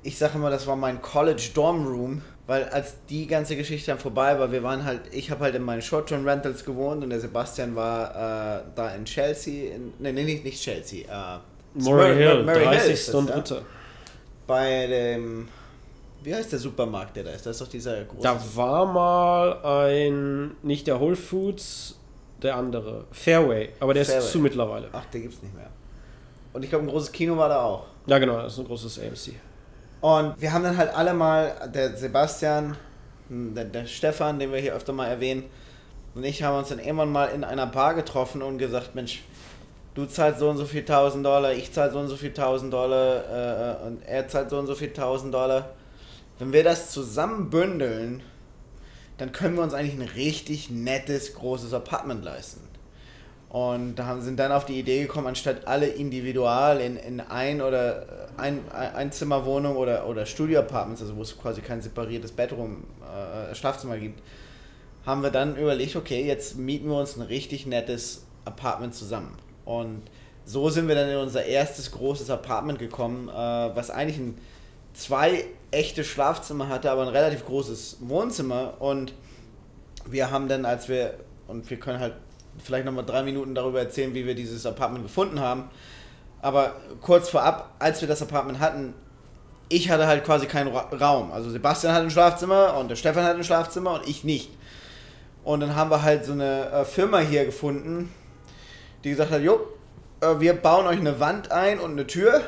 ich 0.02 0.16
sage 0.16 0.38
immer, 0.38 0.48
das 0.48 0.66
war 0.66 0.76
mein 0.76 1.02
College 1.02 1.50
Dorm 1.52 1.86
Room 1.86 2.22
weil 2.46 2.64
als 2.68 2.94
die 3.08 3.26
ganze 3.26 3.56
Geschichte 3.56 3.90
dann 3.90 3.98
vorbei 3.98 4.38
war, 4.38 4.52
wir 4.52 4.62
waren 4.62 4.84
halt, 4.84 5.02
ich 5.12 5.30
habe 5.30 5.44
halt 5.44 5.54
in 5.56 5.62
meinen 5.62 5.82
Short-Term 5.82 6.26
Rentals 6.26 6.64
gewohnt 6.64 7.02
und 7.02 7.10
der 7.10 7.20
Sebastian 7.20 7.74
war 7.74 8.10
äh, 8.10 8.62
da 8.74 8.94
in 8.94 9.04
Chelsea, 9.04 9.74
in, 9.74 9.92
nee, 9.98 10.12
nicht, 10.12 10.44
nicht 10.44 10.62
Chelsea, 10.62 11.06
äh, 11.06 11.40
Murray 11.74 12.16
Hill, 12.16 12.44
Murray 12.44 12.64
30. 12.64 13.14
und 13.14 13.30
dritte. 13.30 13.54
Ja? 13.54 13.60
Bei 14.46 14.86
dem, 14.86 15.48
wie 16.22 16.34
heißt 16.34 16.52
der 16.52 16.60
Supermarkt, 16.60 17.16
der 17.16 17.24
da 17.24 17.30
ist? 17.30 17.44
Das 17.44 17.56
ist 17.56 17.62
doch 17.62 17.68
dieser 17.68 18.04
große. 18.04 18.22
Da 18.22 18.40
war 18.54 18.86
mal 18.86 19.84
ein, 19.84 20.52
nicht 20.62 20.86
der 20.86 21.00
Whole 21.00 21.16
Foods, 21.16 21.98
der 22.42 22.54
andere, 22.54 23.06
Fairway, 23.10 23.70
aber 23.80 23.92
der 23.92 24.04
Fairway. 24.04 24.24
ist 24.24 24.30
zu 24.30 24.38
mittlerweile. 24.38 24.88
Ach, 24.92 25.04
der 25.06 25.20
gibt's 25.20 25.42
nicht 25.42 25.54
mehr. 25.54 25.70
Und 26.52 26.62
ich 26.62 26.70
glaube, 26.70 26.84
ein 26.84 26.88
großes 26.88 27.10
Kino 27.10 27.36
war 27.36 27.48
da 27.48 27.62
auch. 27.62 27.86
Ja, 28.06 28.18
genau, 28.18 28.40
das 28.40 28.52
ist 28.52 28.60
ein 28.60 28.66
großes 28.66 29.00
AMC. 29.00 29.34
Und 30.06 30.40
wir 30.40 30.52
haben 30.52 30.62
dann 30.62 30.76
halt 30.76 30.94
alle 30.94 31.14
mal, 31.14 31.68
der 31.74 31.96
Sebastian, 31.96 32.76
der, 33.28 33.64
der 33.64 33.86
Stefan, 33.86 34.38
den 34.38 34.52
wir 34.52 34.60
hier 34.60 34.72
öfter 34.72 34.92
mal 34.92 35.08
erwähnen, 35.08 35.42
und 36.14 36.22
ich 36.22 36.44
haben 36.44 36.56
uns 36.56 36.68
dann 36.68 36.78
irgendwann 36.78 37.10
mal 37.10 37.26
in 37.30 37.42
einer 37.42 37.66
Bar 37.66 37.94
getroffen 37.94 38.40
und 38.40 38.58
gesagt, 38.58 38.94
Mensch, 38.94 39.24
du 39.94 40.06
zahlst 40.06 40.38
so 40.38 40.48
und 40.48 40.58
so 40.58 40.64
viel 40.64 40.84
tausend 40.84 41.26
Dollar, 41.26 41.54
ich 41.54 41.72
zahl 41.72 41.90
so 41.90 41.98
und 41.98 42.06
so 42.06 42.14
viel 42.14 42.32
tausend 42.32 42.72
Dollar 42.72 43.80
äh, 43.82 43.84
und 43.84 44.00
er 44.06 44.28
zahlt 44.28 44.48
so 44.48 44.60
und 44.60 44.68
so 44.68 44.76
viel 44.76 44.92
tausend 44.92 45.34
Dollar. 45.34 45.70
Wenn 46.38 46.52
wir 46.52 46.62
das 46.62 46.92
zusammen 46.92 47.50
bündeln, 47.50 48.22
dann 49.18 49.32
können 49.32 49.56
wir 49.56 49.64
uns 49.64 49.74
eigentlich 49.74 50.00
ein 50.00 50.08
richtig 50.14 50.70
nettes, 50.70 51.34
großes 51.34 51.74
Apartment 51.74 52.24
leisten. 52.24 52.60
Und 53.48 53.94
da 53.94 54.20
sind 54.20 54.38
dann 54.38 54.50
auf 54.50 54.66
die 54.66 54.78
Idee 54.78 55.02
gekommen, 55.02 55.28
anstatt 55.28 55.66
alle 55.68 55.86
individual 55.86 56.80
in, 56.80 56.96
in 56.96 57.20
ein- 57.20 57.62
oder 57.62 58.02
äh, 58.02 58.06
ein, 58.38 58.60
ein 58.72 59.12
Zimmerwohnung 59.12 59.76
oder, 59.76 60.06
oder 60.08 60.26
Studio-Apartments, 60.26 61.00
also 61.00 61.16
wo 61.16 61.22
es 61.22 61.38
quasi 61.38 61.60
kein 61.60 61.80
separiertes 61.80 62.32
Bedroom, 62.32 62.84
äh, 63.02 63.54
Schlafzimmer 63.54 63.98
gibt, 63.98 64.20
haben 65.06 65.22
wir 65.22 65.30
dann 65.30 65.56
überlegt, 65.56 65.94
okay, 65.94 66.26
jetzt 66.26 66.58
mieten 66.58 66.88
wir 66.88 66.98
uns 66.98 67.16
ein 67.16 67.22
richtig 67.22 67.66
nettes 67.66 68.26
Apartment 68.44 68.94
zusammen. 68.94 69.36
Und 69.64 70.02
so 70.44 70.68
sind 70.68 70.88
wir 70.88 70.96
dann 70.96 71.08
in 71.08 71.16
unser 71.16 71.44
erstes 71.44 71.92
großes 71.92 72.28
Apartment 72.30 72.80
gekommen, 72.80 73.28
äh, 73.28 73.32
was 73.32 73.90
eigentlich 73.90 74.18
ein, 74.18 74.38
zwei 74.92 75.44
echte 75.70 76.02
Schlafzimmer 76.02 76.68
hatte, 76.68 76.90
aber 76.90 77.02
ein 77.02 77.08
relativ 77.08 77.46
großes 77.46 77.98
Wohnzimmer. 78.00 78.74
Und 78.80 79.12
wir 80.04 80.32
haben 80.32 80.48
dann, 80.48 80.64
als 80.64 80.88
wir, 80.88 81.14
und 81.46 81.70
wir 81.70 81.78
können 81.78 82.00
halt 82.00 82.14
vielleicht 82.62 82.84
nochmal 82.84 83.04
drei 83.04 83.22
Minuten 83.22 83.54
darüber 83.54 83.80
erzählen, 83.80 84.14
wie 84.14 84.26
wir 84.26 84.34
dieses 84.34 84.66
Apartment 84.66 85.04
gefunden 85.04 85.40
haben. 85.40 85.64
Aber 86.42 86.76
kurz 87.00 87.28
vorab, 87.28 87.74
als 87.78 88.00
wir 88.00 88.08
das 88.08 88.22
Apartment 88.22 88.60
hatten, 88.60 88.94
ich 89.68 89.90
hatte 89.90 90.06
halt 90.06 90.24
quasi 90.24 90.46
keinen 90.46 90.74
Ra 90.74 90.88
Raum. 90.92 91.32
Also 91.32 91.50
Sebastian 91.50 91.92
hat 91.92 92.02
ein 92.02 92.10
Schlafzimmer 92.10 92.76
und 92.76 92.88
der 92.88 92.96
Stefan 92.96 93.24
hat 93.24 93.36
ein 93.36 93.44
Schlafzimmer 93.44 93.94
und 93.94 94.08
ich 94.08 94.22
nicht. 94.24 94.50
Und 95.44 95.60
dann 95.60 95.74
haben 95.76 95.90
wir 95.90 96.02
halt 96.02 96.24
so 96.24 96.32
eine 96.32 96.70
äh, 96.70 96.84
Firma 96.84 97.18
hier 97.18 97.44
gefunden, 97.44 98.12
die 99.04 99.10
gesagt 99.10 99.30
hat, 99.30 99.42
jo, 99.42 99.60
äh, 100.20 100.40
wir 100.40 100.54
bauen 100.54 100.86
euch 100.86 100.98
eine 100.98 101.20
Wand 101.20 101.50
ein 101.50 101.78
und 101.78 101.92
eine 101.92 102.06
Tür 102.06 102.42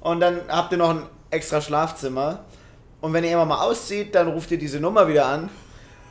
und 0.00 0.20
dann 0.20 0.40
habt 0.48 0.72
ihr 0.72 0.78
noch 0.78 0.90
ein 0.90 1.02
extra 1.30 1.60
Schlafzimmer. 1.60 2.44
Und 3.00 3.12
wenn 3.12 3.24
ihr 3.24 3.32
immer 3.32 3.44
mal 3.44 3.62
auszieht, 3.62 4.14
dann 4.14 4.28
ruft 4.28 4.50
ihr 4.50 4.58
diese 4.58 4.80
Nummer 4.80 5.08
wieder 5.08 5.26
an 5.26 5.50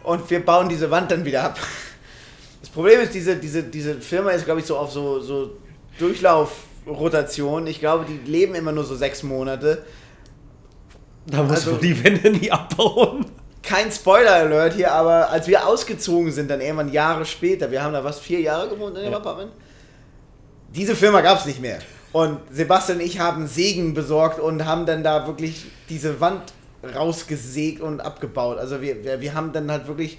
und 0.04 0.30
wir 0.30 0.44
bauen 0.44 0.70
diese 0.70 0.92
Wand 0.92 1.12
dann 1.12 1.26
wieder 1.26 1.44
ab. 1.44 1.60
Problem 2.74 3.02
ist, 3.02 3.14
diese, 3.14 3.36
diese, 3.36 3.64
diese 3.64 3.96
Firma 4.02 4.32
ist, 4.32 4.46
glaube 4.46 4.60
ich, 4.60 4.66
so 4.66 4.78
auf 4.78 4.92
so, 4.92 5.20
so 5.20 5.52
Durchlaufrotation. 6.00 7.68
Ich 7.68 7.80
glaube, 7.80 8.06
die 8.06 8.30
leben 8.30 8.56
immer 8.56 8.72
nur 8.72 8.84
so 8.84 8.96
sechs 8.96 9.22
Monate. 9.22 9.84
Da 11.28 11.44
muss 11.44 11.52
also, 11.52 11.72
man 11.74 11.82
die 11.82 12.04
Wände 12.04 12.32
nie 12.32 12.52
abbauen. 12.52 13.26
Kein 13.62 13.92
Spoiler-Alert 13.92 14.74
hier, 14.74 14.92
aber 14.92 15.30
als 15.30 15.48
wir 15.48 15.66
ausgezogen 15.66 16.32
sind, 16.32 16.50
dann 16.50 16.60
irgendwann 16.60 16.92
Jahre 16.92 17.26
später, 17.26 17.72
wir 17.72 17.82
haben 17.82 17.94
da 17.94 18.04
was, 18.04 18.20
vier 18.20 18.42
Jahre 18.42 18.68
gewohnt 18.68 18.98
in 18.98 19.04
dem 19.04 19.12
ja. 19.14 19.18
Apartment, 19.18 19.52
diese 20.76 20.96
Firma 20.96 21.22
gab 21.22 21.40
es 21.40 21.46
nicht 21.46 21.62
mehr. 21.62 21.80
Und 22.12 22.40
Sebastian 22.52 22.98
und 22.98 23.06
ich 23.06 23.20
haben 23.20 23.48
Sägen 23.48 23.94
besorgt 23.94 24.40
und 24.40 24.66
haben 24.66 24.86
dann 24.86 25.04
da 25.04 25.28
wirklich 25.28 25.66
diese 25.90 26.20
Wand 26.20 26.54
rausgesägt 26.96 27.82
und 27.82 28.02
abgebaut. 28.02 28.58
Also 28.58 28.82
wir, 28.82 29.04
wir, 29.04 29.22
wir 29.22 29.34
haben 29.34 29.54
dann 29.54 29.72
halt 29.72 29.88
wirklich 29.88 30.18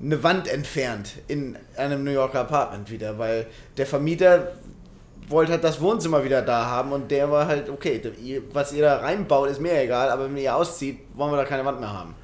eine 0.00 0.22
Wand 0.22 0.48
entfernt 0.48 1.12
in 1.28 1.56
einem 1.76 2.04
New 2.04 2.10
Yorker 2.10 2.40
Apartment 2.40 2.90
wieder, 2.90 3.18
weil 3.18 3.46
der 3.76 3.86
Vermieter 3.86 4.52
wollte 5.28 5.52
halt 5.52 5.64
das 5.64 5.80
Wohnzimmer 5.80 6.24
wieder 6.24 6.42
da 6.42 6.66
haben 6.66 6.92
und 6.92 7.10
der 7.10 7.30
war 7.30 7.46
halt, 7.46 7.68
okay, 7.68 8.00
was 8.52 8.72
ihr 8.72 8.82
da 8.82 8.96
reinbaut, 8.98 9.48
ist 9.48 9.60
mir 9.60 9.80
egal, 9.80 10.10
aber 10.10 10.24
wenn 10.24 10.36
ihr 10.36 10.54
auszieht, 10.54 10.98
wollen 11.14 11.32
wir 11.32 11.36
da 11.36 11.44
keine 11.44 11.64
Wand 11.64 11.80
mehr 11.80 11.92
haben. 11.92 12.14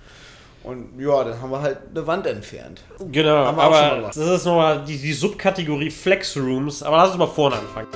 Und 0.64 0.98
ja, 0.98 1.24
dann 1.24 1.40
haben 1.40 1.50
wir 1.50 1.62
halt 1.62 1.78
eine 1.90 2.06
Wand 2.06 2.26
entfernt. 2.26 2.82
Genau, 3.10 3.44
aber 3.44 4.02
das 4.02 4.16
ist 4.16 4.44
nochmal 4.44 4.84
die, 4.84 4.98
die 4.98 5.12
Subkategorie 5.12 5.90
Flex 5.90 6.36
Rooms, 6.36 6.82
aber 6.82 6.98
lass 6.98 7.10
uns 7.10 7.18
mal 7.18 7.26
vorne 7.26 7.56
anfangen. 7.56 7.88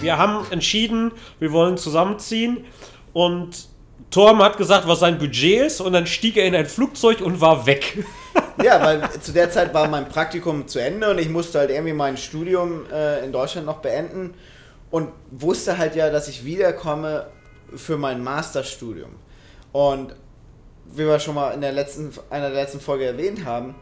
Wir 0.00 0.16
haben 0.16 0.46
entschieden, 0.50 1.12
wir 1.38 1.52
wollen 1.52 1.76
zusammenziehen 1.76 2.64
und 3.12 3.68
Torben 4.10 4.42
hat 4.42 4.56
gesagt, 4.56 4.88
was 4.88 5.00
sein 5.00 5.18
Budget 5.18 5.66
ist 5.66 5.80
und 5.80 5.92
dann 5.92 6.06
stieg 6.06 6.36
er 6.36 6.46
in 6.46 6.54
ein 6.54 6.66
Flugzeug 6.66 7.20
und 7.20 7.40
war 7.40 7.66
weg. 7.66 8.04
Ja, 8.60 8.82
weil 8.82 9.08
zu 9.20 9.32
der 9.32 9.52
Zeit 9.52 9.72
war 9.72 9.86
mein 9.86 10.08
Praktikum 10.08 10.66
zu 10.66 10.80
Ende 10.80 11.08
und 11.08 11.18
ich 11.18 11.28
musste 11.28 11.60
halt 11.60 11.70
irgendwie 11.70 11.92
mein 11.92 12.16
Studium 12.16 12.86
äh, 12.92 13.24
in 13.24 13.30
Deutschland 13.30 13.66
noch 13.66 13.78
beenden 13.78 14.34
und 14.90 15.10
wusste 15.30 15.78
halt 15.78 15.94
ja, 15.94 16.10
dass 16.10 16.26
ich 16.26 16.44
wiederkomme 16.44 17.28
für 17.76 17.96
mein 17.96 18.20
Masterstudium. 18.20 19.10
Und 19.70 20.16
wie 20.86 21.06
wir 21.06 21.20
schon 21.20 21.36
mal 21.36 21.52
in 21.52 21.60
der 21.60 21.70
letzten, 21.70 22.12
einer 22.30 22.50
der 22.50 22.62
letzten 22.62 22.80
Folge 22.80 23.04
erwähnt 23.04 23.44
haben, 23.44 23.76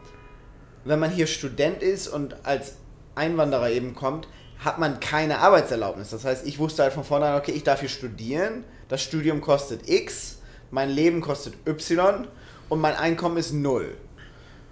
wenn 0.85 0.99
man 0.99 1.09
hier 1.09 1.25
Student 1.25 1.81
ist 1.81 2.07
und 2.07 2.35
als 2.43 2.75
Einwanderer 3.15 3.71
eben 3.71 3.95
kommt, 3.95 4.27
hat 4.59 4.79
man 4.79 4.99
keine 4.99 5.39
Arbeitserlaubnis. 5.39 6.09
Das 6.09 6.25
heißt, 6.25 6.45
ich 6.45 6.59
wusste 6.59 6.83
halt 6.83 6.93
von 6.93 7.03
vornherein, 7.03 7.39
okay, 7.39 7.51
ich 7.51 7.63
darf 7.63 7.79
hier 7.79 7.89
studieren, 7.89 8.63
das 8.89 9.01
Studium 9.01 9.41
kostet 9.41 9.89
X, 9.89 10.39
mein 10.71 10.89
Leben 10.89 11.21
kostet 11.21 11.53
Y 11.67 12.27
und 12.69 12.79
mein 12.79 12.95
Einkommen 12.95 13.37
ist 13.37 13.53
null. 13.53 13.95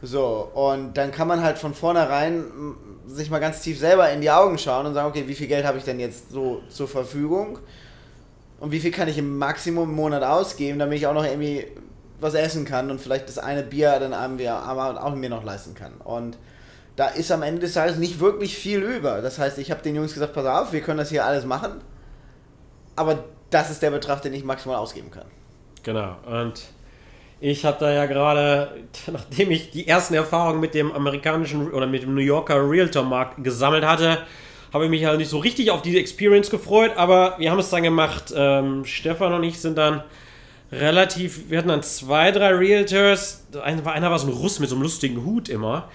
So, 0.02 0.50
und 0.54 0.94
dann 0.98 1.12
kann 1.12 1.28
man 1.28 1.42
halt 1.42 1.58
von 1.58 1.74
vornherein 1.74 2.46
sich 3.08 3.30
mal 3.30 3.40
ganz 3.40 3.62
tief 3.62 3.80
selber 3.80 4.10
in 4.12 4.22
die 4.22 4.30
Augen 4.30 4.58
schauen 4.58 4.86
und 4.86 4.94
sagen, 4.94 5.08
okay, 5.08 5.24
wie 5.28 5.36
viel 5.36 5.48
Geld 5.48 5.66
habe 5.66 5.78
ich 5.78 5.84
denn 5.84 6.00
jetzt 6.00 6.32
so 6.32 6.62
zur 6.70 6.88
Verfügung? 6.88 7.60
Und 8.60 8.72
wie 8.72 8.80
viel 8.80 8.92
kann 8.92 9.08
ich 9.08 9.18
im 9.18 9.38
Maximum 9.38 9.90
im 9.90 9.96
Monat 9.96 10.24
ausgeben, 10.24 10.80
damit 10.80 10.98
ich 10.98 11.08
auch 11.08 11.14
noch 11.14 11.26
irgendwie 11.26 11.66
was 12.20 12.34
essen 12.34 12.66
kann 12.66 12.92
und 12.92 13.02
vielleicht 13.02 13.28
das 13.28 13.38
eine 13.38 13.64
Bier 13.64 14.00
dann 14.00 14.14
aber 14.14 15.04
auch 15.04 15.16
mir 15.16 15.30
noch 15.30 15.44
leisten 15.44 15.76
kann. 15.76 15.94
Und 16.04 16.38
da 16.96 17.08
ist 17.08 17.32
am 17.32 17.42
Ende 17.42 17.62
des 17.62 17.74
Tages 17.74 17.98
nicht 17.98 18.20
wirklich 18.20 18.58
viel 18.58 18.82
über. 18.82 19.22
Das 19.22 19.38
heißt, 19.40 19.58
ich 19.58 19.72
habe 19.72 19.82
den 19.82 19.96
Jungs 19.96 20.14
gesagt, 20.14 20.34
pass 20.34 20.46
auf, 20.46 20.72
wir 20.72 20.82
können 20.82 20.98
das 20.98 21.10
hier 21.10 21.26
alles 21.26 21.46
machen, 21.46 21.82
aber 22.96 23.26
das 23.50 23.70
ist 23.72 23.82
der 23.82 23.92
Betrag, 23.92 24.22
den 24.22 24.34
ich 24.34 24.44
maximal 24.44 24.78
ausgeben 24.78 25.12
kann. 25.12 25.26
Genau. 25.84 26.16
Und 26.26 26.64
ich 27.40 27.66
habe 27.66 27.78
da 27.80 27.92
ja 27.92 28.06
gerade, 28.06 28.76
nachdem 29.12 29.52
ich 29.52 29.72
die 29.72 29.88
ersten 29.88 30.14
Erfahrungen 30.14 30.60
mit 30.60 30.74
dem 30.74 30.92
amerikanischen 30.92 31.72
oder 31.72 31.88
mit 31.88 32.04
dem 32.04 32.16
New 32.16 32.22
Yorker 32.22 32.70
Realtor-Markt 32.70 33.44
gesammelt 33.44 33.86
hatte, 33.86 34.20
habe 34.74 34.86
ich 34.86 34.90
mich 34.90 35.06
halt 35.06 35.20
nicht 35.20 35.30
so 35.30 35.38
richtig 35.38 35.72
auf 35.72 35.82
diese 35.82 36.00
Experience 36.00 36.50
gefreut, 36.50 36.92
aber 36.98 37.36
wir 37.38 37.50
haben 37.50 37.60
es 37.60 37.70
dann 37.70 37.84
gemacht. 37.84 38.34
Ähm, 38.36 38.84
Stefan 38.84 39.34
und 39.34 39.44
ich 39.44 39.60
sind 39.60 39.78
dann 39.78 40.04
relativ, 40.72 41.50
wir 41.50 41.60
hatten 41.60 41.70
dann 41.70 41.84
zwei, 41.84 42.32
drei 42.32 42.50
Realtors. 42.50 43.46
Einer 43.64 43.86
war, 43.86 43.94
einer 43.94 44.12
war 44.12 44.20
so 44.20 44.28
ein 44.28 44.34
Russ 44.34 44.60
mit 44.60 44.70
so 44.70 44.76
einem 44.76 44.84
lustigen 44.84 45.24
Hut 45.24 45.48
immer. 45.48 45.90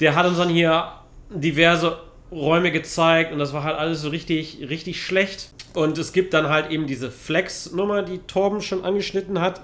Der 0.00 0.14
hat 0.14 0.26
uns 0.26 0.38
dann 0.38 0.48
hier 0.48 0.92
diverse 1.30 1.98
Räume 2.30 2.70
gezeigt 2.70 3.32
und 3.32 3.38
das 3.38 3.52
war 3.52 3.64
halt 3.64 3.78
alles 3.78 4.02
so 4.02 4.10
richtig, 4.10 4.58
richtig 4.68 5.02
schlecht. 5.02 5.50
Und 5.74 5.98
es 5.98 6.12
gibt 6.12 6.34
dann 6.34 6.48
halt 6.48 6.70
eben 6.70 6.86
diese 6.86 7.10
Flex-Nummer, 7.10 8.02
die 8.02 8.18
Torben 8.18 8.60
schon 8.60 8.84
angeschnitten 8.84 9.40
hat. 9.40 9.60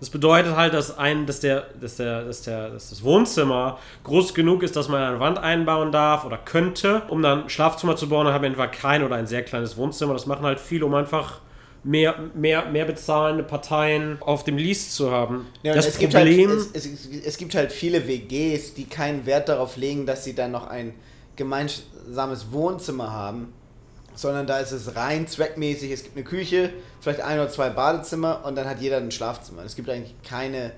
Das 0.00 0.10
bedeutet 0.10 0.56
halt, 0.56 0.74
dass, 0.74 0.98
ein, 0.98 1.26
dass, 1.26 1.40
der, 1.40 1.66
dass, 1.80 1.96
der, 1.96 2.24
dass, 2.24 2.42
der, 2.42 2.70
dass 2.70 2.90
das 2.90 3.04
Wohnzimmer 3.04 3.78
groß 4.04 4.34
genug 4.34 4.62
ist, 4.62 4.74
dass 4.74 4.88
man 4.88 5.02
eine 5.02 5.20
Wand 5.20 5.38
einbauen 5.38 5.92
darf 5.92 6.24
oder 6.24 6.38
könnte, 6.38 7.02
um 7.08 7.22
dann 7.22 7.48
Schlafzimmer 7.48 7.96
zu 7.96 8.08
bauen. 8.08 8.24
Dann 8.24 8.34
haben 8.34 8.42
wir 8.42 8.48
entweder 8.48 8.68
kein 8.68 9.04
oder 9.04 9.16
ein 9.16 9.26
sehr 9.26 9.42
kleines 9.42 9.76
Wohnzimmer. 9.76 10.12
Das 10.12 10.26
machen 10.26 10.44
halt 10.44 10.58
viele, 10.58 10.86
um 10.86 10.94
einfach 10.94 11.40
mehr, 11.84 12.16
mehr, 12.34 12.66
mehr 12.66 12.84
bezahlende 12.84 13.42
Parteien 13.42 14.18
auf 14.20 14.44
dem 14.44 14.56
Lease 14.56 14.90
zu 14.90 15.10
haben. 15.10 15.46
Ja, 15.62 15.74
das 15.74 15.86
es 15.86 15.98
Problem. 15.98 16.36
Gibt 16.36 16.50
halt, 16.50 16.74
es, 16.74 16.86
es, 16.86 17.08
es, 17.24 17.36
gibt 17.36 17.54
halt 17.54 17.72
viele 17.72 18.06
WGs, 18.06 18.74
die 18.74 18.84
keinen 18.84 19.24
Wert 19.26 19.48
darauf 19.48 19.76
legen, 19.76 20.06
dass 20.06 20.24
sie 20.24 20.34
dann 20.34 20.50
noch 20.50 20.66
ein 20.66 20.94
gemeinsames 21.36 22.52
Wohnzimmer 22.52 23.10
haben, 23.10 23.52
sondern 24.14 24.46
da 24.46 24.58
ist 24.58 24.72
es 24.72 24.96
rein 24.96 25.26
zweckmäßig. 25.26 25.90
Es 25.90 26.02
gibt 26.02 26.16
eine 26.16 26.24
Küche, 26.24 26.70
vielleicht 27.00 27.20
ein 27.20 27.38
oder 27.38 27.48
zwei 27.48 27.70
Badezimmer 27.70 28.42
und 28.44 28.56
dann 28.56 28.68
hat 28.68 28.80
jeder 28.80 28.98
ein 28.98 29.10
Schlafzimmer. 29.10 29.62
Es 29.64 29.76
gibt 29.76 29.88
eigentlich 29.88 30.14
keine, 30.22 30.72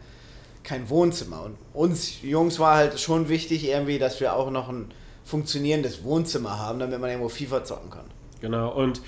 kein 0.62 0.88
Wohnzimmer. 0.88 1.42
Und 1.44 1.56
uns 1.72 2.22
Jungs 2.22 2.58
war 2.58 2.76
halt 2.76 2.98
schon 3.00 3.28
wichtig, 3.28 3.68
irgendwie, 3.68 3.98
dass 3.98 4.20
wir 4.20 4.34
auch 4.34 4.50
noch 4.50 4.68
ein 4.68 4.92
funktionierendes 5.24 6.04
Wohnzimmer 6.04 6.58
haben, 6.58 6.78
damit 6.78 7.00
man 7.00 7.10
irgendwo 7.10 7.28
FIFA 7.28 7.64
zocken 7.64 7.90
kann. 7.90 8.04
Genau, 8.40 8.70
und 8.70 9.00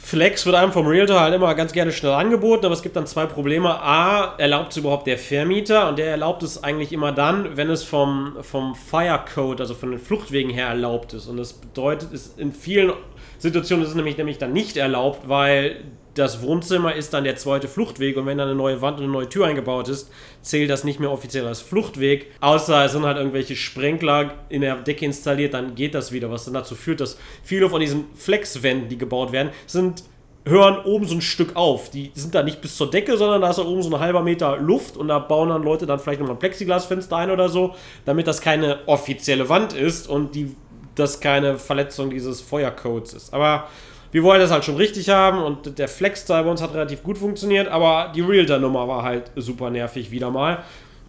Flex 0.00 0.46
wird 0.46 0.54
einem 0.54 0.70
vom 0.70 0.86
Realtor 0.86 1.20
halt 1.20 1.34
immer 1.34 1.52
ganz 1.56 1.72
gerne 1.72 1.90
schnell 1.90 2.12
angeboten, 2.12 2.64
aber 2.64 2.74
es 2.74 2.82
gibt 2.82 2.94
dann 2.94 3.06
zwei 3.06 3.26
Probleme. 3.26 3.82
A, 3.82 4.36
erlaubt 4.38 4.70
es 4.70 4.76
überhaupt 4.76 5.08
der 5.08 5.18
Vermieter 5.18 5.88
und 5.88 5.98
der 5.98 6.06
erlaubt 6.06 6.44
es 6.44 6.62
eigentlich 6.62 6.92
immer 6.92 7.10
dann, 7.10 7.56
wenn 7.56 7.68
es 7.68 7.82
vom, 7.82 8.36
vom 8.42 8.76
Fire 8.76 9.20
Code, 9.34 9.64
also 9.64 9.74
von 9.74 9.90
den 9.90 9.98
Fluchtwegen 9.98 10.52
her 10.52 10.68
erlaubt 10.68 11.14
ist. 11.14 11.26
Und 11.26 11.36
das 11.36 11.52
bedeutet, 11.52 12.12
ist 12.12 12.38
in 12.38 12.52
vielen 12.52 12.92
Situationen 13.38 13.84
ist 13.84 13.90
es 13.90 13.96
nämlich, 13.96 14.16
nämlich 14.16 14.38
dann 14.38 14.52
nicht 14.52 14.76
erlaubt, 14.76 15.28
weil 15.28 15.84
das 16.14 16.42
Wohnzimmer 16.42 16.94
ist 16.94 17.14
dann 17.14 17.24
der 17.24 17.36
zweite 17.36 17.68
Fluchtweg 17.68 18.16
und 18.16 18.26
wenn 18.26 18.38
da 18.38 18.44
eine 18.44 18.54
neue 18.54 18.82
Wand 18.82 18.98
und 18.98 19.04
eine 19.04 19.12
neue 19.12 19.28
Tür 19.28 19.46
eingebaut 19.46 19.88
ist, 19.88 20.10
zählt 20.42 20.68
das 20.68 20.82
nicht 20.82 20.98
mehr 20.98 21.12
offiziell 21.12 21.46
als 21.46 21.60
Fluchtweg. 21.60 22.32
Außer 22.40 22.84
es 22.84 22.92
sind 22.92 23.04
halt 23.04 23.18
irgendwelche 23.18 23.54
Sprenkler 23.54 24.34
in 24.48 24.62
der 24.62 24.76
Decke 24.76 25.04
installiert, 25.04 25.54
dann 25.54 25.74
geht 25.76 25.94
das 25.94 26.10
wieder, 26.10 26.30
was 26.30 26.44
dann 26.44 26.54
dazu 26.54 26.74
führt, 26.74 27.00
dass 27.00 27.18
viele 27.44 27.70
von 27.70 27.80
diesen 27.80 28.06
Flexwänden, 28.14 28.88
die 28.88 28.98
gebaut 28.98 29.30
werden, 29.30 29.50
sind 29.66 30.02
hören 30.48 30.84
oben 30.84 31.06
so 31.06 31.14
ein 31.14 31.20
Stück 31.20 31.56
auf. 31.56 31.90
Die 31.90 32.10
sind 32.14 32.34
da 32.34 32.42
nicht 32.42 32.60
bis 32.60 32.76
zur 32.76 32.90
Decke, 32.90 33.16
sondern 33.16 33.42
da 33.42 33.50
ist 33.50 33.58
da 33.58 33.64
oben 33.64 33.82
so 33.82 33.94
ein 33.94 34.00
halber 34.00 34.22
Meter 34.22 34.56
Luft 34.56 34.96
und 34.96 35.08
da 35.08 35.18
bauen 35.18 35.50
dann 35.50 35.62
Leute 35.62 35.86
dann 35.86 35.98
vielleicht 35.98 36.20
nochmal 36.20 36.36
ein 36.36 36.38
Plexiglasfenster 36.38 37.16
ein 37.16 37.30
oder 37.30 37.48
so, 37.48 37.74
damit 38.04 38.26
das 38.26 38.40
keine 38.40 38.78
offizielle 38.86 39.48
Wand 39.48 39.72
ist 39.74 40.08
und 40.08 40.34
die, 40.34 40.54
das 40.98 41.20
keine 41.20 41.58
Verletzung 41.58 42.10
dieses 42.10 42.40
Feuercodes 42.40 43.14
ist. 43.14 43.34
Aber 43.34 43.68
wir 44.10 44.22
wollen 44.22 44.40
das 44.40 44.50
halt 44.50 44.64
schon 44.64 44.76
richtig 44.76 45.10
haben 45.10 45.42
und 45.42 45.78
der 45.78 45.88
Flex-Style 45.88 46.44
bei 46.44 46.50
uns 46.50 46.62
hat 46.62 46.72
relativ 46.72 47.02
gut 47.02 47.18
funktioniert, 47.18 47.68
aber 47.68 48.12
die 48.14 48.22
Realtor-Nummer 48.22 48.88
war 48.88 49.02
halt 49.02 49.30
super 49.36 49.70
nervig 49.70 50.10
wieder 50.10 50.30
mal. 50.30 50.64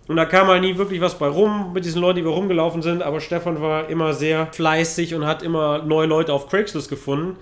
Und 0.09 0.15
da 0.15 0.25
kam 0.25 0.47
halt 0.47 0.61
nie 0.61 0.75
wirklich 0.75 1.01
was 1.01 1.19
bei 1.19 1.27
rum 1.27 1.71
mit 1.71 1.85
diesen 1.85 2.01
Leuten, 2.01 2.17
die 2.17 2.25
wir 2.25 2.31
rumgelaufen 2.31 2.81
sind, 2.81 3.03
aber 3.03 3.21
Stefan 3.21 3.61
war 3.61 3.89
immer 3.89 4.13
sehr 4.13 4.47
fleißig 4.47 5.13
und 5.13 5.25
hat 5.25 5.43
immer 5.43 5.83
neue 5.83 6.07
Leute 6.07 6.33
auf 6.33 6.49
Craigslist 6.49 6.89
gefunden. 6.89 7.37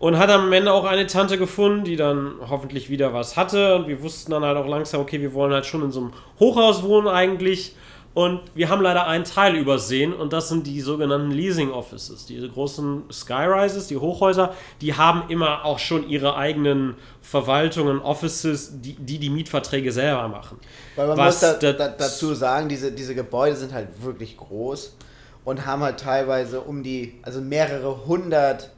Und 0.00 0.16
hat 0.16 0.30
am 0.30 0.52
Ende 0.52 0.72
auch 0.72 0.84
eine 0.84 1.08
Tante 1.08 1.38
gefunden, 1.38 1.82
die 1.82 1.96
dann 1.96 2.34
hoffentlich 2.48 2.88
wieder 2.88 3.12
was 3.14 3.36
hatte. 3.36 3.74
Und 3.74 3.88
wir 3.88 4.00
wussten 4.00 4.30
dann 4.30 4.44
halt 4.44 4.56
auch 4.56 4.68
langsam, 4.68 5.00
okay, 5.00 5.20
wir 5.20 5.34
wollen 5.34 5.52
halt 5.52 5.66
schon 5.66 5.82
in 5.82 5.90
so 5.90 6.00
einem 6.00 6.12
Hochhaus 6.38 6.84
wohnen 6.84 7.08
eigentlich. 7.08 7.74
Und 8.18 8.40
wir 8.56 8.68
haben 8.68 8.82
leider 8.82 9.06
einen 9.06 9.22
Teil 9.22 9.54
übersehen 9.54 10.12
und 10.12 10.32
das 10.32 10.48
sind 10.48 10.66
die 10.66 10.80
sogenannten 10.80 11.30
Leasing 11.30 11.70
Offices. 11.70 12.26
Diese 12.26 12.48
großen 12.48 13.04
Skyrises, 13.12 13.86
die 13.86 13.96
Hochhäuser, 13.96 14.54
die 14.80 14.94
haben 14.94 15.30
immer 15.30 15.64
auch 15.64 15.78
schon 15.78 16.08
ihre 16.08 16.34
eigenen 16.34 16.96
Verwaltungen, 17.22 18.00
Offices, 18.00 18.80
die 18.80 18.94
die, 18.94 19.20
die 19.20 19.30
Mietverträge 19.30 19.92
selber 19.92 20.26
machen. 20.26 20.58
Weil 20.96 21.06
man 21.06 21.16
Was 21.16 21.42
muss 21.42 21.58
da, 21.60 21.72
da, 21.72 21.90
dazu 21.90 22.34
sagen, 22.34 22.68
diese, 22.68 22.90
diese 22.90 23.14
Gebäude 23.14 23.54
sind 23.54 23.72
halt 23.72 24.02
wirklich 24.02 24.36
groß 24.36 24.96
und 25.44 25.64
haben 25.64 25.84
halt 25.84 26.00
teilweise 26.00 26.60
um 26.62 26.82
die, 26.82 27.20
also 27.22 27.40
mehrere 27.40 28.04
hundert 28.04 28.72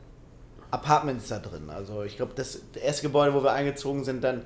Apartments 0.70 1.28
da 1.28 1.38
drin. 1.38 1.70
Also 1.70 2.02
ich 2.02 2.16
glaube, 2.18 2.32
das 2.36 2.60
erste 2.74 3.04
Gebäude, 3.04 3.32
wo 3.32 3.42
wir 3.42 3.52
eingezogen 3.52 4.04
sind, 4.04 4.22
dann 4.22 4.42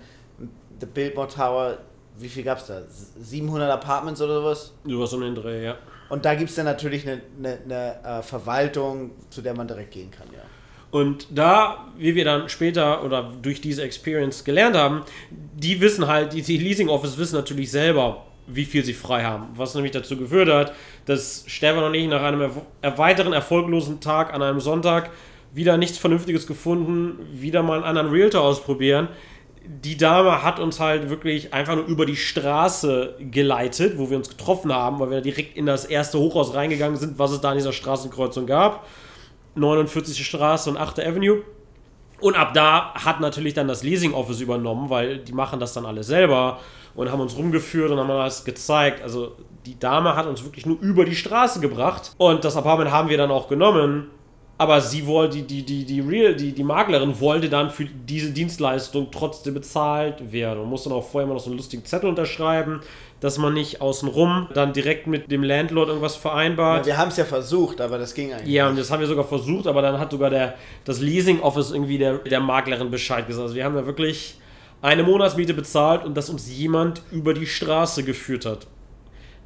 The 0.78 0.86
Biltmore 0.86 1.26
Tower, 1.26 1.78
wie 2.18 2.28
viel 2.28 2.44
gab 2.44 2.58
es 2.58 2.66
da? 2.66 2.82
700 3.20 3.70
Apartments 3.70 4.20
oder 4.20 4.40
sowas? 4.40 4.72
Sowas 4.84 5.12
um 5.12 5.20
den 5.20 5.34
Dreh, 5.34 5.64
ja. 5.64 5.76
Und 6.08 6.24
da 6.24 6.34
gibt 6.34 6.50
es 6.50 6.56
dann 6.56 6.66
natürlich 6.66 7.08
eine, 7.08 7.22
eine, 7.38 7.58
eine, 7.64 8.18
äh, 8.18 8.22
Verwaltung, 8.22 9.12
zu 9.30 9.42
der 9.42 9.54
man 9.54 9.66
direkt 9.66 9.92
gehen 9.92 10.10
kann, 10.10 10.28
ja. 10.32 10.42
Und 10.90 11.26
da, 11.30 11.88
wie 11.98 12.14
wir 12.14 12.24
dann 12.24 12.48
später 12.48 13.02
oder 13.02 13.32
durch 13.42 13.60
diese 13.60 13.82
Experience 13.82 14.44
gelernt 14.44 14.76
haben, 14.76 15.02
die 15.30 15.80
wissen 15.80 16.06
halt, 16.06 16.32
die, 16.32 16.42
die 16.42 16.56
Leasing 16.56 16.88
Office 16.88 17.18
wissen 17.18 17.34
natürlich 17.34 17.72
selber, 17.72 18.24
wie 18.46 18.64
viel 18.64 18.84
sie 18.84 18.92
frei 18.92 19.24
haben. 19.24 19.48
Was 19.56 19.74
nämlich 19.74 19.90
dazu 19.90 20.16
geführt 20.16 20.48
hat, 20.48 20.72
dass 21.06 21.42
Stefan 21.48 21.82
und 21.82 21.94
ich 21.94 22.06
nach 22.06 22.22
einem 22.22 22.48
weiteren 22.80 23.32
erfolglosen 23.32 24.00
Tag 24.00 24.32
an 24.32 24.42
einem 24.42 24.60
Sonntag 24.60 25.10
wieder 25.52 25.76
nichts 25.78 25.98
Vernünftiges 25.98 26.46
gefunden, 26.46 27.18
wieder 27.32 27.64
mal 27.64 27.78
einen 27.78 27.84
anderen 27.84 28.10
Realtor 28.10 28.42
ausprobieren 28.42 29.08
die 29.66 29.96
Dame 29.96 30.42
hat 30.42 30.60
uns 30.60 30.78
halt 30.78 31.08
wirklich 31.08 31.54
einfach 31.54 31.76
nur 31.76 31.86
über 31.86 32.04
die 32.04 32.16
Straße 32.16 33.16
geleitet, 33.30 33.98
wo 33.98 34.10
wir 34.10 34.16
uns 34.16 34.28
getroffen 34.28 34.72
haben, 34.72 34.98
weil 34.98 35.10
wir 35.10 35.20
direkt 35.20 35.56
in 35.56 35.66
das 35.66 35.86
erste 35.86 36.18
Hochhaus 36.18 36.54
reingegangen 36.54 36.96
sind, 36.96 37.18
was 37.18 37.30
es 37.30 37.40
da 37.40 37.52
in 37.52 37.58
dieser 37.58 37.72
Straßenkreuzung 37.72 38.46
gab. 38.46 38.86
49. 39.54 40.24
Straße 40.26 40.68
und 40.68 40.76
8. 40.76 41.00
Avenue. 41.00 41.42
Und 42.20 42.36
ab 42.36 42.52
da 42.54 42.94
hat 42.94 43.20
natürlich 43.20 43.54
dann 43.54 43.68
das 43.68 43.82
Leasing 43.82 44.12
Office 44.12 44.40
übernommen, 44.40 44.90
weil 44.90 45.18
die 45.18 45.32
machen 45.32 45.60
das 45.60 45.72
dann 45.72 45.86
alle 45.86 46.02
selber 46.02 46.60
und 46.94 47.10
haben 47.10 47.20
uns 47.20 47.36
rumgeführt 47.36 47.90
und 47.90 47.98
haben 47.98 48.10
alles 48.10 48.44
gezeigt. 48.44 49.02
Also 49.02 49.32
die 49.66 49.78
Dame 49.78 50.14
hat 50.14 50.26
uns 50.26 50.44
wirklich 50.44 50.66
nur 50.66 50.78
über 50.80 51.04
die 51.04 51.16
Straße 51.16 51.60
gebracht 51.60 52.12
und 52.18 52.44
das 52.44 52.56
Apartment 52.56 52.90
haben 52.90 53.08
wir 53.08 53.16
dann 53.16 53.30
auch 53.30 53.48
genommen 53.48 54.10
aber 54.56 54.80
sie 54.80 55.06
wollte, 55.06 55.42
die, 55.42 55.62
die, 55.62 55.84
die, 55.84 56.00
Real, 56.00 56.34
die, 56.34 56.52
die 56.52 56.62
Maklerin 56.62 57.18
wollte 57.18 57.48
dann 57.48 57.70
für 57.70 57.86
diese 57.86 58.30
Dienstleistung 58.30 59.08
trotzdem 59.10 59.54
bezahlt 59.54 60.32
werden. 60.32 60.60
Man 60.60 60.70
musste 60.70 60.90
dann 60.90 60.98
auch 60.98 61.08
vorher 61.08 61.26
mal 61.26 61.34
noch 61.34 61.40
so 61.40 61.50
einen 61.50 61.56
lustigen 61.56 61.84
Zettel 61.84 62.08
unterschreiben, 62.08 62.80
dass 63.18 63.38
man 63.38 63.54
nicht 63.54 63.80
außenrum 63.80 64.48
dann 64.54 64.72
direkt 64.72 65.06
mit 65.06 65.30
dem 65.30 65.42
Landlord 65.42 65.88
irgendwas 65.88 66.14
vereinbart. 66.14 66.86
Ja, 66.86 66.92
wir 66.92 66.96
haben 66.98 67.08
es 67.08 67.16
ja 67.16 67.24
versucht, 67.24 67.80
aber 67.80 67.98
das 67.98 68.14
ging 68.14 68.32
eigentlich. 68.32 68.52
Ja, 68.52 68.68
und 68.68 68.78
das 68.78 68.90
haben 68.90 69.00
wir 69.00 69.06
sogar 69.08 69.24
versucht, 69.24 69.66
aber 69.66 69.82
dann 69.82 69.98
hat 69.98 70.12
sogar 70.12 70.30
der, 70.30 70.54
das 70.84 71.00
Leasing 71.00 71.40
Office 71.40 71.72
irgendwie 71.72 71.98
der, 71.98 72.18
der 72.18 72.40
Maklerin 72.40 72.90
Bescheid 72.90 73.26
gesagt. 73.26 73.42
Also 73.44 73.54
wir 73.56 73.64
haben 73.64 73.74
da 73.74 73.86
wirklich 73.86 74.36
eine 74.82 75.02
Monatsmiete 75.02 75.54
bezahlt 75.54 76.04
und 76.04 76.14
dass 76.16 76.28
uns 76.28 76.54
jemand 76.54 77.02
über 77.10 77.34
die 77.34 77.46
Straße 77.46 78.04
geführt 78.04 78.44
hat. 78.44 78.66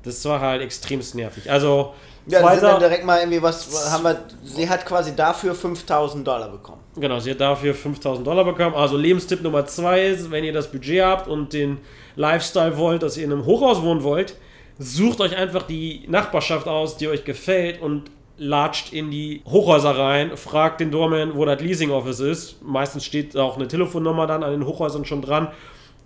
Das 0.03 0.25
war 0.25 0.41
halt 0.41 0.63
extremst 0.63 1.15
nervig. 1.15 1.51
Also 1.51 1.95
ja, 2.27 2.41
Zweiter, 2.41 2.61
sind 2.61 2.69
dann 2.69 2.81
direkt 2.81 3.05
mal 3.05 3.21
irgendwie 3.21 3.43
was, 3.43 3.91
haben 3.91 4.05
wir, 4.05 4.25
sie 4.45 4.69
hat 4.69 4.85
quasi 4.85 5.17
dafür 5.17 5.55
5000 5.55 6.27
Dollar 6.27 6.49
bekommen. 6.51 6.83
Genau, 6.97 7.19
sie 7.19 7.31
hat 7.31 7.41
dafür 7.41 7.75
5000 7.75 8.27
Dollar 8.27 8.45
bekommen. 8.45 8.75
Also 8.75 8.97
Lebenstipp 8.97 9.43
Nummer 9.43 9.65
zwei 9.65 10.03
ist, 10.07 10.31
wenn 10.31 10.45
ihr 10.45 10.53
das 10.53 10.71
Budget 10.71 11.03
habt 11.03 11.29
und 11.29 11.53
den 11.53 11.79
Lifestyle 12.17 12.77
wollt, 12.77 13.03
dass 13.03 13.17
ihr 13.17 13.25
in 13.25 13.33
einem 13.33 13.47
Hochhaus 13.47 13.83
wohnen 13.83 14.03
wollt, 14.03 14.37
sucht 14.79 15.21
euch 15.21 15.37
einfach 15.37 15.63
die 15.63 16.05
Nachbarschaft 16.07 16.69
aus, 16.69 16.99
die 16.99 17.09
euch 17.09 17.25
gefällt 17.25 17.81
und 17.81 18.11
latscht 18.37 18.93
in 18.93 19.11
die 19.11 19.43
Hochhäuser 19.47 19.99
rein, 19.99 20.37
fragt 20.37 20.81
den 20.81 20.91
Doorman, 20.91 21.35
wo 21.35 21.45
das 21.45 21.61
Leasing 21.61 21.91
Office 21.91 22.21
ist. 22.21 22.63
Meistens 22.63 23.05
steht 23.05 23.37
auch 23.37 23.57
eine 23.57 23.69
Telefonnummer 23.69 24.27
dann 24.27 24.45
an 24.45 24.53
den 24.53 24.67
Hochhäusern 24.67 25.05
schon 25.05 25.23
dran 25.23 25.49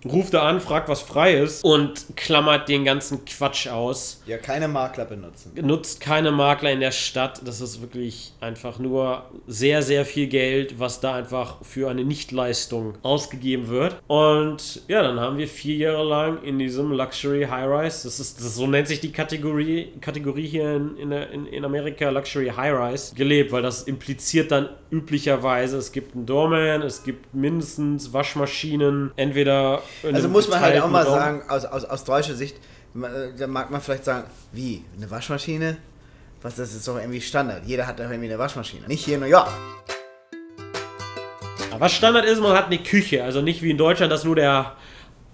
ruft 0.05 0.33
er 0.33 0.43
an, 0.43 0.59
fragt, 0.59 0.89
was 0.89 1.01
frei 1.01 1.35
ist 1.35 1.63
und 1.63 2.05
klammert 2.15 2.69
den 2.69 2.85
ganzen 2.85 3.25
Quatsch 3.25 3.67
aus. 3.67 4.21
Ja, 4.25 4.37
keine 4.37 4.67
Makler 4.67 5.05
benutzen. 5.05 5.51
Nutzt 5.61 6.01
keine 6.01 6.31
Makler 6.31 6.71
in 6.71 6.79
der 6.79 6.91
Stadt. 6.91 7.41
Das 7.45 7.61
ist 7.61 7.81
wirklich 7.81 8.33
einfach 8.41 8.79
nur 8.79 9.25
sehr, 9.47 9.81
sehr 9.81 10.05
viel 10.05 10.27
Geld, 10.27 10.79
was 10.79 10.99
da 10.99 11.15
einfach 11.15 11.57
für 11.63 11.89
eine 11.89 12.03
Nichtleistung 12.03 12.95
ausgegeben 13.03 13.67
wird. 13.67 13.95
Und 14.07 14.81
ja, 14.87 15.01
dann 15.01 15.19
haben 15.19 15.37
wir 15.37 15.47
vier 15.47 15.75
Jahre 15.75 16.03
lang 16.03 16.43
in 16.43 16.59
diesem 16.59 16.91
Luxury 16.91 17.45
High-Rise, 17.49 18.03
das 18.03 18.19
ist, 18.19 18.39
das, 18.39 18.55
so 18.55 18.67
nennt 18.67 18.87
sich 18.87 18.99
die 18.99 19.11
Kategorie, 19.11 19.89
Kategorie 20.01 20.47
hier 20.47 20.75
in, 20.75 21.11
in, 21.11 21.45
in 21.47 21.65
Amerika, 21.65 22.09
Luxury 22.09 22.51
High-Rise, 22.55 23.15
gelebt, 23.15 23.51
weil 23.51 23.61
das 23.61 23.83
impliziert 23.83 24.51
dann 24.51 24.69
üblicherweise, 24.91 25.77
es 25.77 25.91
gibt 25.91 26.15
einen 26.15 26.25
Doorman, 26.25 26.81
es 26.81 27.03
gibt 27.03 27.33
mindestens 27.33 28.13
Waschmaschinen, 28.13 29.11
entweder 29.15 29.81
also 30.01 30.29
muss 30.29 30.47
man 30.47 30.59
halt 30.59 30.81
auch 30.81 30.89
mal 30.89 31.03
Raum. 31.03 31.15
sagen, 31.15 31.41
aus, 31.49 31.65
aus, 31.65 31.85
aus 31.85 32.03
deutscher 32.03 32.35
Sicht, 32.35 32.57
da 32.93 33.47
mag 33.47 33.71
man 33.71 33.81
vielleicht 33.81 34.05
sagen, 34.05 34.27
wie, 34.51 34.83
eine 34.97 35.09
Waschmaschine? 35.09 35.77
Was, 36.41 36.55
das 36.55 36.73
ist 36.73 36.87
doch 36.87 36.97
irgendwie 36.97 37.21
Standard. 37.21 37.63
Jeder 37.65 37.87
hat 37.87 37.99
doch 37.99 38.05
irgendwie 38.05 38.29
eine 38.29 38.37
Waschmaschine. 38.37 38.87
Nicht 38.87 39.05
hier 39.05 39.15
in 39.15 39.21
New 39.21 39.27
York. 39.27 39.49
Was 41.79 41.93
Standard 41.93 42.25
ist, 42.25 42.41
man 42.41 42.55
hat 42.55 42.67
eine 42.67 42.79
Küche. 42.79 43.23
Also 43.23 43.41
nicht 43.41 43.61
wie 43.61 43.71
in 43.71 43.77
Deutschland, 43.77 44.11
dass 44.11 44.23
nur 44.23 44.35
der 44.35 44.75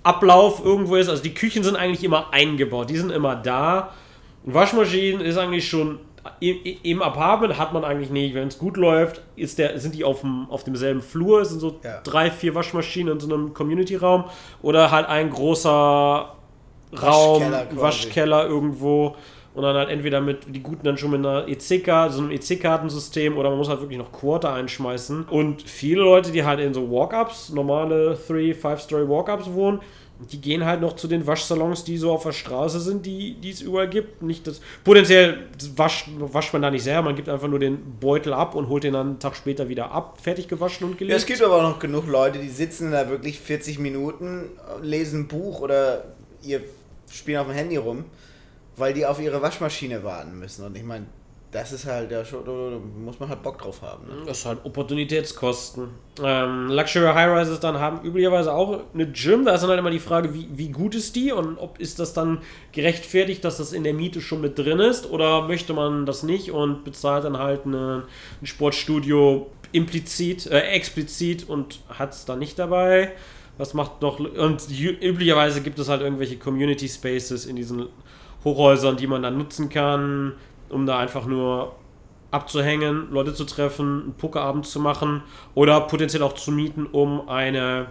Ablauf 0.03 0.63
irgendwo 0.63 0.95
ist. 0.95 1.09
Also 1.09 1.21
die 1.23 1.33
Küchen 1.33 1.63
sind 1.63 1.75
eigentlich 1.75 2.03
immer 2.03 2.31
eingebaut. 2.31 2.89
Die 2.89 2.97
sind 2.97 3.11
immer 3.11 3.35
da. 3.35 3.93
Waschmaschinen 4.43 5.21
ist 5.21 5.37
eigentlich 5.37 5.67
schon 5.67 5.99
im, 6.39 7.01
Apartment 7.01 7.57
hat 7.57 7.73
man 7.73 7.83
eigentlich 7.83 8.09
nicht, 8.09 8.33
wenn 8.35 8.47
es 8.47 8.57
gut 8.57 8.77
läuft, 8.77 9.21
ist 9.35 9.57
der, 9.57 9.79
sind 9.79 9.95
die 9.95 10.03
auf, 10.03 10.21
dem, 10.21 10.47
auf 10.49 10.63
demselben 10.63 11.01
Flur, 11.01 11.41
es 11.41 11.49
sind 11.49 11.59
so 11.59 11.79
ja. 11.83 12.01
drei, 12.03 12.31
vier 12.31 12.55
Waschmaschinen 12.55 13.13
in 13.13 13.19
so 13.19 13.33
einem 13.33 13.53
Community-Raum. 13.53 14.25
Oder 14.61 14.91
halt 14.91 15.07
ein 15.07 15.29
großer 15.29 16.35
Raum, 17.01 17.41
Waschkeller, 17.41 17.81
Waschkeller 17.81 18.47
irgendwo. 18.47 19.15
Und 19.55 19.63
dann 19.63 19.75
halt 19.75 19.89
entweder 19.89 20.21
mit 20.21 20.55
die 20.55 20.61
Guten 20.61 20.83
dann 20.85 20.97
schon 20.97 21.11
mit 21.11 21.25
einer 21.25 21.47
EC-Karte, 21.47 22.13
so 22.13 22.21
einem 22.21 22.31
EC-Kartensystem 22.31 23.37
oder 23.37 23.49
man 23.49 23.57
muss 23.57 23.67
halt 23.67 23.81
wirklich 23.81 23.97
noch 23.97 24.11
Quarter 24.11 24.53
einschmeißen. 24.53 25.25
Und 25.25 25.63
viele 25.63 26.01
Leute, 26.01 26.31
die 26.31 26.43
halt 26.43 26.59
in 26.59 26.73
so 26.73 26.89
Walk-Ups, 26.89 27.49
normale 27.49 28.17
3, 28.27 28.51
5-Story 28.51 29.09
Walk-Ups 29.09 29.51
wohnen, 29.51 29.81
die 30.19 30.41
gehen 30.41 30.65
halt 30.65 30.81
noch 30.81 30.95
zu 30.95 31.07
den 31.07 31.25
Waschsalons, 31.25 31.85
die 31.85 31.97
so 31.97 32.11
auf 32.11 32.23
der 32.23 32.33
Straße 32.33 32.79
sind, 32.81 33.05
die, 33.05 33.37
es 33.49 33.61
überall 33.61 33.89
gibt. 33.89 34.21
Nicht 34.21 34.47
das, 34.47 34.59
potenziell 34.83 35.47
wascht, 35.75 36.09
wascht 36.17 36.51
man 36.51 36.61
da 36.61 36.71
nicht 36.71 36.83
selber, 36.83 37.03
man 37.03 37.15
gibt 37.15 37.29
einfach 37.29 37.47
nur 37.47 37.59
den 37.59 37.99
Beutel 37.99 38.33
ab 38.33 38.55
und 38.55 38.67
holt 38.67 38.83
den 38.83 38.93
dann 38.93 39.07
einen 39.07 39.19
Tag 39.19 39.35
später 39.35 39.69
wieder 39.69 39.91
ab, 39.91 40.19
fertig 40.21 40.47
gewaschen 40.47 40.87
und 40.87 40.97
gelegt. 40.97 41.11
Ja, 41.11 41.17
es 41.17 41.25
gibt 41.25 41.41
aber 41.41 41.57
auch 41.57 41.69
noch 41.69 41.79
genug 41.79 42.07
Leute, 42.07 42.39
die 42.39 42.49
sitzen 42.49 42.91
da 42.91 43.09
wirklich 43.09 43.39
40 43.39 43.79
Minuten, 43.79 44.49
lesen 44.81 45.21
ein 45.21 45.27
Buch 45.27 45.61
oder 45.61 46.03
ihr 46.43 46.61
spielen 47.09 47.37
auf 47.37 47.47
dem 47.47 47.55
Handy 47.55 47.77
rum, 47.77 48.05
weil 48.75 48.93
die 48.93 49.05
auf 49.05 49.21
ihre 49.21 49.41
Waschmaschine 49.41 50.03
warten 50.03 50.37
müssen. 50.37 50.65
Und 50.65 50.75
ich 50.75 50.83
meine, 50.83 51.05
das 51.51 51.71
ist 51.71 51.85
halt, 51.85 52.11
ja, 52.11 52.23
schon, 52.23 52.45
da 52.45 52.51
muss 53.03 53.19
man 53.19 53.27
halt 53.27 53.41
Bock 53.41 53.57
drauf 53.57 53.81
haben. 53.81 54.05
Ne? 54.05 54.23
Das 54.25 54.39
ist 54.39 54.45
halt 54.45 54.59
Opportunitätskosten. 54.63 55.87
Ähm, 56.23 56.67
Luxury 56.67 57.11
High-Rises 57.11 57.59
dann 57.59 57.79
haben 57.79 58.05
üblicherweise 58.05 58.53
auch 58.53 58.81
eine 58.93 59.07
Gym. 59.07 59.45
Da 59.45 59.55
ist 59.55 59.61
dann 59.61 59.71
halt 59.71 59.79
immer 59.79 59.89
die 59.89 59.99
Frage, 59.99 60.33
wie, 60.35 60.47
wie 60.51 60.69
gut 60.69 60.93
ist 60.93 61.15
die 61.15 61.31
und 61.31 61.57
ob 61.57 61.79
ist 61.79 61.97
das 61.97 62.13
dann 62.13 62.41
gerechtfertigt, 62.71 63.43
dass 63.43 63.57
das 63.57 63.73
in 63.73 63.83
der 63.83 63.95
Miete 63.95 64.21
schon 64.21 64.41
mit 64.41 64.59
drin 64.59 64.79
ist 64.79 65.09
oder 65.09 65.47
möchte 65.47 65.73
man 65.73 66.05
das 66.05 66.21
nicht 66.21 66.51
und 66.51 66.83
bezahlt 66.83 67.23
dann 67.23 67.39
halt 67.39 67.65
eine, 67.65 68.03
ein 68.41 68.45
Sportstudio 68.45 69.49
implizit, 69.71 70.45
äh, 70.45 70.59
explizit 70.59 71.49
und 71.49 71.79
hat 71.89 72.13
es 72.13 72.25
dann 72.25 72.37
nicht 72.37 72.59
dabei. 72.59 73.11
Was 73.57 73.73
macht 73.73 74.03
noch. 74.03 74.19
Und 74.19 74.67
üblicherweise 74.79 75.61
gibt 75.61 75.79
es 75.79 75.89
halt 75.89 76.01
irgendwelche 76.01 76.37
Community 76.37 76.87
Spaces 76.87 77.45
in 77.45 77.55
diesen 77.55 77.87
Hochhäusern, 78.45 78.95
die 78.95 79.07
man 79.07 79.23
dann 79.23 79.37
nutzen 79.37 79.67
kann 79.67 80.33
um 80.69 80.85
da 80.85 80.99
einfach 80.99 81.25
nur 81.25 81.75
abzuhängen, 82.31 83.09
Leute 83.11 83.33
zu 83.33 83.43
treffen, 83.45 84.03
einen 84.03 84.13
Pokerabend 84.13 84.65
zu 84.65 84.79
machen 84.79 85.23
oder 85.55 85.81
potenziell 85.81 86.23
auch 86.23 86.33
zu 86.33 86.51
mieten, 86.51 86.85
um 86.85 87.27
eine 87.27 87.87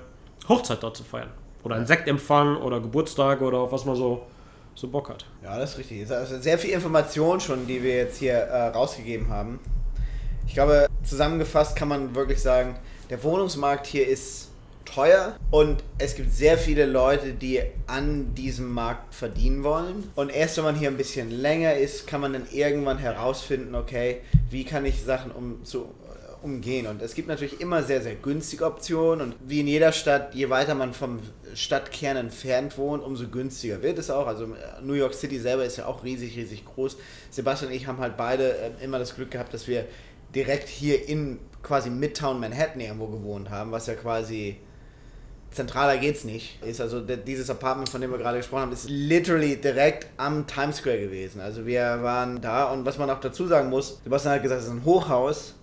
Hochzeit 0.49 0.83
dort 0.83 0.97
zu 0.97 1.05
feiern. 1.05 1.31
Oder 1.65 1.77
einen 1.77 1.87
Sektempfang 1.87 2.57
oder 2.57 2.81
Geburtstag 2.81 3.43
oder 3.43 3.71
was 3.71 3.85
man 3.85 3.97
so, 3.97 4.27
so 4.75 4.89
Bock 4.89 5.11
hat. 5.11 5.27
Ja, 5.43 5.59
das 5.59 5.73
ist 5.73 5.79
richtig. 5.79 6.11
Also 6.11 6.39
sehr 6.39 6.59
viel 6.59 6.71
Information 6.71 7.41
schon, 7.41 7.67
die 7.67 7.83
wir 7.83 7.97
jetzt 7.97 8.19
hier 8.19 8.35
äh, 8.35 8.69
rausgegeben 8.69 9.29
haben. 9.29 9.59
Ich 10.47 10.55
glaube, 10.55 10.87
zusammengefasst 11.03 11.77
kann 11.77 11.89
man 11.89 12.15
wirklich 12.15 12.41
sagen, 12.41 12.79
der 13.11 13.23
Wohnungsmarkt 13.23 13.87
hier 13.87 14.07
ist 14.07 14.48
teuer 14.95 15.37
und 15.51 15.83
es 15.99 16.15
gibt 16.15 16.33
sehr 16.33 16.59
viele 16.59 16.87
Leute, 16.87 17.33
die 17.33 17.61
an 17.87 18.35
diesem 18.35 18.73
Markt 18.73 19.15
verdienen 19.15 19.65
wollen. 19.65 20.11
Und 20.15 20.31
erst 20.31 20.57
wenn 20.57 20.65
man 20.65 20.75
hier 20.75 20.89
ein 20.89 20.97
bisschen 20.97 21.31
länger 21.31 21.75
ist, 21.75 22.07
kann 22.07 22.21
man 22.21 22.33
dann 22.33 22.47
irgendwann 22.53 22.99
herausfinden, 22.99 23.75
okay, 23.75 24.23
wie 24.51 24.65
kann 24.65 24.85
ich 24.85 25.03
Sachen 25.03 25.31
um 25.31 25.65
zu 25.65 25.95
umgehen. 26.43 26.87
Und 26.87 27.03
es 27.03 27.15
gibt 27.15 27.29
natürlich 27.29 27.61
immer 27.61 27.83
sehr, 27.83 28.01
sehr 28.03 28.15
günstige 28.15 28.65
Optionen. 28.65 29.21
Und 29.21 29.37
wie 29.45 29.61
in 29.61 29.67
jeder 29.67 29.93
Stadt, 29.93 30.35
je 30.35 30.51
weiter 30.51 30.75
man 30.75 30.93
vom 30.93 31.21
Stadtkern 31.55 32.17
entfernt 32.17 32.79
wohnt, 32.79 33.03
umso 33.03 33.29
günstiger 33.29 33.83
wird 33.83 33.99
es 33.99 34.11
auch. 34.11 34.27
Also 34.27 34.49
New 34.83 34.95
York 34.95 35.15
City 35.15 35.39
selber 35.39 35.65
ist 35.65 35.79
ja 35.79 35.87
auch 35.87 36.05
riesig, 36.05 36.37
riesig 36.37 36.65
groß. 36.65 36.97
Sebastian 37.31 37.71
und 37.71 37.77
ich 37.77 37.87
haben 37.87 37.99
halt 37.99 38.17
beide 38.17 38.57
äh, 38.57 38.71
immer 38.83 38.99
das 38.99 39.15
Glück 39.15 39.31
gehabt, 39.31 39.53
dass 39.55 39.67
wir 39.67 39.87
direkt 40.35 40.69
hier 40.69 41.09
in 41.09 41.39
quasi 41.63 41.91
Midtown 41.91 42.39
Manhattan 42.39 42.81
irgendwo 42.81 43.07
gewohnt 43.07 43.51
haben, 43.51 43.73
was 43.73 43.87
ja 43.87 43.95
quasi 43.95 44.59
zentraler 45.51 45.99
geht's 45.99 46.25
nicht. 46.25 46.63
Ist 46.63 46.81
also 46.81 47.01
dieses 47.01 47.51
Apartment, 47.51 47.89
von 47.89 48.01
dem 48.01 48.11
wir 48.11 48.19
gerade 48.19 48.39
gesprochen 48.39 48.63
haben, 48.63 48.73
ist 48.73 48.89
literally 48.89 49.57
direkt 49.57 50.07
am 50.17 50.47
Times 50.47 50.77
Square 50.77 50.99
gewesen. 50.99 51.41
Also 51.41 51.67
wir 51.67 52.03
waren 52.03 52.41
da 52.41 52.65
und 52.65 52.85
was 52.85 52.99
man 52.99 53.11
auch 53.11 53.21
dazu 53.21 53.47
sagen 53.47 53.71
muss, 53.71 54.01
Sebastian 54.05 54.35
hat 54.35 54.43
gesagt, 54.43 54.61
es 54.61 54.67
ist 54.67 54.73
ein 54.73 54.85
Hochhaus. 54.85 55.55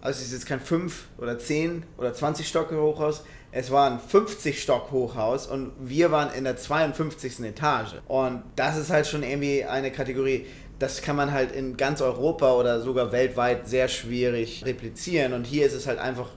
Also 0.00 0.20
es 0.20 0.26
ist 0.26 0.32
jetzt 0.32 0.46
kein 0.46 0.60
5 0.60 1.08
oder 1.18 1.38
10 1.38 1.82
oder 1.98 2.14
20 2.14 2.46
Stock 2.46 2.70
Hochhaus. 2.70 3.24
Es 3.50 3.70
war 3.70 3.90
ein 3.90 3.98
50 3.98 4.62
Stock 4.62 4.90
Hochhaus 4.92 5.46
und 5.46 5.72
wir 5.80 6.10
waren 6.12 6.32
in 6.34 6.44
der 6.44 6.56
52. 6.56 7.40
Etage. 7.40 7.94
Und 8.06 8.42
das 8.54 8.76
ist 8.76 8.90
halt 8.90 9.06
schon 9.06 9.22
irgendwie 9.22 9.64
eine 9.64 9.90
Kategorie, 9.90 10.46
das 10.78 11.00
kann 11.00 11.16
man 11.16 11.32
halt 11.32 11.52
in 11.52 11.76
ganz 11.76 12.02
Europa 12.02 12.52
oder 12.52 12.80
sogar 12.80 13.12
weltweit 13.12 13.66
sehr 13.66 13.88
schwierig 13.88 14.64
replizieren. 14.66 15.32
Und 15.32 15.44
hier 15.44 15.66
ist 15.66 15.72
es 15.72 15.86
halt 15.86 15.98
einfach 15.98 16.28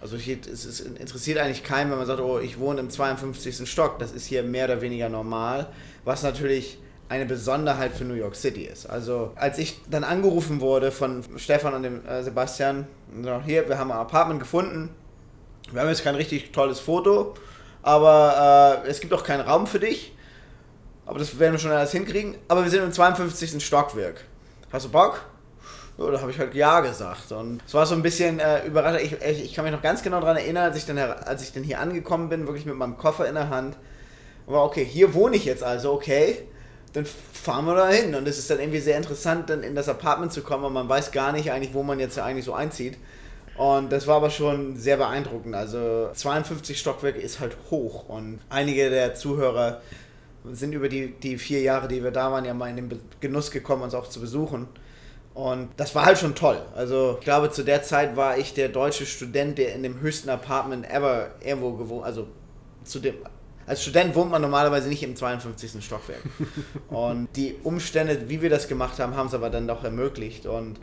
also 0.00 0.16
hier, 0.16 0.38
es, 0.50 0.64
es 0.64 0.80
interessiert 0.80 1.38
eigentlich 1.38 1.62
keinen, 1.62 1.90
wenn 1.90 1.98
man 1.98 2.06
sagt, 2.06 2.20
oh, 2.20 2.38
ich 2.38 2.58
wohne 2.58 2.80
im 2.80 2.90
52. 2.90 3.70
Stock. 3.70 3.98
Das 3.98 4.12
ist 4.12 4.26
hier 4.26 4.42
mehr 4.42 4.64
oder 4.64 4.80
weniger 4.80 5.08
normal, 5.08 5.66
was 6.04 6.22
natürlich 6.22 6.78
eine 7.10 7.26
Besonderheit 7.26 7.92
für 7.92 8.04
New 8.04 8.14
York 8.14 8.36
City 8.36 8.62
ist. 8.62 8.86
Also 8.86 9.32
als 9.34 9.58
ich 9.58 9.80
dann 9.90 10.04
angerufen 10.04 10.60
wurde 10.60 10.92
von 10.92 11.24
Stefan 11.36 11.74
und 11.74 11.82
dem 11.82 12.06
äh, 12.06 12.22
Sebastian, 12.22 12.86
so, 13.22 13.42
hier, 13.42 13.68
wir 13.68 13.78
haben 13.78 13.90
ein 13.90 13.98
Apartment 13.98 14.40
gefunden. 14.40 14.90
Wir 15.72 15.82
haben 15.82 15.88
jetzt 15.88 16.04
kein 16.04 16.14
richtig 16.14 16.52
tolles 16.52 16.80
Foto, 16.80 17.34
aber 17.82 18.82
äh, 18.84 18.88
es 18.88 19.00
gibt 19.00 19.12
auch 19.12 19.24
keinen 19.24 19.40
Raum 19.40 19.66
für 19.66 19.80
dich. 19.80 20.14
Aber 21.04 21.18
das 21.18 21.38
werden 21.38 21.54
wir 21.54 21.58
schon 21.58 21.72
alles 21.72 21.90
hinkriegen. 21.90 22.36
Aber 22.46 22.62
wir 22.62 22.70
sind 22.70 22.84
im 22.84 22.92
52. 22.92 23.64
Stockwerk. 23.64 24.24
Hast 24.72 24.86
du 24.86 24.90
Bock? 24.90 25.24
Da 26.06 26.20
habe 26.20 26.30
ich 26.30 26.38
halt 26.38 26.54
Ja 26.54 26.80
gesagt. 26.80 27.30
Und 27.32 27.60
es 27.66 27.74
war 27.74 27.84
so 27.84 27.94
ein 27.94 28.02
bisschen 28.02 28.40
äh, 28.40 28.66
überraschend. 28.66 29.02
Ich, 29.02 29.12
ich, 29.20 29.44
ich, 29.44 29.54
kann 29.54 29.64
mich 29.64 29.72
noch 29.72 29.82
ganz 29.82 30.02
genau 30.02 30.20
daran 30.20 30.38
erinnern, 30.38 30.64
als 30.64 30.78
ich, 30.78 30.86
dann, 30.86 30.98
als 30.98 31.42
ich 31.42 31.52
dann 31.52 31.62
hier 31.62 31.78
angekommen 31.78 32.30
bin, 32.30 32.46
wirklich 32.46 32.64
mit 32.64 32.76
meinem 32.76 32.96
Koffer 32.96 33.28
in 33.28 33.34
der 33.34 33.50
Hand. 33.50 33.76
War 34.46 34.64
okay, 34.64 34.84
hier 34.84 35.12
wohne 35.12 35.36
ich 35.36 35.44
jetzt 35.44 35.62
also, 35.62 35.92
okay. 35.92 36.38
Dann 36.94 37.04
fahren 37.04 37.66
wir 37.66 37.74
da 37.74 37.88
hin. 37.88 38.14
Und 38.14 38.26
es 38.26 38.38
ist 38.38 38.50
dann 38.50 38.60
irgendwie 38.60 38.80
sehr 38.80 38.96
interessant, 38.96 39.50
dann 39.50 39.62
in 39.62 39.74
das 39.74 39.88
Apartment 39.90 40.32
zu 40.32 40.40
kommen. 40.40 40.64
Und 40.64 40.72
man 40.72 40.88
weiß 40.88 41.12
gar 41.12 41.32
nicht 41.32 41.52
eigentlich, 41.52 41.74
wo 41.74 41.82
man 41.82 42.00
jetzt 42.00 42.18
eigentlich 42.18 42.46
so 42.46 42.54
einzieht. 42.54 42.96
Und 43.58 43.92
das 43.92 44.06
war 44.06 44.16
aber 44.16 44.30
schon 44.30 44.76
sehr 44.76 44.96
beeindruckend. 44.96 45.54
Also 45.54 46.08
52 46.14 46.80
Stockwerke 46.80 47.20
ist 47.20 47.40
halt 47.40 47.56
hoch. 47.70 48.08
Und 48.08 48.38
einige 48.48 48.88
der 48.88 49.14
Zuhörer 49.14 49.82
sind 50.50 50.72
über 50.72 50.88
die, 50.88 51.12
die 51.12 51.36
vier 51.36 51.60
Jahre, 51.60 51.86
die 51.86 52.02
wir 52.02 52.10
da 52.10 52.32
waren, 52.32 52.46
ja 52.46 52.54
mal 52.54 52.70
in 52.70 52.76
den 52.76 53.00
Genuss 53.20 53.50
gekommen, 53.50 53.82
uns 53.82 53.94
auch 53.94 54.08
zu 54.08 54.18
besuchen. 54.18 54.66
Und 55.34 55.68
das 55.76 55.94
war 55.94 56.04
halt 56.04 56.18
schon 56.18 56.34
toll. 56.34 56.60
Also 56.74 57.16
ich 57.18 57.24
glaube, 57.24 57.50
zu 57.50 57.62
der 57.62 57.82
Zeit 57.82 58.16
war 58.16 58.36
ich 58.36 58.52
der 58.52 58.68
deutsche 58.68 59.06
Student, 59.06 59.58
der 59.58 59.74
in 59.74 59.82
dem 59.82 60.00
höchsten 60.00 60.28
Apartment 60.28 60.90
ever 60.90 61.30
irgendwo 61.44 61.72
gewohnt, 61.72 62.04
also 62.04 62.26
zu 62.84 62.98
dem, 62.98 63.14
als 63.66 63.82
Student 63.82 64.14
wohnt 64.16 64.30
man 64.30 64.42
normalerweise 64.42 64.88
nicht 64.88 65.02
im 65.02 65.14
52. 65.14 65.84
Stockwerk. 65.84 66.22
Und 66.88 67.28
die 67.36 67.54
Umstände, 67.62 68.28
wie 68.28 68.42
wir 68.42 68.50
das 68.50 68.66
gemacht 68.66 68.98
haben, 68.98 69.14
haben 69.14 69.28
es 69.28 69.34
aber 69.34 69.50
dann 69.50 69.68
doch 69.68 69.84
ermöglicht. 69.84 70.46
Und 70.46 70.80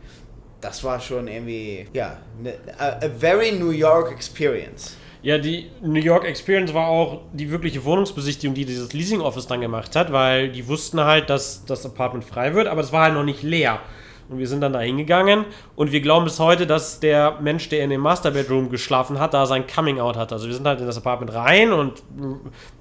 das 0.62 0.84
war 0.84 1.00
schon 1.02 1.28
irgendwie, 1.28 1.88
ja, 1.94 2.18
ne, 2.42 2.54
a, 2.78 3.06
a 3.06 3.10
very 3.10 3.52
New 3.52 3.72
York 3.72 4.12
Experience. 4.12 4.96
Ja, 5.22 5.38
die 5.38 5.70
New 5.82 6.00
York 6.00 6.24
Experience 6.24 6.74
war 6.74 6.88
auch 6.88 7.24
die 7.34 7.52
wirkliche 7.52 7.84
Wohnungsbesichtigung, 7.84 8.56
die 8.56 8.66
dieses 8.66 8.94
Leasing 8.94 9.20
Office 9.20 9.48
dann 9.48 9.60
gemacht 9.60 9.96
hat, 9.96 10.14
weil 10.14 10.50
die 10.50 10.68
wussten 10.68 11.02
halt, 11.02 11.30
dass 11.30 11.66
das 11.66 11.86
Apartment 11.86 12.24
frei 12.24 12.54
wird, 12.54 12.68
aber 12.68 12.82
es 12.82 12.94
war 12.94 13.04
halt 13.04 13.16
noch 13.16 13.26
nicht 13.26 13.44
leer. 13.44 13.82
Und 14.30 14.40
wir 14.40 14.48
sind 14.48 14.60
dann 14.60 14.74
da 14.74 14.80
hingegangen 14.80 15.46
und 15.78 15.94
wir 15.94 16.02
glauben 16.02 16.26
bis 16.26 16.40
heute, 16.40 16.68
dass 16.68 17.00
der 17.00 17.40
Mensch, 17.40 17.70
der 17.70 17.84
in 17.84 17.90
dem 17.90 18.02
Master 18.02 18.32
Bedroom 18.32 18.70
geschlafen 18.70 19.20
hat, 19.20 19.34
da 19.34 19.46
sein 19.46 19.66
Coming 19.68 20.02
Out 20.02 20.18
hat. 20.18 20.34
Also 20.34 20.48
wir 20.48 20.54
sind 20.54 20.68
halt 20.68 20.82
in 20.82 20.86
das 20.86 20.98
Apartment 20.98 21.34
rein 21.34 21.72
und 21.72 22.04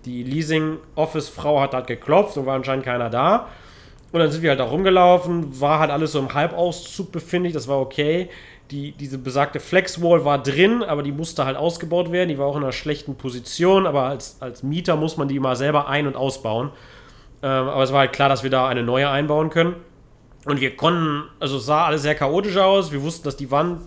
die 0.04 0.24
Leasing 0.24 0.78
Office 0.96 1.28
Frau 1.28 1.60
hat 1.60 1.72
halt 1.72 1.86
geklopft 1.86 2.36
und 2.36 2.46
war 2.46 2.56
anscheinend 2.56 2.84
keiner 2.84 3.10
da. 3.10 3.46
Und 4.10 4.20
dann 4.20 4.30
sind 4.30 4.42
wir 4.42 4.50
halt 4.50 4.60
da 4.60 4.64
rumgelaufen, 4.64 5.60
war 5.60 5.78
halt 5.78 5.90
alles 5.90 6.12
so 6.12 6.18
im 6.18 6.32
Halbauszug 6.32 7.12
befindlich, 7.12 7.52
das 7.52 7.68
war 7.68 7.80
okay. 7.80 8.28
Die, 8.72 8.90
diese 8.92 9.18
besagte 9.18 9.60
Flexwall 9.60 10.24
war 10.24 10.42
drin, 10.42 10.82
aber 10.82 11.04
die 11.04 11.12
musste 11.12 11.44
halt 11.44 11.56
ausgebaut 11.56 12.10
werden. 12.10 12.28
Die 12.28 12.38
war 12.38 12.46
auch 12.46 12.56
in 12.56 12.64
einer 12.64 12.72
schlechten 12.72 13.14
Position, 13.14 13.86
aber 13.86 14.02
als, 14.02 14.38
als 14.40 14.64
Mieter 14.64 14.96
muss 14.96 15.16
man 15.16 15.28
die 15.28 15.38
mal 15.38 15.54
selber 15.54 15.86
ein- 15.86 16.08
und 16.08 16.16
ausbauen. 16.16 16.70
Ähm, 17.42 17.68
aber 17.68 17.82
es 17.84 17.92
war 17.92 18.00
halt 18.00 18.12
klar, 18.12 18.28
dass 18.28 18.42
wir 18.42 18.50
da 18.50 18.66
eine 18.66 18.82
neue 18.82 19.08
einbauen 19.08 19.50
können. 19.50 19.76
Und 20.46 20.60
wir 20.60 20.76
konnten, 20.76 21.24
also 21.40 21.58
es 21.58 21.66
sah 21.66 21.86
alles 21.86 22.02
sehr 22.02 22.14
chaotisch 22.14 22.56
aus. 22.56 22.92
Wir 22.92 23.02
wussten, 23.02 23.24
dass 23.24 23.36
die 23.36 23.50
Wand 23.50 23.82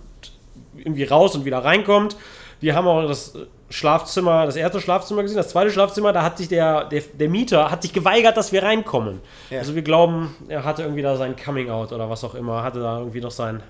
irgendwie 0.75 1.05
raus 1.05 1.33
und 1.35 1.45
wieder 1.45 1.63
reinkommt. 1.63 2.17
Wir 2.59 2.75
haben 2.75 2.85
auch 2.85 3.07
das 3.07 3.33
Schlafzimmer, 3.69 4.45
das 4.45 4.55
erste 4.55 4.81
Schlafzimmer 4.81 5.21
gesehen, 5.21 5.37
das 5.37 5.49
zweite 5.49 5.71
Schlafzimmer, 5.71 6.11
da 6.11 6.23
hat 6.23 6.37
sich 6.37 6.49
der, 6.49 6.85
der, 6.85 7.01
der 7.13 7.29
Mieter 7.29 7.71
hat 7.71 7.83
sich 7.83 7.93
geweigert, 7.93 8.35
dass 8.35 8.51
wir 8.51 8.63
reinkommen. 8.63 9.21
Ja. 9.49 9.59
Also 9.59 9.75
wir 9.75 9.83
glauben, 9.83 10.35
er 10.49 10.65
hatte 10.65 10.81
irgendwie 10.81 11.01
da 11.01 11.15
sein 11.15 11.35
Coming 11.35 11.69
Out 11.69 11.93
oder 11.93 12.09
was 12.09 12.23
auch 12.23 12.35
immer, 12.35 12.63
hatte 12.63 12.79
da 12.79 12.99
irgendwie 12.99 13.21
noch 13.21 13.31
sein 13.31 13.63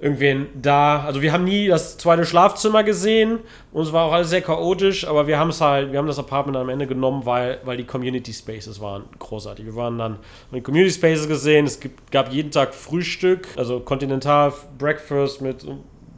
irgendwen 0.00 0.46
da. 0.54 1.00
Also 1.04 1.22
wir 1.22 1.32
haben 1.32 1.44
nie 1.44 1.68
das 1.68 1.98
zweite 1.98 2.24
Schlafzimmer 2.24 2.84
gesehen 2.84 3.40
und 3.72 3.82
es 3.82 3.92
war 3.92 4.04
auch 4.04 4.12
alles 4.12 4.30
sehr 4.30 4.42
chaotisch, 4.42 5.06
aber 5.06 5.26
wir 5.26 5.38
haben 5.38 5.50
es 5.50 5.60
halt, 5.60 5.92
wir 5.92 5.98
haben 5.98 6.06
das 6.06 6.18
Apartment 6.18 6.56
am 6.56 6.68
Ende 6.68 6.86
genommen, 6.86 7.26
weil, 7.26 7.60
weil 7.64 7.76
die 7.76 7.84
Community 7.84 8.32
Spaces 8.32 8.80
waren 8.80 9.04
großartig. 9.18 9.66
Wir 9.66 9.74
waren 9.74 9.98
dann 9.98 10.18
in 10.52 10.62
Community 10.62 10.94
Spaces 10.94 11.26
gesehen, 11.26 11.66
es 11.66 11.80
gab 12.10 12.32
jeden 12.32 12.50
Tag 12.50 12.74
Frühstück, 12.74 13.48
also 13.56 13.80
Continental 13.80 14.52
Breakfast 14.78 15.42
mit 15.42 15.66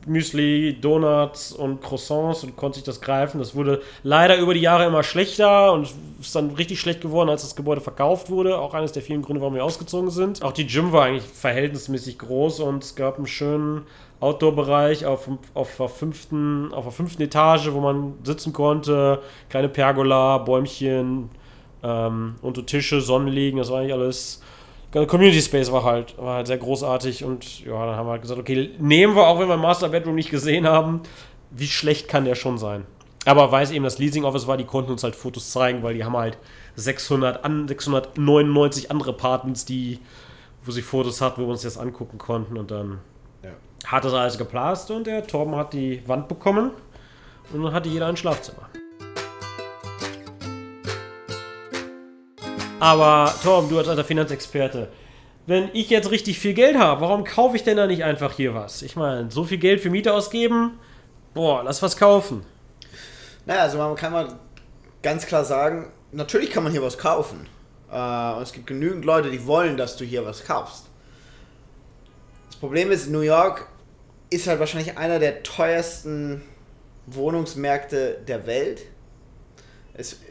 Müsli, 0.07 0.79
Donuts 0.81 1.53
und 1.53 1.83
Croissants 1.83 2.45
und 2.45 2.57
konnte 2.57 2.77
sich 2.77 2.85
das 2.85 3.01
greifen. 3.01 3.39
Das 3.39 3.55
wurde 3.55 3.83
leider 4.03 4.39
über 4.39 4.55
die 4.55 4.61
Jahre 4.61 4.87
immer 4.87 5.03
schlechter 5.03 5.73
und 5.73 5.89
ist 6.21 6.35
dann 6.35 6.51
richtig 6.51 6.81
schlecht 6.81 7.01
geworden, 7.01 7.29
als 7.29 7.43
das 7.43 7.57
Gebäude 7.57 7.81
verkauft 7.81 8.31
wurde. 8.31 8.59
Auch 8.59 8.75
eines 8.75 8.93
der 8.93 9.03
vielen 9.03 9.23
Gründe, 9.23 9.41
warum 9.41 9.55
wir 9.55 9.65
ausgezogen 9.65 10.11
sind. 10.11 10.43
Auch 10.43 10.53
die 10.53 10.67
Gym 10.67 10.93
war 10.93 11.05
eigentlich 11.05 11.25
verhältnismäßig 11.25 12.19
groß 12.19 12.61
und 12.61 12.83
es 12.83 12.95
gab 12.95 13.17
einen 13.17 13.27
schönen 13.27 13.83
Outdoor-Bereich 14.21 15.07
auf, 15.07 15.29
auf, 15.55 15.77
der 15.77 15.89
fünften, 15.89 16.73
auf 16.73 16.85
der 16.85 16.93
fünften 16.93 17.23
Etage, 17.23 17.73
wo 17.73 17.81
man 17.81 18.15
sitzen 18.23 18.53
konnte. 18.53 19.21
Kleine 19.49 19.69
Pergola, 19.69 20.39
Bäumchen, 20.39 21.31
ähm, 21.83 22.35
unter 22.43 22.65
Tische, 22.67 23.01
Sonnenliegen, 23.01 23.59
das 23.59 23.71
war 23.71 23.81
eigentlich 23.81 23.95
alles 23.95 24.43
Community 24.93 25.41
Space 25.41 25.71
war 25.71 25.85
halt, 25.85 26.19
war 26.19 26.37
halt 26.37 26.47
sehr 26.49 26.59
großartig 26.59 27.25
und 27.25 27.65
ja, 27.65 27.87
dann 27.87 27.97
haben 27.97 28.07
wir 28.07 28.13
halt 28.13 28.23
gesagt, 28.23 28.41
okay, 28.41 28.71
nehmen 28.79 29.15
wir, 29.15 29.27
auch 29.27 29.39
wenn 29.39 29.49
wir 29.49 29.57
Master 29.57 29.89
Bedroom 29.89 30.17
nicht 30.17 30.31
gesehen 30.31 30.67
haben, 30.67 31.03
wie 31.51 31.69
schlecht 31.69 32.09
kann 32.09 32.25
der 32.25 32.35
schon 32.35 32.59
sein? 32.59 32.87
Aber 33.25 33.53
weil 33.53 33.63
es 33.63 33.71
eben 33.71 33.85
das 33.85 33.99
Leasing 33.99 34.25
Office 34.25 34.47
war, 34.47 34.57
die 34.57 34.65
konnten 34.65 34.91
uns 34.91 35.05
halt 35.05 35.15
Fotos 35.15 35.51
zeigen, 35.51 35.83
weil 35.83 35.95
die 35.95 36.05
haben 36.05 36.17
halt 36.17 36.39
600 36.77 37.45
an, 37.45 37.69
699 37.69 38.91
andere 38.91 39.11
Apartments, 39.11 39.65
die, 39.65 40.01
wo 40.65 40.73
sie 40.73 40.83
Fotos 40.83 41.21
hatten, 41.21 41.43
wo 41.43 41.47
wir 41.47 41.53
uns 41.53 41.63
das 41.63 41.79
angucken 41.79 42.19
konnten 42.19 42.57
und 42.57 42.71
dann 42.71 42.99
ja. 43.45 43.51
hat 43.85 44.05
das 44.05 44.15
alles 44.15 44.39
geplant 44.39 44.91
und 44.91 45.07
der 45.07 45.27
Torben 45.27 45.55
hat 45.55 45.73
die 45.73 46.03
Wand 46.09 46.29
bekommen 46.29 46.71
und 47.53 47.63
dann 47.63 47.73
hatte 47.73 47.89
jeder 47.89 48.07
ein 48.07 48.17
Schlafzimmer. 48.17 48.69
Aber 52.81 53.33
Tom, 53.43 53.69
du 53.69 53.79
als 53.79 53.89
alter 53.89 54.05
Finanzexperte, 54.05 54.89
wenn 55.47 55.71
ich 55.73 55.91
jetzt 55.91 56.11
richtig 56.11 56.39
viel 56.39 56.55
Geld 56.55 56.79
habe, 56.79 57.03
warum 57.03 57.25
kaufe 57.25 57.57
ich 57.57 57.63
denn 57.63 57.77
da 57.77 57.87
nicht 57.87 58.05
einfach 58.05 58.35
hier 58.35 58.55
was? 58.55 58.83
Ich 58.83 58.97
meine, 58.97 59.31
so 59.31 59.45
viel 59.45 59.59
Geld 59.59 59.81
für 59.81 59.91
Miete 59.91 60.13
ausgeben, 60.13 60.79
boah, 61.35 61.63
lass 61.63 61.83
was 61.83 61.97
kaufen. 61.97 62.45
Naja, 63.47 63.63
also 63.63 63.79
man 63.79 63.95
kann 63.97 64.13
mal 64.13 64.39
ganz 65.03 65.27
klar 65.27 65.45
sagen, 65.45 65.93
natürlich 66.13 66.51
kann 66.51 66.63
man 66.63 66.73
hier 66.73 66.83
was 66.83 66.99
kaufen. 66.99 67.47
Äh, 67.91 68.33
und 68.35 68.43
es 68.43 68.53
gibt 68.53 68.67
genügend 68.67 69.05
Leute, 69.05 69.31
die 69.31 69.47
wollen, 69.47 69.77
dass 69.77 69.97
du 69.97 70.05
hier 70.05 70.25
was 70.25 70.45
kaufst. 70.45 70.87
Das 72.49 72.57
Problem 72.57 72.91
ist, 72.91 73.09
New 73.09 73.21
York 73.21 73.69
ist 74.31 74.47
halt 74.47 74.61
wahrscheinlich 74.61 74.97
einer 74.97 75.19
der 75.19 75.43
teuersten 75.43 76.43
Wohnungsmärkte 77.07 78.23
der 78.27 78.47
Welt. 78.47 78.83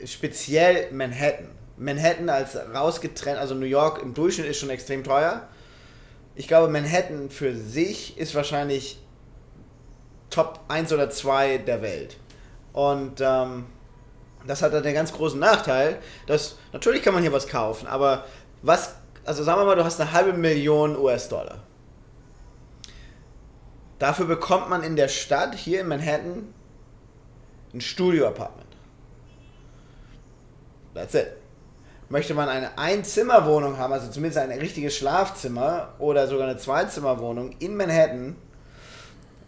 Speziell 0.06 0.92
Manhattan. 0.92 1.59
Manhattan 1.80 2.30
als 2.30 2.56
rausgetrennt, 2.56 3.40
also 3.40 3.56
New 3.56 3.66
York 3.66 4.02
im 4.02 4.14
Durchschnitt 4.14 4.48
ist 4.48 4.58
schon 4.58 4.70
extrem 4.70 5.04
teuer. 5.04 5.48
Ich 6.36 6.48
glaube, 6.48 6.72
Manhattan 6.72 7.30
für 7.30 7.56
sich 7.56 8.18
ist 8.18 8.36
wahrscheinlich 8.36 9.00
Top 10.30 10.60
1 10.68 10.94
oder 10.94 11.10
2 11.10 11.60
der 11.60 11.82
Welt. 11.82 12.18
Und 12.74 13.22
ähm, 13.22 13.66
das 14.46 14.62
hat 14.62 14.74
dann 14.74 14.84
den 14.84 14.94
ganz 14.94 15.14
großen 15.14 15.40
Nachteil, 15.40 16.00
dass 16.28 16.58
natürlich 16.74 17.02
kann 17.02 17.14
man 17.14 17.24
hier 17.24 17.34
was 17.34 17.48
kaufen, 17.48 17.88
aber 17.88 18.26
was, 18.62 18.96
also 19.26 19.44
sagen 19.44 19.60
wir 19.62 19.66
mal, 19.66 19.76
du 19.76 19.84
hast 19.84 20.00
eine 20.00 20.12
halbe 20.12 20.34
Million 20.34 20.98
US-Dollar. 20.98 21.60
Dafür 24.00 24.26
bekommt 24.26 24.70
man 24.70 24.84
in 24.84 24.96
der 24.96 25.08
Stadt, 25.08 25.56
hier 25.56 25.82
in 25.82 25.88
Manhattan, 25.88 26.54
ein 27.74 27.82
Studio-Apartment. 27.82 28.70
That's 30.94 31.14
it. 31.16 31.39
Möchte 32.10 32.34
man 32.34 32.50
eine 32.50 32.78
Einzimmerwohnung 32.78 33.78
haben, 33.78 33.94
also 33.94 34.10
zumindest 34.10 34.40
ein 34.40 34.52
richtiges 34.52 34.98
Schlafzimmer 34.98 35.94
oder 36.00 36.28
sogar 36.28 36.48
eine 36.48 36.58
Zweizimmerwohnung 36.58 37.52
in 37.60 37.78
Manhattan 37.78 38.36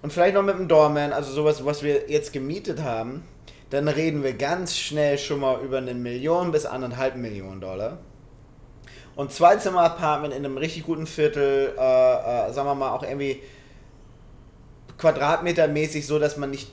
und 0.01 0.11
vielleicht 0.11 0.33
noch 0.35 0.43
mit 0.43 0.55
einem 0.55 0.67
Doorman, 0.67 1.13
also 1.13 1.31
sowas, 1.31 1.63
was 1.65 1.83
wir 1.83 2.09
jetzt 2.09 2.33
gemietet 2.33 2.81
haben, 2.81 3.23
dann 3.69 3.87
reden 3.87 4.23
wir 4.23 4.33
ganz 4.33 4.75
schnell 4.75 5.17
schon 5.17 5.39
mal 5.39 5.61
über 5.61 5.77
eine 5.77 5.93
Million 5.93 6.51
bis 6.51 6.65
anderthalb 6.65 7.15
Millionen 7.15 7.61
Dollar. 7.61 7.99
Und 9.15 9.31
Zweizimmer-Apartment 9.31 10.33
in 10.33 10.45
einem 10.45 10.57
richtig 10.57 10.85
guten 10.85 11.05
Viertel, 11.05 11.73
äh, 11.77 12.49
äh, 12.49 12.53
sagen 12.53 12.67
wir 12.67 12.75
mal 12.75 12.91
auch 12.91 13.03
irgendwie 13.03 13.41
quadratmetermäßig 14.97 16.07
so, 16.07 16.17
dass 16.17 16.37
man 16.37 16.51
nicht 16.51 16.71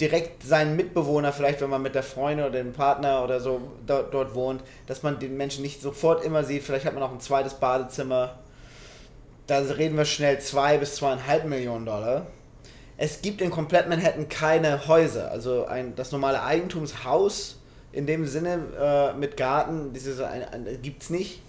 direkt 0.00 0.42
seinen 0.42 0.76
Mitbewohner, 0.76 1.32
vielleicht 1.32 1.60
wenn 1.60 1.70
man 1.70 1.82
mit 1.82 1.94
der 1.94 2.02
Freundin 2.02 2.46
oder 2.46 2.58
dem 2.58 2.72
Partner 2.72 3.24
oder 3.24 3.40
so 3.40 3.60
dort, 3.86 4.12
dort 4.12 4.34
wohnt, 4.34 4.62
dass 4.86 5.02
man 5.02 5.18
den 5.18 5.36
Menschen 5.36 5.62
nicht 5.62 5.80
sofort 5.80 6.24
immer 6.24 6.44
sieht. 6.44 6.62
Vielleicht 6.62 6.84
hat 6.84 6.94
man 6.94 7.02
auch 7.02 7.12
ein 7.12 7.20
zweites 7.20 7.54
Badezimmer. 7.54 8.38
Da 9.46 9.58
reden 9.58 9.96
wir 9.96 10.04
schnell 10.04 10.40
zwei 10.40 10.76
bis 10.76 10.96
zweieinhalb 10.96 11.46
Millionen 11.46 11.86
Dollar. 11.86 12.26
Es 12.98 13.22
gibt 13.22 13.40
in 13.40 13.50
komplett 13.50 13.88
Manhattan 13.88 14.28
keine 14.28 14.86
Häuser. 14.88 15.30
Also 15.30 15.66
ein, 15.66 15.94
das 15.94 16.12
normale 16.12 16.42
Eigentumshaus 16.42 17.56
in 17.92 18.06
dem 18.06 18.26
Sinne 18.26 18.58
äh, 18.78 19.16
mit 19.16 19.36
Garten 19.36 19.92
gibt 20.82 21.02
es 21.02 21.10
nicht. 21.10 21.40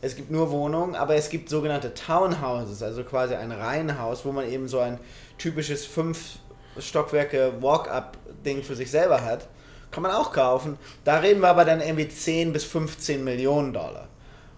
Es 0.00 0.16
gibt 0.16 0.30
nur 0.30 0.50
Wohnungen, 0.50 0.96
aber 0.96 1.14
es 1.14 1.28
gibt 1.28 1.48
sogenannte 1.48 1.94
Townhouses, 1.94 2.82
also 2.82 3.04
quasi 3.04 3.34
ein 3.34 3.52
Reihenhaus, 3.52 4.24
wo 4.24 4.32
man 4.32 4.50
eben 4.50 4.66
so 4.66 4.80
ein 4.80 4.98
typisches 5.38 5.86
fünf 5.86 6.38
Stockwerke 6.78 7.54
Walk-up-Ding 7.60 8.62
für 8.62 8.74
sich 8.74 8.90
selber 8.90 9.22
hat. 9.22 9.48
Kann 9.90 10.02
man 10.02 10.12
auch 10.12 10.32
kaufen. 10.32 10.78
Da 11.04 11.18
reden 11.18 11.40
wir 11.40 11.48
aber 11.48 11.64
dann 11.64 11.80
irgendwie 11.80 12.08
10 12.08 12.52
bis 12.52 12.64
15 12.64 13.22
Millionen 13.22 13.72
Dollar. 13.72 14.08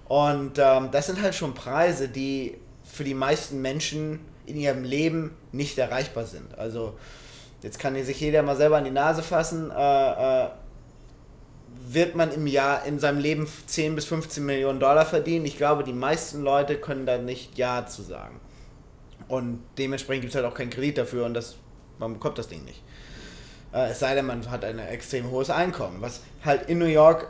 Und 0.07 0.59
ähm, 0.59 0.91
das 0.93 1.07
sind 1.07 1.21
halt 1.21 1.35
schon 1.35 1.55
Preise, 1.55 2.09
die 2.09 2.57
für 2.85 3.05
die 3.05 3.15
meisten 3.15 3.61
Menschen 3.61 4.21
in 4.47 4.57
ihrem 4.57 4.85
Leben 4.85 5.37
nicht 5.53 5.79
erreichbar 5.79 6.27
sind. 6.27 6.57
Also 6.59 6.95
jetzt 7.63 7.79
kann 7.79 8.01
sich 8.03 8.21
jeder 8.21 8.43
mal 8.43 8.57
selber 8.57 8.77
an 8.77 8.85
die 8.85 8.91
Nase 8.91 9.23
fassen. 9.23 9.71
Äh, 9.71 10.45
äh, 10.45 10.49
wird 11.87 12.15
man 12.15 12.33
im 12.33 12.47
Jahr 12.47 12.85
in 12.87 12.99
seinem 12.99 13.19
Leben 13.19 13.49
10 13.67 13.95
bis 13.95 14.05
15 14.05 14.45
Millionen 14.45 14.81
Dollar 14.81 15.07
verdienen? 15.07 15.45
Ich 15.45 15.57
glaube, 15.57 15.85
die 15.85 15.93
meisten 15.93 16.43
Leute 16.43 16.77
können 16.77 17.07
da 17.07 17.19
nicht 17.19 17.59
Ja 17.59 17.87
zu 17.87 18.03
sagen. 18.03 18.41
Und 19.29 19.61
dementsprechend 19.79 20.23
gibt 20.23 20.35
es 20.35 20.37
halt 20.37 20.47
auch 20.47 20.57
keinen 20.57 20.71
Kredit 20.71 20.99
dafür 20.99 21.25
und 21.25 21.35
das, 21.35 21.57
man 21.99 22.15
bekommt 22.15 22.39
das 22.39 22.49
Ding 22.49 22.65
nicht. 22.65 22.83
Äh, 23.73 23.91
es 23.91 24.01
sei 24.01 24.15
denn, 24.15 24.27
man 24.27 24.51
hat 24.51 24.65
ein 24.65 24.79
extrem 24.79 25.31
hohes 25.31 25.51
Einkommen, 25.51 26.01
was 26.01 26.21
halt 26.45 26.69
in 26.69 26.79
New 26.79 26.87
York 26.87 27.29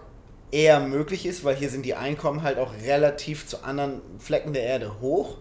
eher 0.50 0.80
möglich 0.80 1.26
ist, 1.26 1.44
weil 1.44 1.56
hier 1.56 1.70
sind 1.70 1.84
die 1.84 1.94
Einkommen 1.94 2.42
halt 2.42 2.58
auch 2.58 2.72
relativ 2.84 3.46
zu 3.46 3.64
anderen 3.64 4.00
Flecken 4.18 4.52
der 4.52 4.62
Erde 4.62 5.00
hoch. 5.00 5.36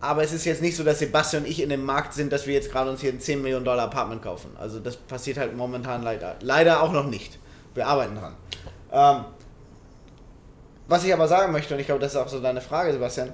Aber 0.00 0.22
es 0.22 0.32
ist 0.32 0.46
jetzt 0.46 0.62
nicht 0.62 0.76
so, 0.76 0.82
dass 0.82 0.98
Sebastian 0.98 1.42
und 1.42 1.48
ich 1.48 1.60
in 1.60 1.68
dem 1.68 1.84
Markt 1.84 2.14
sind, 2.14 2.32
dass 2.32 2.46
wir 2.46 2.54
jetzt 2.54 2.72
gerade 2.72 2.90
uns 2.90 3.02
hier 3.02 3.12
ein 3.12 3.20
10 3.20 3.42
Millionen 3.42 3.66
Dollar 3.66 3.84
Apartment 3.84 4.22
kaufen. 4.22 4.56
Also 4.58 4.80
das 4.80 4.96
passiert 4.96 5.36
halt 5.36 5.54
momentan 5.54 6.02
leider, 6.02 6.36
leider 6.40 6.82
auch 6.82 6.92
noch 6.92 7.06
nicht. 7.06 7.38
Wir 7.74 7.86
arbeiten 7.86 8.16
dran. 8.16 8.34
Ähm, 8.92 9.24
was 10.88 11.04
ich 11.04 11.12
aber 11.12 11.28
sagen 11.28 11.52
möchte, 11.52 11.74
und 11.74 11.80
ich 11.80 11.86
glaube, 11.86 12.00
das 12.00 12.14
ist 12.14 12.18
auch 12.18 12.28
so 12.28 12.40
deine 12.40 12.62
Frage, 12.62 12.92
Sebastian, 12.92 13.32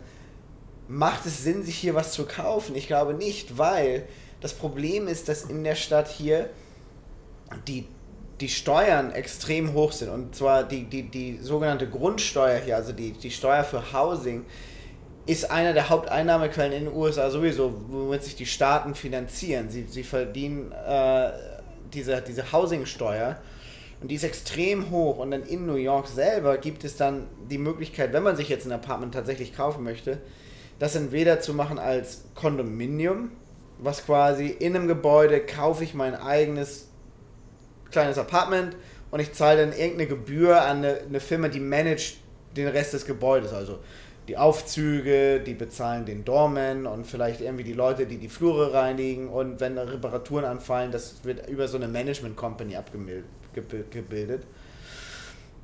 macht 0.88 1.24
es 1.24 1.44
Sinn, 1.44 1.62
sich 1.62 1.76
hier 1.76 1.94
was 1.94 2.12
zu 2.12 2.26
kaufen? 2.26 2.74
Ich 2.74 2.88
glaube 2.88 3.14
nicht, 3.14 3.58
weil 3.58 4.08
das 4.40 4.54
Problem 4.54 5.08
ist, 5.08 5.28
dass 5.28 5.44
in 5.44 5.64
der 5.64 5.74
Stadt 5.74 6.08
hier 6.08 6.50
die, 7.66 7.86
die 8.40 8.48
Steuern 8.48 9.12
extrem 9.12 9.72
hoch 9.72 9.92
sind. 9.92 10.10
Und 10.10 10.34
zwar 10.34 10.64
die, 10.64 10.84
die, 10.84 11.04
die 11.04 11.38
sogenannte 11.38 11.88
Grundsteuer 11.88 12.58
hier, 12.58 12.76
also 12.76 12.92
die, 12.92 13.12
die 13.12 13.30
Steuer 13.30 13.64
für 13.64 13.92
Housing, 13.92 14.44
ist 15.26 15.50
einer 15.50 15.72
der 15.72 15.88
Haupteinnahmequellen 15.88 16.72
in 16.72 16.84
den 16.84 16.94
USA 16.94 17.30
sowieso, 17.30 17.74
womit 17.88 18.22
sich 18.22 18.36
die 18.36 18.46
Staaten 18.46 18.94
finanzieren. 18.94 19.70
Sie, 19.70 19.84
sie 19.88 20.04
verdienen 20.04 20.70
äh, 20.72 21.30
diese, 21.92 22.22
diese 22.22 22.52
Housingsteuer 22.52 23.38
und 24.00 24.10
die 24.10 24.14
ist 24.14 24.24
extrem 24.24 24.90
hoch. 24.90 25.18
Und 25.18 25.30
dann 25.30 25.42
in 25.42 25.66
New 25.66 25.76
York 25.76 26.06
selber 26.06 26.58
gibt 26.58 26.84
es 26.84 26.96
dann 26.96 27.26
die 27.50 27.58
Möglichkeit, 27.58 28.12
wenn 28.12 28.22
man 28.22 28.36
sich 28.36 28.48
jetzt 28.48 28.66
ein 28.66 28.72
Apartment 28.72 29.14
tatsächlich 29.14 29.54
kaufen 29.54 29.82
möchte, 29.82 30.18
das 30.78 30.94
entweder 30.94 31.40
zu 31.40 31.54
machen 31.54 31.78
als 31.78 32.24
Kondominium, 32.34 33.30
was 33.78 34.04
quasi 34.04 34.46
in 34.46 34.74
einem 34.74 34.88
Gebäude 34.88 35.40
kaufe 35.40 35.84
ich 35.84 35.94
mein 35.94 36.14
eigenes 36.14 36.88
kleines 37.90 38.18
Apartment 38.18 38.76
und 39.10 39.20
ich 39.20 39.32
zahle 39.32 39.66
dann 39.66 39.72
irgendeine 39.72 40.06
Gebühr 40.06 40.62
an 40.62 40.78
eine, 40.78 41.00
eine 41.00 41.20
Firma, 41.20 41.48
die 41.48 41.60
managt 41.60 42.18
den 42.56 42.68
Rest 42.68 42.94
des 42.94 43.06
Gebäudes. 43.06 43.52
Also 43.52 43.78
die 44.28 44.36
Aufzüge, 44.36 45.40
die 45.40 45.54
bezahlen 45.54 46.04
den 46.04 46.24
Doorman 46.24 46.86
und 46.86 47.06
vielleicht 47.06 47.40
irgendwie 47.40 47.64
die 47.64 47.72
Leute, 47.74 48.06
die 48.06 48.18
die 48.18 48.28
Flure 48.28 48.72
reinigen 48.72 49.28
und 49.28 49.60
wenn 49.60 49.78
Reparaturen 49.78 50.44
anfallen, 50.44 50.90
das 50.90 51.24
wird 51.24 51.48
über 51.48 51.68
so 51.68 51.76
eine 51.76 51.86
Management 51.86 52.36
Company 52.36 52.76
abgebildet. 52.76 54.42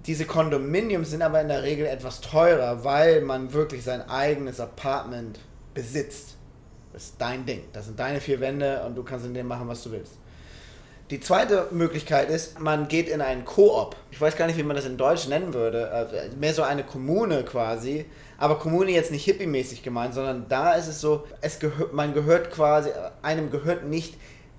Diese 0.07 0.25
Kondominiums 0.25 1.11
sind 1.11 1.23
aber 1.23 1.41
in 1.41 1.49
der 1.49 1.63
Regel 1.63 1.87
etwas 1.87 2.21
teurer, 2.21 2.85
weil 2.85 3.23
man 3.23 3.53
wirklich 3.53 3.85
sein 3.85 4.09
eigenes 4.09 4.61
Apartment 4.61 5.39
besitzt. 5.75 6.37
Das 6.93 7.05
ist 7.05 7.15
dein 7.19 7.47
Ding. 7.47 7.63
Das 7.73 7.87
sind 7.87 7.99
deine 7.99 8.21
vier 8.21 8.41
Wände 8.41 8.83
und 8.87 8.95
du 8.95 9.03
kannst 9.03 9.27
in 9.27 9.35
dem 9.35 9.47
machen, 9.47 9.69
was 9.69 9.83
du 9.83 9.93
willst. 9.93 10.13
Die 11.11 11.21
zweite 11.21 11.69
Möglichkeit 11.73 12.31
ist, 12.31 12.59
man 12.59 12.89
geht 12.89 13.09
in 13.09 13.21
einen 13.21 13.45
Koop. 13.45 13.97
Ich 14.11 14.21
weiß 14.21 14.37
gar 14.37 14.47
nicht, 14.47 14.57
wie 14.57 14.63
man 14.63 14.77
das 14.77 14.87
in 14.87 14.97
Deutsch 14.97 15.29
nennen 15.29 15.53
würde. 15.53 15.91
Also 15.91 16.17
mehr 16.39 16.55
so 16.55 16.63
eine 16.63 16.85
Kommune 16.85 17.45
quasi. 17.45 18.07
Aber 18.39 18.59
Kommune 18.59 18.93
jetzt 18.93 19.11
nicht 19.11 19.27
hippie-mäßig 19.27 19.83
gemeint, 19.83 20.15
sondern 20.15 20.47
da 20.49 20.73
ist 20.73 20.87
es 20.89 21.01
so, 21.01 21.25
es 21.43 21.59
gehört, 21.59 21.93
man 21.93 22.15
gehört 22.15 22.51
quasi, 22.51 22.91
einem 23.21 23.51
gehört 23.51 23.85
nicht 23.85 24.15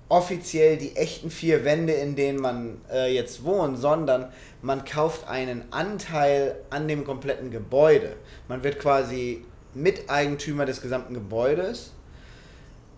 offiziell 0.08 0.76
die 0.76 0.94
echten 0.94 1.30
vier 1.30 1.64
Wände, 1.64 1.94
in 1.94 2.14
denen 2.14 2.40
man 2.40 2.80
äh, 2.88 3.12
jetzt 3.12 3.42
wohnt, 3.42 3.78
sondern 3.78 4.30
man 4.62 4.84
kauft 4.84 5.26
einen 5.26 5.64
Anteil 5.72 6.56
an 6.70 6.86
dem 6.86 7.04
kompletten 7.04 7.50
Gebäude. 7.50 8.14
Man 8.46 8.62
wird 8.62 8.78
quasi 8.78 9.44
Miteigentümer 9.74 10.66
des 10.66 10.80
gesamten 10.80 11.14
Gebäudes 11.14 11.93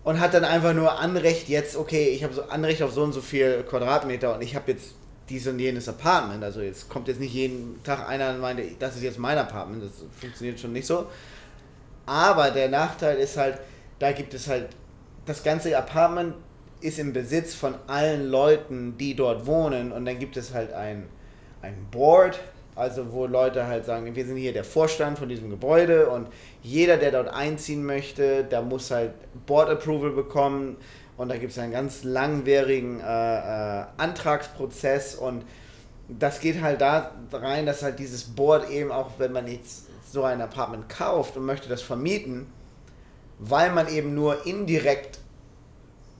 und 0.07 0.21
hat 0.21 0.33
dann 0.33 0.45
einfach 0.45 0.73
nur 0.73 0.97
Anrecht 0.97 1.49
jetzt, 1.49 1.75
okay, 1.75 2.07
ich 2.07 2.23
habe 2.23 2.33
so 2.33 2.43
Anrecht 2.43 2.81
auf 2.81 2.93
so 2.93 3.03
und 3.03 3.11
so 3.11 3.19
viel 3.19 3.63
Quadratmeter 3.63 4.33
und 4.33 4.41
ich 4.41 4.55
habe 4.55 4.71
jetzt 4.71 4.95
dies 5.27 5.45
und 5.47 5.59
jenes 5.59 5.89
Apartment. 5.89 6.41
Also 6.45 6.61
jetzt 6.61 6.87
kommt 6.87 7.09
jetzt 7.09 7.19
nicht 7.19 7.33
jeden 7.33 7.83
Tag 7.83 8.07
einer 8.07 8.29
und 8.29 8.39
meint, 8.39 8.61
das 8.79 8.95
ist 8.95 9.03
jetzt 9.03 9.19
mein 9.19 9.37
Apartment, 9.37 9.83
das 9.83 9.91
funktioniert 10.17 10.61
schon 10.61 10.71
nicht 10.71 10.87
so. 10.87 11.07
Aber 12.05 12.51
der 12.51 12.69
Nachteil 12.69 13.17
ist 13.17 13.35
halt, 13.35 13.59
da 13.99 14.13
gibt 14.13 14.33
es 14.33 14.47
halt, 14.47 14.69
das 15.25 15.43
ganze 15.43 15.77
Apartment 15.77 16.35
ist 16.79 16.99
im 16.99 17.11
Besitz 17.11 17.53
von 17.53 17.75
allen 17.87 18.29
Leuten, 18.29 18.97
die 18.97 19.13
dort 19.13 19.45
wohnen 19.45 19.91
und 19.91 20.05
dann 20.05 20.19
gibt 20.19 20.37
es 20.37 20.53
halt 20.53 20.71
ein, 20.71 21.09
ein 21.61 21.85
Board, 21.91 22.39
also 22.77 23.11
wo 23.11 23.25
Leute 23.25 23.67
halt 23.67 23.83
sagen, 23.83 24.15
wir 24.15 24.25
sind 24.25 24.37
hier 24.37 24.53
der 24.53 24.63
Vorstand 24.63 25.19
von 25.19 25.27
diesem 25.27 25.49
Gebäude 25.49 26.07
und 26.07 26.29
jeder, 26.67 26.97
der 26.97 27.11
dort 27.11 27.29
einziehen 27.29 27.85
möchte, 27.85 28.43
der 28.43 28.61
muss 28.61 28.91
halt 28.91 29.13
Board 29.45 29.69
Approval 29.69 30.11
bekommen. 30.11 30.77
Und 31.15 31.29
da 31.29 31.37
gibt 31.37 31.53
es 31.53 31.57
einen 31.57 31.71
ganz 31.71 32.03
langwierigen 32.03 32.99
äh, 32.99 33.03
äh, 33.03 33.85
Antragsprozess. 33.97 35.15
Und 35.15 35.45
das 36.09 36.39
geht 36.41 36.61
halt 36.61 36.81
da 36.81 37.11
rein, 37.31 37.65
dass 37.65 37.83
halt 37.83 37.99
dieses 37.99 38.23
Board 38.23 38.69
eben 38.69 38.91
auch, 38.91 39.11
wenn 39.17 39.31
man 39.31 39.47
jetzt 39.47 39.87
so 40.11 40.23
ein 40.23 40.41
Apartment 40.41 40.89
kauft 40.89 41.37
und 41.37 41.45
möchte 41.45 41.69
das 41.69 41.81
vermieten, 41.81 42.47
weil 43.39 43.71
man 43.71 43.87
eben 43.87 44.13
nur 44.13 44.45
indirekt 44.45 45.19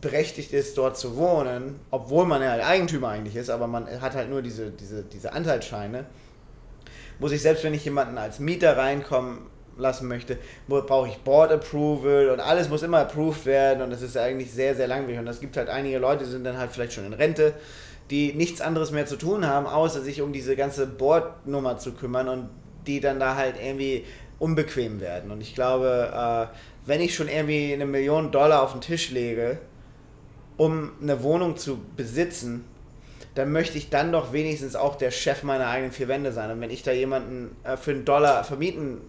berechtigt 0.02 0.54
ist, 0.54 0.78
dort 0.78 0.98
zu 0.98 1.18
wohnen, 1.18 1.80
obwohl 1.92 2.26
man 2.26 2.42
ja 2.42 2.52
halt 2.52 2.64
Eigentümer 2.64 3.10
eigentlich 3.10 3.36
ist, 3.36 3.50
aber 3.50 3.68
man 3.68 3.88
hat 4.02 4.14
halt 4.14 4.30
nur 4.30 4.42
diese, 4.42 4.70
diese, 4.70 5.04
diese 5.04 5.34
Anteilsscheine, 5.34 6.06
muss 7.20 7.32
ich 7.32 7.42
selbst, 7.42 7.64
wenn 7.64 7.74
ich 7.74 7.84
jemanden 7.84 8.18
als 8.18 8.40
Mieter 8.40 8.78
reinkommen 8.78 9.40
lassen 9.78 10.08
möchte, 10.08 10.38
brauche 10.68 11.08
ich 11.08 11.18
Board 11.18 11.52
Approval 11.52 12.30
und 12.30 12.40
alles 12.40 12.70
muss 12.70 12.84
immer 12.84 13.00
approved 13.00 13.46
werden 13.46 13.82
und 13.82 13.92
das 13.92 14.02
ist 14.02 14.18
eigentlich 14.18 14.52
sehr, 14.52 14.76
sehr 14.76 14.88
langwierig. 14.88 15.20
Und 15.20 15.28
es 15.28 15.40
gibt 15.40 15.58
halt 15.58 15.70
einige 15.70 15.98
Leute, 16.00 16.26
die 16.26 16.32
sind 16.32 16.44
dann 16.44 16.58
halt 16.58 16.72
vielleicht 16.72 16.94
schon 16.94 17.06
in 17.06 17.14
Rente, 17.14 17.54
die 18.10 18.34
nichts 18.34 18.62
anderes 18.62 18.92
mehr 18.92 19.06
zu 19.06 19.18
tun 19.18 19.46
haben, 19.46 19.66
außer 19.66 20.02
sich 20.02 20.22
um 20.22 20.34
diese 20.34 20.56
ganze 20.56 20.88
Board-Nummer 20.88 21.78
zu 21.78 21.94
kümmern 21.94 22.28
und 22.30 22.50
die 22.86 23.00
dann 23.00 23.20
da 23.20 23.36
halt 23.36 23.56
irgendwie 23.62 24.06
unbequem 24.40 25.02
werden. 25.02 25.32
Und 25.32 25.42
ich 25.42 25.56
glaube, 25.56 26.12
äh, 26.14 26.56
wenn 26.88 27.02
ich 27.02 27.16
schon 27.16 27.28
irgendwie 27.28 27.74
eine 27.74 27.86
Million 27.86 28.32
Dollar 28.32 28.64
auf 28.64 28.72
den 28.72 28.82
Tisch 28.82 29.12
lege, 29.12 29.58
um 30.56 30.92
eine 31.02 31.22
Wohnung 31.22 31.58
zu 31.58 31.80
besitzen, 31.96 32.64
dann 33.36 33.52
möchte 33.52 33.78
ich 33.78 33.90
dann 33.90 34.12
doch 34.12 34.34
wenigstens 34.34 34.76
auch 34.76 34.96
der 34.96 35.12
Chef 35.12 35.44
meiner 35.44 35.68
eigenen 35.68 35.92
vier 35.92 36.08
Wände 36.08 36.32
sein. 36.32 36.50
Und 36.50 36.62
wenn 36.62 36.72
ich 36.72 36.82
da 36.82 36.92
jemanden 36.92 37.56
äh, 37.64 37.78
für 37.78 37.92
einen 37.92 38.06
Dollar 38.06 38.44
vermieten 38.44 39.00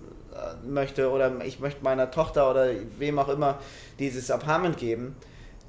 möchte 0.66 1.10
oder 1.10 1.32
ich 1.44 1.60
möchte 1.60 1.82
meiner 1.82 2.10
Tochter 2.10 2.50
oder 2.50 2.70
wem 2.98 3.18
auch 3.18 3.28
immer 3.28 3.58
dieses 3.98 4.30
Apartment 4.30 4.76
geben, 4.76 5.16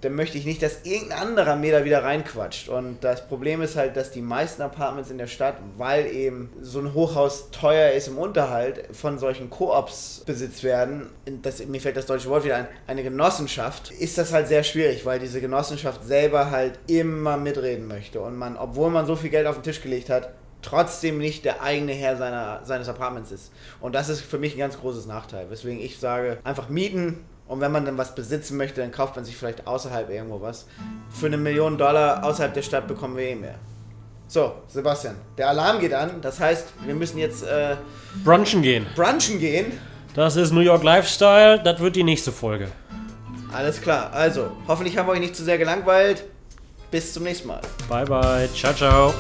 dann 0.01 0.15
möchte 0.15 0.38
ich 0.38 0.45
nicht, 0.45 0.61
dass 0.61 0.86
irgendein 0.86 1.20
anderer 1.20 1.55
mir 1.55 1.78
da 1.78 1.84
wieder 1.84 2.03
reinquatscht. 2.03 2.70
Und 2.70 3.03
das 3.03 3.28
Problem 3.28 3.61
ist 3.61 3.76
halt, 3.76 3.97
dass 3.97 4.11
die 4.11 4.22
meisten 4.22 4.61
Apartments 4.61 5.11
in 5.11 5.17
der 5.17 5.28
Stadt, 5.28 5.57
weil 5.78 6.07
eben 6.07 6.49
so 6.61 6.80
ein 6.80 6.93
Hochhaus 6.93 7.51
teuer 7.51 7.91
ist 7.91 8.07
im 8.07 8.17
Unterhalt, 8.17 8.95
von 8.95 9.20
solchen 9.20 9.49
Koops 9.49 10.24
besitzt 10.26 10.63
werden. 10.63 11.07
Das, 11.41 11.65
mir 11.65 11.82
fällt 11.82 11.97
das 11.97 12.05
deutsche 12.05 12.30
Wort 12.30 12.45
wieder 12.45 12.55
ein, 12.55 12.67
eine 12.88 13.03
Genossenschaft, 13.03 13.91
ist 13.91 14.17
das 14.17 14.32
halt 14.32 14.47
sehr 14.47 14.63
schwierig, 14.63 15.05
weil 15.05 15.20
diese 15.20 15.41
Genossenschaft 15.41 16.05
selber 16.05 16.49
halt 16.49 16.80
immer 16.88 17.36
mitreden 17.36 17.88
möchte. 17.88 18.22
Und 18.22 18.38
man, 18.38 18.55
obwohl 18.55 18.89
man 18.89 19.05
so 19.05 19.15
viel 19.17 19.30
Geld 19.30 19.47
auf 19.47 19.55
den 19.55 19.63
Tisch 19.63 19.82
gelegt 19.82 20.09
hat, 20.09 20.30
trotzdem 20.62 21.18
nicht 21.18 21.45
der 21.45 21.62
eigene 21.62 21.93
Herr 21.93 22.18
seiner, 22.18 22.62
seines 22.64 22.89
Apartments 22.89 23.32
ist. 23.32 23.51
Und 23.80 23.95
das 23.95 24.10
ist 24.10 24.22
für 24.22 24.38
mich 24.38 24.55
ein 24.55 24.60
ganz 24.60 24.80
großes 24.80 25.05
Nachteil. 25.05 25.49
Weswegen 25.49 25.80
ich 25.80 25.99
sage, 25.99 26.38
einfach 26.43 26.70
mieten, 26.70 27.26
und 27.47 27.62
wenn 27.62 27.72
man 27.72 27.84
dann 27.84 27.97
was 27.97 28.14
besitzen 28.14 28.57
möchte, 28.57 28.80
dann 28.80 28.91
kauft 28.91 29.16
man 29.16 29.26
sich 29.26 29.36
vielleicht 29.36 29.66
außerhalb 29.66 30.12
irgendwo 30.12 30.39
was. 30.39 30.68
Für 31.10 31.26
eine 31.26 31.38
Million 31.38 31.80
Dollar 31.80 32.24
außerhalb 32.24 32.53
der 32.53 32.62
Stadt 32.62 32.88
bekommen 32.88 33.18
wir 33.18 33.24
eh 33.24 33.36
mehr. 33.36 33.55
So, 34.28 34.53
Sebastian, 34.68 35.16
der 35.36 35.49
Alarm 35.49 35.80
geht 35.80 35.91
an. 35.91 36.22
Das 36.22 36.39
heißt, 36.39 36.68
wir 36.86 36.93
müssen 36.93 37.18
jetzt 37.18 37.41
äh, 37.41 37.76
Brunchen 38.24 38.62
gehen. 38.62 38.86
brunchen 38.95 39.39
gehen. 39.39 39.72
Das 40.14 40.36
ist 40.36 40.51
New 40.51 40.60
York 40.60 40.84
Lifestyle. 40.84 41.60
Das 41.64 41.80
wird 41.80 41.95
die 41.95 42.03
nächste 42.03 42.32
Folge. 42.32 42.68
Alles 43.51 43.82
klar. 43.82 44.14
Also, 44.14 44.51
hoffentlich 44.68 44.95
haben 44.95 45.07
wir 45.07 45.14
euch 45.14 45.20
nicht 45.20 45.36
zu 45.36 45.43
sehr 45.43 45.57
gelangweilt. 45.57 46.26
Bis 46.91 47.14
zum 47.14 47.24
nächsten 47.24 47.47
Mal. 47.47 47.62
Bye, 47.88 48.05
bye. 48.05 48.49
Ciao, 48.53 48.74
ciao. 48.74 49.14